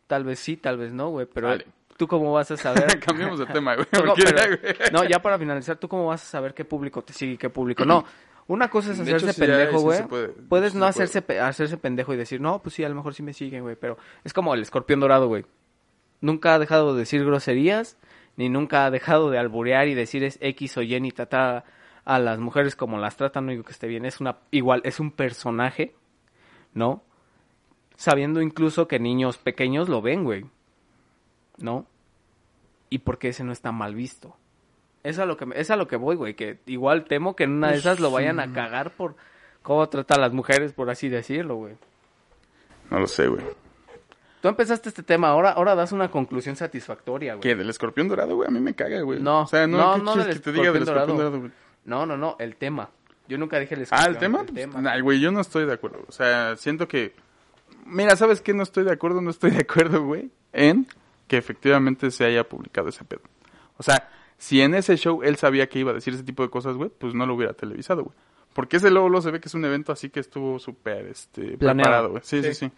Tal 0.08 0.24
vez 0.24 0.40
sí, 0.40 0.58
tal 0.58 0.78
vez 0.78 0.94
no, 0.94 1.10
güey. 1.10 1.26
Pero, 1.34 1.48
Vale. 1.48 1.66
¿Tú 1.98 2.08
cómo 2.08 2.32
vas 2.34 2.52
a 2.52 2.58
saber? 2.58 3.00
Cambiamos 3.06 3.40
de 3.40 3.46
tema, 3.48 3.76
güey. 3.76 3.88
No, 4.06 4.14
pero- 4.16 4.36
ya, 4.38 4.48
güey. 4.48 4.60
no, 4.92 5.04
ya 5.04 5.20
para 5.22 5.38
finalizar, 5.38 5.78
¿tú 5.78 5.88
cómo 5.88 6.08
vas 6.08 6.22
a 6.22 6.26
saber 6.26 6.54
qué 6.54 6.66
público 6.66 7.02
te 7.04 7.14
sigue 7.14 7.34
y 7.34 7.38
qué 7.38 7.50
público 7.50 7.86
no? 7.86 8.04
Una 8.46 8.70
cosa 8.70 8.92
es 8.92 9.00
hecho, 9.00 9.16
hacerse 9.16 9.40
pendejo, 9.40 9.80
güey. 9.80 10.06
puede. 10.08 10.28
Puedes 10.28 10.74
no 10.74 10.82
puede. 10.82 10.90
hacerse, 10.90 11.40
hacerse 11.40 11.78
pendejo 11.78 12.14
y 12.14 12.18
decir, 12.18 12.42
no, 12.42 12.62
pues 12.62 12.76
sí, 12.76 12.84
a 12.84 12.90
lo 12.90 12.96
mejor 12.96 13.14
sí 13.14 13.24
me 13.24 13.32
siguen, 13.34 13.62
güey. 13.64 13.78
Pero 13.78 13.98
es 14.26 14.34
como 14.34 14.54
el 14.54 14.62
escorpión 14.62 15.00
dorado, 15.00 15.28
güey. 15.28 15.46
Nunca 16.20 16.54
ha 16.54 16.60
dejado 16.60 16.94
de 16.94 17.00
decir 17.00 17.24
groserías, 17.24 17.98
ni 18.36 18.50
nunca 18.50 18.86
ha 18.86 18.92
dejado 18.92 19.30
de 19.30 19.38
alburear 19.38 19.88
y 19.88 19.94
decir 19.94 20.26
es 20.26 20.38
X 20.42 20.78
o 20.78 20.82
Y, 20.82 21.00
ni 21.00 21.12
trata 21.12 21.64
a 22.04 22.20
las 22.20 22.38
mujeres 22.40 22.76
como 22.76 22.98
las 22.98 23.16
tratan, 23.16 23.46
no 23.46 23.52
digo 23.52 23.64
que 23.64 23.72
esté 23.72 23.88
bien. 23.88 24.04
Es 24.06 24.20
una, 24.20 24.40
igual, 24.52 24.82
es 24.84 25.00
un 25.00 25.12
personaje, 25.12 25.96
¿no? 26.74 27.02
Sabiendo 27.96 28.42
incluso 28.42 28.90
que 28.90 29.00
niños 29.00 29.38
pequeños 29.38 29.88
lo 29.88 30.02
ven, 30.02 30.26
güey. 30.26 30.46
¿No? 31.58 31.86
Y 32.90 33.00
porque 33.00 33.30
ese 33.30 33.44
no 33.44 33.52
está 33.52 33.72
mal 33.72 33.96
visto. 33.96 34.36
Es 35.04 35.20
a 35.20 35.26
lo 35.26 35.36
que, 35.38 35.48
es 35.56 35.70
a 35.72 35.76
lo 35.76 35.88
que 35.88 35.96
voy, 35.98 36.16
güey, 36.16 36.36
que 36.36 36.60
igual 36.66 37.06
temo 37.06 37.36
que 37.36 37.44
en 37.44 37.52
una 37.54 37.72
de 37.72 37.78
esas 37.78 38.00
lo 38.00 38.10
vayan 38.12 38.40
a 38.40 38.54
cagar 38.54 38.92
por 38.92 39.16
cómo 39.62 39.88
trata 39.90 40.16
a 40.16 40.20
las 40.20 40.32
mujeres, 40.34 40.72
por 40.74 40.90
así 40.90 41.10
decirlo, 41.10 41.56
güey. 41.56 41.76
No 42.90 43.00
lo 43.00 43.08
sé, 43.08 43.28
güey. 43.28 43.44
Tú 44.42 44.48
empezaste 44.50 44.90
este 44.90 45.04
tema, 45.04 45.30
ahora, 45.30 45.52
ahora 45.52 45.74
das 45.76 45.92
una 45.92 46.10
conclusión 46.12 46.56
satisfactoria, 46.56 47.34
güey. 47.36 47.42
¿Qué? 47.42 47.56
¿Del 47.56 47.70
escorpión 47.70 48.08
dorado, 48.08 48.36
güey? 48.36 48.48
A 48.48 48.52
mí 48.52 48.60
me 48.60 48.74
caga, 48.76 49.02
güey. 49.02 49.20
No, 49.20 49.42
o 49.42 49.48
sea, 49.48 49.66
no, 49.68 49.78
no, 49.78 49.94
¿qué 49.96 50.02
no 50.04 50.14
quieres 50.14 50.28
del 50.28 50.36
que 50.38 50.42
te 50.44 50.52
diga 50.52 50.72
del 50.72 50.84
escorpión 50.84 51.08
dorado. 51.08 51.18
dorado, 51.18 51.40
güey? 51.40 51.52
No, 51.86 52.06
no, 52.06 52.18
no, 52.18 52.36
el 52.40 52.56
tema. 52.58 52.90
Yo 53.28 53.38
nunca 53.38 53.58
dije 53.60 53.76
el 53.76 53.82
Ah, 53.82 53.84
escorpión, 53.84 54.14
¿el 54.14 54.20
tema? 54.20 54.40
El 54.42 54.46
Pues, 54.46 54.56
tema. 54.72 54.92
Ay, 54.92 55.02
güey, 55.02 55.20
yo 55.20 55.32
no 55.32 55.40
estoy 55.42 55.66
de 55.66 55.74
acuerdo. 55.74 56.04
O 56.08 56.12
sea, 56.12 56.56
siento 56.58 56.88
que... 56.88 57.14
Mira, 57.86 58.16
¿sabes 58.18 58.42
qué? 58.42 58.54
No 58.54 58.64
estoy 58.64 58.84
de 58.84 58.92
acuerdo, 58.92 59.22
no 59.22 59.30
estoy 59.30 59.52
de 59.52 59.62
acuerdo, 59.62 60.04
güey, 60.04 60.30
en 60.54 60.88
que 61.28 61.38
efectivamente 61.38 62.12
se 62.12 62.26
haya 62.26 62.48
publicado 62.48 62.90
ese 62.90 63.04
pedo. 63.06 63.22
O 63.78 63.84
sea, 63.84 64.10
si 64.38 64.62
en 64.62 64.76
ese 64.76 64.98
show 64.98 65.24
él 65.24 65.36
sabía 65.38 65.68
que 65.70 65.80
iba 65.80 65.92
a 65.92 65.94
decir 65.96 66.14
ese 66.14 66.24
tipo 66.24 66.44
de 66.44 66.50
cosas, 66.50 66.76
güey, 66.76 66.90
pues 66.90 67.14
no 67.14 67.26
lo 67.26 67.34
hubiera 67.36 67.54
televisado, 67.54 68.04
güey. 68.04 68.16
Porque 68.54 68.78
ese 68.78 68.92
luego, 68.92 69.10
luego 69.10 69.22
se 69.24 69.32
ve 69.32 69.40
que 69.40 69.48
es 69.48 69.54
un 69.56 69.66
evento 69.66 69.92
así 69.92 70.10
que 70.10 70.20
estuvo 70.20 70.60
súper, 70.60 71.08
este, 71.08 71.58
Planeado. 71.58 71.76
preparado, 71.90 72.10
güey. 72.12 72.22
Sí, 72.24 72.44
sí, 72.44 72.54
sí. 72.54 72.72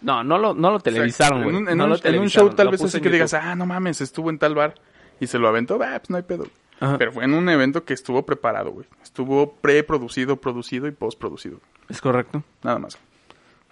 No, 0.00 0.24
no 0.24 0.36
lo, 0.36 0.52
no 0.52 0.72
lo 0.72 0.80
televisaron, 0.80 1.44
güey. 1.44 1.54
En 1.54 1.62
un, 1.62 1.68
en 1.68 1.78
No 1.78 1.84
un- 1.84 1.90
lo 1.90 1.94
en 1.96 1.98
un 1.98 2.02
televisaron, 2.02 2.48
show 2.48 2.56
tal 2.56 2.66
lo 2.66 2.72
vez 2.72 2.82
así 2.82 3.00
que 3.00 3.08
digas, 3.08 3.34
ah, 3.34 3.54
no 3.54 3.66
mames, 3.66 4.00
estuvo 4.00 4.30
en 4.30 4.38
tal 4.38 4.54
bar 4.56 4.74
y 5.20 5.28
se 5.28 5.38
lo 5.38 5.46
aventó, 5.46 5.74
ah, 5.82 5.96
pues 5.98 6.10
no 6.10 6.16
hay 6.16 6.24
pedo. 6.24 6.46
Ajá. 6.80 6.98
Pero 6.98 7.12
fue 7.12 7.24
en 7.24 7.34
un 7.34 7.48
evento 7.48 7.84
que 7.84 7.94
estuvo 7.94 8.26
preparado, 8.26 8.72
güey. 8.72 8.86
Estuvo 9.00 9.52
preproducido, 9.52 10.36
producido 10.40 10.88
y 10.88 10.90
postproducido. 10.90 11.60
Es 11.88 12.00
correcto. 12.00 12.42
Nada 12.64 12.80
más. 12.80 12.98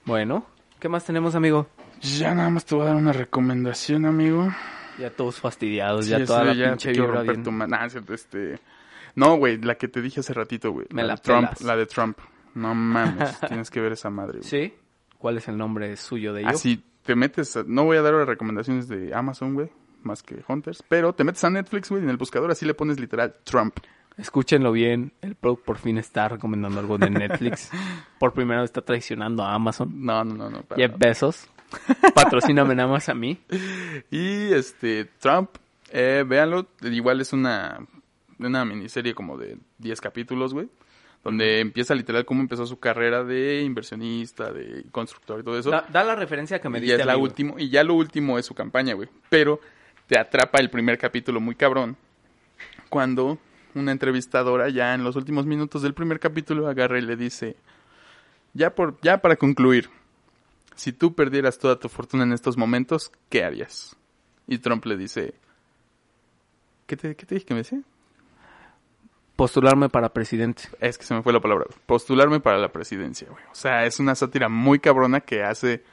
Bueno, 0.04 0.46
¿qué 0.78 0.88
más 0.88 1.04
tenemos, 1.04 1.34
amigo? 1.34 1.66
Ya 2.00 2.34
nada 2.34 2.50
más 2.50 2.64
te 2.64 2.74
voy 2.74 2.84
a 2.84 2.88
dar 2.88 2.96
una 2.96 3.12
recomendación, 3.12 4.06
amigo. 4.06 4.48
Ya 4.98 5.10
todos 5.10 5.40
fastidiados, 5.40 6.04
Sí, 6.04 6.10
ya 6.10 6.24
toda 6.24 6.44
la 6.44 6.54
ya 6.54 6.68
pinche 6.70 6.92
vibra 6.92 7.22
bien. 7.22 7.42
tu 7.42 7.52
nah, 7.52 7.86
este... 7.86 8.58
No, 9.14 9.36
güey, 9.36 9.58
la 9.58 9.76
que 9.76 9.88
te 9.88 10.00
dije 10.02 10.20
hace 10.20 10.32
ratito, 10.34 10.72
güey. 10.72 10.86
Me 10.90 11.02
la, 11.02 11.08
la 11.08 11.14
de 11.14 11.20
Trump, 11.22 11.44
pelas. 11.48 11.62
la 11.62 11.76
de 11.76 11.86
Trump. 11.86 12.18
No 12.54 12.74
mames, 12.74 13.40
tienes 13.48 13.70
que 13.70 13.80
ver 13.80 13.92
esa 13.92 14.10
madre, 14.10 14.38
güey. 14.38 14.48
¿Sí? 14.48 14.74
¿Cuál 15.18 15.38
es 15.38 15.48
el 15.48 15.56
nombre 15.56 15.96
suyo 15.96 16.32
de 16.32 16.42
ellos? 16.42 16.54
Así 16.54 16.82
te 17.02 17.14
metes, 17.14 17.56
a- 17.56 17.64
no 17.66 17.84
voy 17.84 17.96
a 17.96 18.02
dar 18.02 18.12
ahora 18.12 18.24
recomendaciones 18.24 18.88
de 18.88 19.14
Amazon, 19.14 19.54
güey, 19.54 19.70
más 20.02 20.22
que 20.22 20.42
Hunters, 20.46 20.82
pero 20.88 21.12
te 21.14 21.24
metes 21.24 21.42
a 21.44 21.50
Netflix, 21.50 21.90
güey, 21.90 22.02
en 22.02 22.10
el 22.10 22.16
buscador 22.16 22.50
así 22.50 22.64
le 22.64 22.74
pones 22.74 23.00
literal 23.00 23.34
Trump. 23.44 23.76
Escúchenlo 24.16 24.72
bien. 24.72 25.12
El 25.22 25.34
Pro 25.34 25.56
por 25.56 25.78
fin 25.78 25.96
está 25.96 26.28
recomendando 26.28 26.78
algo 26.80 26.98
de 26.98 27.08
Netflix. 27.10 27.70
por 28.18 28.32
primera 28.34 28.60
vez 28.60 28.68
está 28.68 28.82
traicionando 28.82 29.42
a 29.42 29.54
Amazon. 29.54 30.04
No, 30.04 30.24
no, 30.24 30.34
no, 30.34 30.50
no. 30.50 30.64
Jeff. 30.76 30.92
Bezos. 30.98 31.48
Patrocíname 32.14 32.74
nada 32.74 32.88
más 32.88 33.08
a 33.08 33.14
mí. 33.14 33.38
Y 34.10 34.52
este, 34.52 35.06
Trump, 35.18 35.50
eh, 35.90 36.24
véanlo, 36.26 36.66
igual 36.82 37.20
es 37.20 37.32
una, 37.32 37.78
una 38.38 38.64
miniserie 38.64 39.14
como 39.14 39.36
de 39.36 39.58
10 39.78 40.00
capítulos, 40.00 40.54
güey. 40.54 40.68
Donde 41.22 41.60
empieza 41.60 41.94
literal 41.94 42.24
cómo 42.24 42.40
empezó 42.40 42.64
su 42.66 42.78
carrera 42.78 43.24
de 43.24 43.60
inversionista, 43.60 44.52
de 44.52 44.86
constructor 44.90 45.40
y 45.40 45.42
todo 45.42 45.58
eso. 45.58 45.70
Da, 45.70 45.86
da 45.90 46.02
la 46.02 46.14
referencia 46.14 46.60
que 46.60 46.68
me 46.70 46.78
y 46.78 46.82
diste 46.82 46.96
ya 46.96 47.02
es 47.02 47.06
la 47.06 47.18
último, 47.18 47.58
y 47.58 47.68
ya 47.68 47.84
lo 47.84 47.94
último 47.94 48.38
es 48.38 48.46
su 48.46 48.54
campaña, 48.54 48.94
güey. 48.94 49.08
Pero 49.28 49.60
te 50.06 50.18
atrapa 50.18 50.58
el 50.60 50.70
primer 50.70 50.96
capítulo 50.96 51.40
muy 51.40 51.54
cabrón. 51.54 51.96
Cuando 52.88 53.38
una 53.74 53.92
entrevistadora 53.92 54.68
ya 54.68 54.94
en 54.94 55.04
los 55.04 55.16
últimos 55.16 55.46
minutos 55.46 55.82
del 55.82 55.94
primer 55.94 56.18
capítulo 56.18 56.68
agarra 56.68 56.98
y 56.98 57.02
le 57.02 57.16
dice, 57.16 57.56
ya 58.54 58.74
por, 58.74 58.98
ya 59.02 59.18
para 59.18 59.36
concluir, 59.36 59.90
si 60.80 60.94
tú 60.94 61.14
perdieras 61.14 61.58
toda 61.58 61.78
tu 61.78 61.90
fortuna 61.90 62.24
en 62.24 62.32
estos 62.32 62.56
momentos, 62.56 63.12
¿qué 63.28 63.44
harías? 63.44 63.98
Y 64.46 64.56
Trump 64.56 64.86
le 64.86 64.96
dice, 64.96 65.34
¿qué 66.86 66.96
te, 66.96 67.14
qué 67.14 67.26
te 67.26 67.34
dije 67.34 67.46
que 67.46 67.52
me 67.52 67.60
decía? 67.60 67.82
Postularme 69.36 69.90
para 69.90 70.08
presidente. 70.14 70.62
Es 70.80 70.96
que 70.96 71.04
se 71.04 71.12
me 71.12 71.22
fue 71.22 71.34
la 71.34 71.40
palabra. 71.40 71.66
Postularme 71.84 72.40
para 72.40 72.56
la 72.56 72.72
presidencia, 72.72 73.28
güey. 73.28 73.44
O 73.52 73.54
sea, 73.54 73.84
es 73.84 74.00
una 74.00 74.14
sátira 74.14 74.48
muy 74.48 74.78
cabrona 74.78 75.20
que 75.20 75.42
hace 75.42 75.84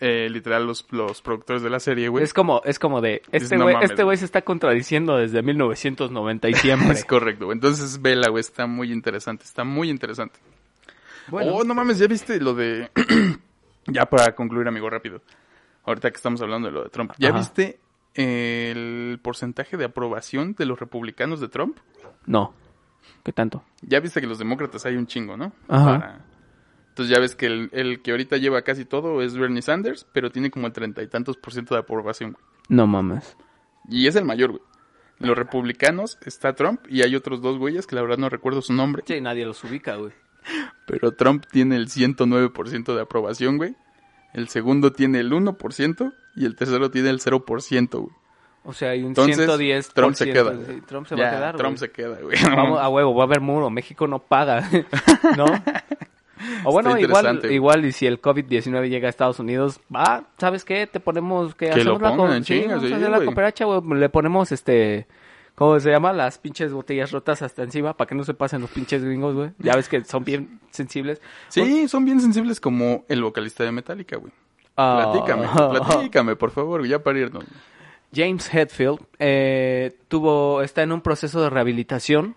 eh, 0.00 0.28
literal 0.28 0.66
los, 0.66 0.84
los 0.90 1.22
productores 1.22 1.62
de 1.62 1.70
la 1.70 1.78
serie, 1.78 2.08
güey. 2.08 2.24
Es 2.24 2.34
como, 2.34 2.60
es 2.64 2.80
como 2.80 3.00
de, 3.00 3.22
este 3.30 3.56
güey 3.56 3.76
este 3.82 4.02
güey. 4.02 4.16
se 4.16 4.24
está 4.24 4.42
contradiciendo 4.42 5.16
desde 5.16 5.42
1990 5.42 6.48
y 6.48 6.54
siempre. 6.54 6.90
Es 6.92 7.04
correcto, 7.04 7.44
güey. 7.44 7.54
Entonces, 7.54 8.02
vela, 8.02 8.30
güey. 8.30 8.40
Está 8.40 8.66
muy 8.66 8.90
interesante. 8.90 9.44
Está 9.44 9.62
muy 9.62 9.90
interesante. 9.90 10.40
Bueno. 11.28 11.54
Oh, 11.54 11.62
no 11.62 11.72
mames, 11.72 12.00
ya 12.00 12.08
viste 12.08 12.40
lo 12.40 12.54
de... 12.54 12.90
ya 13.88 14.06
para 14.06 14.34
concluir, 14.34 14.68
amigo, 14.68 14.88
rápido. 14.90 15.22
Ahorita 15.84 16.10
que 16.10 16.16
estamos 16.16 16.40
hablando 16.42 16.68
de 16.68 16.74
lo 16.74 16.84
de 16.84 16.90
Trump. 16.90 17.12
¿Ya 17.18 17.30
Ajá. 17.30 17.38
viste 17.38 17.80
el 18.14 19.18
porcentaje 19.22 19.76
de 19.76 19.84
aprobación 19.84 20.54
de 20.54 20.66
los 20.66 20.78
republicanos 20.78 21.40
de 21.40 21.48
Trump? 21.48 21.78
No. 22.26 22.54
¿Qué 23.24 23.32
tanto? 23.32 23.62
Ya 23.82 24.00
viste 24.00 24.20
que 24.20 24.26
los 24.26 24.38
demócratas 24.38 24.84
hay 24.86 24.96
un 24.96 25.06
chingo, 25.06 25.36
¿no? 25.36 25.52
Ajá. 25.68 25.98
Para- 25.98 26.24
Entonces 26.90 27.14
ya 27.14 27.20
ves 27.20 27.36
que 27.36 27.46
el, 27.46 27.70
el 27.72 28.02
que 28.02 28.10
ahorita 28.10 28.36
lleva 28.38 28.62
casi 28.62 28.84
todo 28.84 29.22
es 29.22 29.36
Bernie 29.36 29.62
Sanders, 29.62 30.06
pero 30.12 30.30
tiene 30.30 30.50
como 30.50 30.66
el 30.66 30.72
treinta 30.72 31.02
y 31.02 31.06
tantos 31.06 31.36
por 31.36 31.52
ciento 31.52 31.74
de 31.74 31.80
aprobación. 31.80 32.32
güey. 32.32 32.44
No 32.68 32.86
mames. 32.86 33.36
Y 33.88 34.06
es 34.08 34.16
el 34.16 34.24
mayor, 34.24 34.50
güey. 34.50 34.62
Los 35.20 35.36
republicanos 35.38 36.18
está 36.24 36.54
Trump 36.54 36.80
y 36.88 37.02
hay 37.02 37.14
otros 37.16 37.40
dos 37.40 37.56
güeyes 37.58 37.86
que 37.86 37.96
la 37.96 38.02
verdad 38.02 38.18
no 38.18 38.28
recuerdo 38.28 38.62
su 38.62 38.72
nombre. 38.72 39.02
Sí, 39.06 39.20
nadie 39.20 39.44
los 39.46 39.62
ubica, 39.64 39.96
güey. 39.96 40.12
Pero 40.86 41.12
Trump 41.12 41.44
tiene 41.50 41.76
el 41.76 41.88
109% 41.88 42.94
de 42.94 43.00
aprobación, 43.02 43.56
güey. 43.58 43.74
El 44.34 44.48
segundo 44.48 44.92
tiene 44.92 45.20
el 45.20 45.32
1% 45.32 46.12
y 46.36 46.44
el 46.44 46.54
tercero 46.56 46.90
tiene 46.90 47.10
el 47.10 47.20
0%, 47.20 47.88
güey. 48.00 48.12
O 48.64 48.72
sea, 48.74 48.90
hay 48.90 49.00
un 49.02 49.08
Entonces, 49.08 49.36
110 49.36 49.88
Trump 49.94 50.14
se 50.14 50.26
queda. 50.30 50.52
Trump 50.86 51.06
se 51.06 51.16
Ya, 51.16 51.22
va 51.24 51.28
a 51.28 51.32
quedar, 51.36 51.56
Trump 51.56 51.78
güey. 51.78 51.88
se 51.88 51.90
queda, 51.90 52.18
güey. 52.20 52.36
Vamos 52.56 52.80
a 52.80 52.88
huevo, 52.88 53.14
va 53.14 53.22
a 53.22 53.26
haber 53.26 53.40
muro. 53.40 53.70
México 53.70 54.06
no 54.06 54.18
paga, 54.18 54.68
¿no? 55.36 55.46
O 56.64 56.70
bueno, 56.72 56.96
igual, 56.98 57.40
igual 57.50 57.84
y 57.84 57.92
si 57.92 58.06
el 58.06 58.20
COVID-19 58.22 58.88
llega 58.88 59.08
a 59.08 59.10
Estados 59.10 59.40
Unidos, 59.40 59.80
va, 59.94 60.24
¿sabes 60.38 60.64
qué? 60.64 60.86
Te 60.86 61.00
ponemos 61.00 61.54
que, 61.54 61.70
Que 61.70 61.82
lo 61.82 61.94
hacemos 61.96 62.02
la, 62.02 62.08
pongan 62.10 62.26
co- 62.28 62.34
en 62.34 62.44
sí, 62.44 62.60
chinga, 62.60 62.74
vamos 62.76 62.84
a 62.84 62.88
sí, 62.88 62.94
hacer 62.94 63.10
la 63.10 63.24
cooperacha, 63.24 63.64
güey. 63.64 63.80
Le 64.00 64.08
ponemos 64.08 64.52
este, 64.52 65.06
¿cómo 65.58 65.80
se 65.80 65.90
llama? 65.90 66.12
Las 66.12 66.38
pinches 66.38 66.72
botellas 66.72 67.10
rotas 67.10 67.42
hasta 67.42 67.64
encima 67.64 67.96
para 67.96 68.08
que 68.08 68.14
no 68.14 68.22
se 68.22 68.32
pasen 68.32 68.60
los 68.60 68.70
pinches 68.70 69.04
gringos, 69.04 69.34
güey. 69.34 69.50
Ya 69.58 69.74
ves 69.74 69.88
que 69.88 70.04
son 70.04 70.24
bien 70.24 70.60
sensibles. 70.70 71.20
Sí, 71.48 71.88
son 71.88 72.04
bien 72.04 72.20
sensibles 72.20 72.60
como 72.60 73.04
el 73.08 73.22
vocalista 73.22 73.64
de 73.64 73.72
Metallica, 73.72 74.16
güey. 74.16 74.32
Ah. 74.76 75.10
Platícame, 75.12 75.48
platícame, 75.48 76.36
por 76.36 76.52
favor, 76.52 76.86
ya 76.86 77.02
para 77.02 77.18
irnos. 77.18 77.44
James 78.14 78.48
Hetfield 78.54 79.00
eh, 79.18 79.98
tuvo, 80.06 80.62
está 80.62 80.82
en 80.84 80.92
un 80.92 81.00
proceso 81.00 81.42
de 81.42 81.50
rehabilitación 81.50 82.36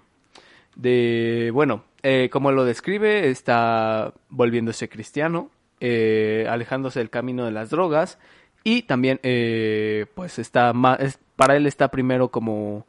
de, 0.75 1.51
bueno, 1.53 1.83
eh, 2.01 2.29
como 2.31 2.51
lo 2.51 2.65
describe, 2.65 3.29
está 3.29 4.13
volviéndose 4.29 4.89
cristiano, 4.89 5.51
eh, 5.79 6.47
alejándose 6.49 6.99
del 6.99 7.11
camino 7.11 7.45
de 7.45 7.51
las 7.51 7.69
drogas 7.69 8.17
y 8.63 8.83
también, 8.83 9.19
eh, 9.23 10.07
pues 10.15 10.39
está 10.39 10.73
es, 10.99 11.19
para 11.35 11.55
él 11.55 11.67
está 11.67 11.89
primero 11.89 12.29
como 12.29 12.85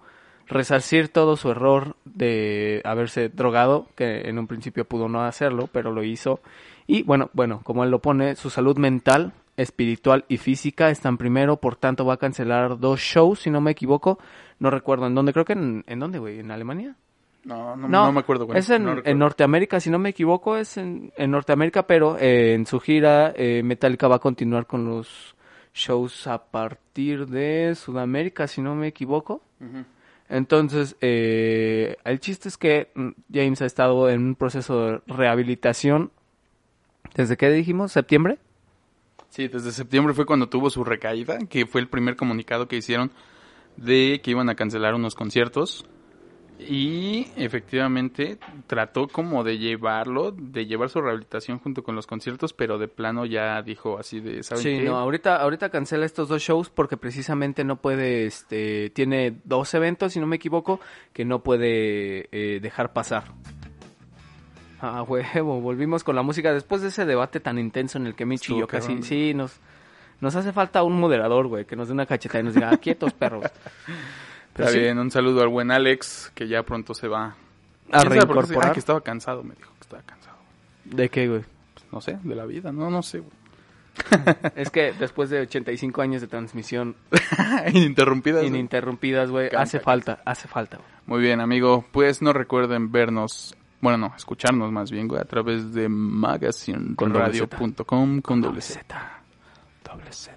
resarcir 0.52 1.08
todo 1.08 1.36
su 1.36 1.50
error 1.50 1.96
de 2.04 2.80
haberse 2.84 3.28
drogado, 3.28 3.86
que 3.94 4.28
en 4.28 4.38
un 4.38 4.46
principio 4.46 4.84
pudo 4.84 5.08
no 5.08 5.22
hacerlo, 5.22 5.68
pero 5.72 5.92
lo 5.92 6.02
hizo. 6.02 6.40
Y 6.86 7.02
bueno, 7.02 7.30
bueno, 7.32 7.60
como 7.64 7.84
él 7.84 7.90
lo 7.90 8.00
pone, 8.00 8.36
su 8.36 8.50
salud 8.50 8.76
mental, 8.76 9.32
espiritual 9.56 10.24
y 10.28 10.38
física 10.38 10.90
están 10.90 11.18
primero, 11.18 11.56
por 11.56 11.76
tanto 11.76 12.04
va 12.04 12.14
a 12.14 12.18
cancelar 12.18 12.78
dos 12.78 13.00
shows, 13.00 13.40
si 13.40 13.50
no 13.50 13.60
me 13.60 13.72
equivoco. 13.72 14.18
No 14.58 14.70
recuerdo 14.70 15.06
en 15.06 15.14
dónde, 15.14 15.32
creo 15.32 15.44
que 15.44 15.54
en, 15.54 15.84
¿en 15.86 15.98
dónde, 15.98 16.18
güey, 16.18 16.40
en 16.40 16.50
Alemania. 16.50 16.96
No, 17.44 17.76
no, 17.76 17.88
no 17.88 18.12
me 18.12 18.20
acuerdo, 18.20 18.46
güey. 18.46 18.58
Es 18.58 18.70
en, 18.70 18.84
No 18.84 19.00
en. 19.04 19.18
Norteamérica, 19.18 19.80
si 19.80 19.90
no 19.90 19.98
me 19.98 20.10
equivoco, 20.10 20.56
es 20.56 20.76
en, 20.76 21.12
en 21.16 21.30
Norteamérica, 21.32 21.86
pero 21.86 22.16
eh, 22.18 22.54
en 22.54 22.66
su 22.66 22.78
gira 22.78 23.32
eh, 23.34 23.62
Metallica 23.64 24.06
va 24.06 24.16
a 24.16 24.20
continuar 24.20 24.66
con 24.66 24.84
los 24.84 25.34
shows 25.74 26.26
a 26.26 26.44
partir 26.44 27.26
de 27.26 27.74
Sudamérica, 27.74 28.46
si 28.46 28.60
no 28.62 28.74
me 28.74 28.88
equivoco. 28.88 29.42
Entonces, 30.32 30.96
eh, 31.02 31.96
el 32.04 32.18
chiste 32.18 32.48
es 32.48 32.56
que 32.56 32.90
mm, 32.94 33.08
James 33.30 33.60
ha 33.60 33.66
estado 33.66 34.08
en 34.08 34.28
un 34.28 34.34
proceso 34.34 34.86
de 34.86 35.00
rehabilitación. 35.06 36.10
¿Desde 37.14 37.36
qué 37.36 37.50
dijimos? 37.50 37.92
¿Septiembre? 37.92 38.38
Sí, 39.28 39.48
desde 39.48 39.72
septiembre 39.72 40.14
fue 40.14 40.24
cuando 40.24 40.48
tuvo 40.48 40.70
su 40.70 40.84
recaída, 40.84 41.36
que 41.50 41.66
fue 41.66 41.82
el 41.82 41.88
primer 41.88 42.16
comunicado 42.16 42.66
que 42.66 42.76
hicieron 42.76 43.10
de 43.76 44.22
que 44.24 44.30
iban 44.30 44.48
a 44.48 44.54
cancelar 44.54 44.94
unos 44.94 45.14
conciertos. 45.14 45.84
Y 46.68 47.26
efectivamente 47.36 48.38
trató 48.66 49.08
como 49.08 49.44
de 49.44 49.58
llevarlo, 49.58 50.30
de 50.32 50.66
llevar 50.66 50.88
su 50.90 51.00
rehabilitación 51.00 51.58
junto 51.58 51.82
con 51.82 51.94
los 51.94 52.06
conciertos, 52.06 52.52
pero 52.52 52.78
de 52.78 52.88
plano 52.88 53.24
ya 53.26 53.62
dijo 53.62 53.98
así 53.98 54.20
de, 54.20 54.42
¿saben 54.42 54.62
Sí, 54.62 54.78
qué? 54.78 54.84
no, 54.84 54.96
ahorita, 54.98 55.36
ahorita 55.36 55.70
cancela 55.70 56.04
estos 56.06 56.28
dos 56.28 56.42
shows 56.42 56.70
porque 56.70 56.96
precisamente 56.96 57.64
no 57.64 57.76
puede, 57.76 58.26
este, 58.26 58.90
tiene 58.90 59.36
dos 59.44 59.72
eventos, 59.74 60.12
si 60.12 60.20
no 60.20 60.26
me 60.26 60.36
equivoco, 60.36 60.80
que 61.12 61.24
no 61.24 61.42
puede 61.42 62.28
eh, 62.32 62.60
dejar 62.60 62.92
pasar. 62.92 63.24
Ah, 64.80 65.02
huevo, 65.02 65.60
volvimos 65.60 66.02
con 66.02 66.16
la 66.16 66.22
música 66.22 66.52
después 66.52 66.82
de 66.82 66.88
ese 66.88 67.04
debate 67.06 67.38
tan 67.40 67.58
intenso 67.58 67.98
en 67.98 68.06
el 68.08 68.14
que 68.14 68.26
Michi 68.26 68.54
y 68.54 68.58
yo 68.58 68.66
casi, 68.66 69.00
sí, 69.02 69.32
nos, 69.32 69.60
nos 70.20 70.34
hace 70.34 70.52
falta 70.52 70.82
un 70.82 70.98
moderador, 70.98 71.46
güey, 71.46 71.64
que 71.66 71.76
nos 71.76 71.86
dé 71.88 71.94
una 71.94 72.04
cachetada 72.06 72.40
y 72.40 72.44
nos 72.44 72.54
diga, 72.54 72.70
"Ah, 72.72 72.76
quietos, 72.78 73.12
perros. 73.12 73.44
Está 74.54 74.68
sí, 74.68 74.78
bien, 74.80 74.98
un 74.98 75.10
saludo 75.10 75.40
al 75.42 75.48
buen 75.48 75.70
Alex, 75.70 76.30
que 76.34 76.46
ya 76.48 76.62
pronto 76.62 76.92
se 76.94 77.08
va. 77.08 77.34
a 77.90 78.00
¿Quién 78.00 78.02
sabe 78.02 78.08
por 78.08 78.10
qué 78.10 78.18
se- 78.18 78.20
reincorporar. 78.20 78.70
Ah, 78.70 78.72
que 78.74 78.80
estaba 78.80 79.00
cansado, 79.00 79.42
me 79.42 79.54
dijo 79.54 79.72
que 79.74 79.80
estaba 79.82 80.02
cansado. 80.02 80.36
¿De 80.84 81.08
qué, 81.08 81.28
güey? 81.28 81.42
No 81.90 82.00
sé, 82.00 82.18
de 82.22 82.34
la 82.34 82.44
vida, 82.46 82.72
no, 82.72 82.90
no 82.90 83.02
sé. 83.02 83.18
güey. 83.20 83.32
Es 84.56 84.70
que 84.70 84.92
después 84.94 85.28
de 85.30 85.40
85 85.42 86.00
años 86.02 86.20
de 86.22 86.26
transmisión 86.26 86.96
Ininterrumpidas. 87.72 88.44
ininterrumpidas, 88.48 89.30
güey, 89.30 89.50
hace 89.56 89.78
falta, 89.80 90.20
hace 90.24 90.48
falta, 90.48 90.78
güey. 90.78 90.88
Muy 91.06 91.20
bien, 91.20 91.40
amigo. 91.40 91.84
Pues 91.92 92.20
no 92.22 92.32
recuerden 92.32 92.90
vernos, 92.92 93.54
bueno, 93.80 93.98
no, 93.98 94.12
escucharnos 94.16 94.70
más 94.72 94.90
bien, 94.90 95.06
güey, 95.08 95.20
a 95.20 95.24
través 95.24 95.72
de 95.74 95.88
magazineradio.com 95.88 98.20
con 98.22 98.40
doble 98.40 98.60
Z. 98.60 98.80
Z. 98.80 99.22
Doble 99.84 100.12
Z. 100.12 100.32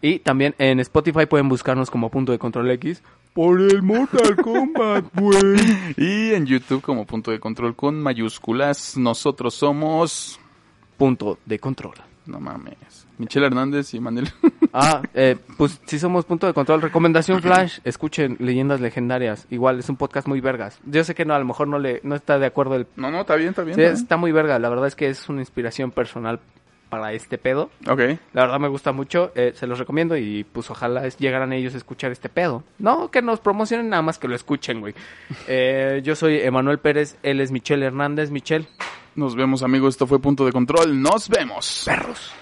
Y 0.00 0.20
también 0.20 0.54
en 0.58 0.80
Spotify 0.80 1.26
pueden 1.26 1.48
buscarnos 1.48 1.90
como 1.90 2.10
punto 2.10 2.32
de 2.32 2.38
control 2.38 2.70
X. 2.72 3.02
Por 3.32 3.60
el 3.60 3.82
Mortal 3.82 4.36
Kombat, 4.36 5.04
güey. 5.14 5.58
Y 5.96 6.34
en 6.34 6.46
YouTube 6.46 6.82
como 6.82 7.06
punto 7.06 7.30
de 7.30 7.40
control 7.40 7.74
con 7.76 8.00
mayúsculas. 8.00 8.96
Nosotros 8.96 9.54
somos... 9.54 10.40
Punto 10.96 11.38
de 11.46 11.58
control. 11.60 11.94
No 12.26 12.40
mames. 12.40 13.06
Michelle 13.18 13.46
Hernández 13.46 13.94
y 13.94 14.00
Manuel. 14.00 14.28
Ah, 14.70 15.00
eh, 15.14 15.34
pues 15.56 15.80
si 15.86 15.98
somos 15.98 16.26
punto 16.26 16.46
de 16.46 16.52
control. 16.52 16.82
Recomendación 16.82 17.40
Flash, 17.40 17.78
escuchen 17.84 18.36
Leyendas 18.38 18.80
Legendarias. 18.80 19.46
Igual 19.48 19.78
es 19.78 19.88
un 19.88 19.96
podcast 19.96 20.28
muy 20.28 20.42
vergas. 20.42 20.78
Yo 20.84 21.02
sé 21.04 21.14
que 21.14 21.24
no, 21.24 21.32
a 21.32 21.38
lo 21.38 21.46
mejor 21.46 21.68
no 21.68 21.78
le 21.78 22.00
no 22.04 22.14
está 22.14 22.38
de 22.38 22.44
acuerdo 22.44 22.74
el... 22.74 22.86
no, 22.94 23.10
no, 23.10 23.22
está 23.22 23.36
bien, 23.36 23.48
está 23.48 23.62
bien. 23.62 23.76
Sí, 23.76 23.80
está 23.80 23.92
bien. 23.92 24.02
está 24.02 24.16
muy 24.18 24.30
verga. 24.30 24.58
La 24.58 24.68
verdad 24.68 24.86
es 24.86 24.94
que 24.94 25.08
es 25.08 25.26
una 25.30 25.40
inspiración 25.40 25.90
personal 25.90 26.40
para 26.88 27.12
este 27.12 27.38
pedo. 27.38 27.70
Ok. 27.86 28.00
La 28.32 28.42
verdad 28.42 28.58
me 28.60 28.68
gusta 28.68 28.92
mucho, 28.92 29.32
eh, 29.34 29.52
se 29.54 29.66
los 29.66 29.78
recomiendo 29.78 30.16
y 30.16 30.44
pues 30.44 30.70
ojalá 30.70 31.06
es- 31.06 31.16
llegaran 31.18 31.52
ellos 31.52 31.74
a 31.74 31.76
escuchar 31.78 32.10
este 32.12 32.28
pedo. 32.28 32.62
No, 32.78 33.10
que 33.10 33.22
nos 33.22 33.40
promocionen 33.40 33.88
nada 33.88 34.02
más 34.02 34.18
que 34.18 34.28
lo 34.28 34.34
escuchen, 34.34 34.80
güey. 34.80 34.94
Eh, 35.48 36.00
yo 36.04 36.14
soy 36.14 36.38
Emanuel 36.40 36.78
Pérez, 36.78 37.16
él 37.22 37.40
es 37.40 37.50
Michelle 37.50 37.84
Hernández. 37.84 38.30
Michelle. 38.30 38.66
Nos 39.14 39.34
vemos, 39.34 39.62
amigos. 39.62 39.94
Esto 39.94 40.06
fue 40.06 40.20
Punto 40.20 40.44
de 40.46 40.52
Control. 40.52 41.00
Nos 41.02 41.28
vemos. 41.28 41.82
Perros. 41.84 42.32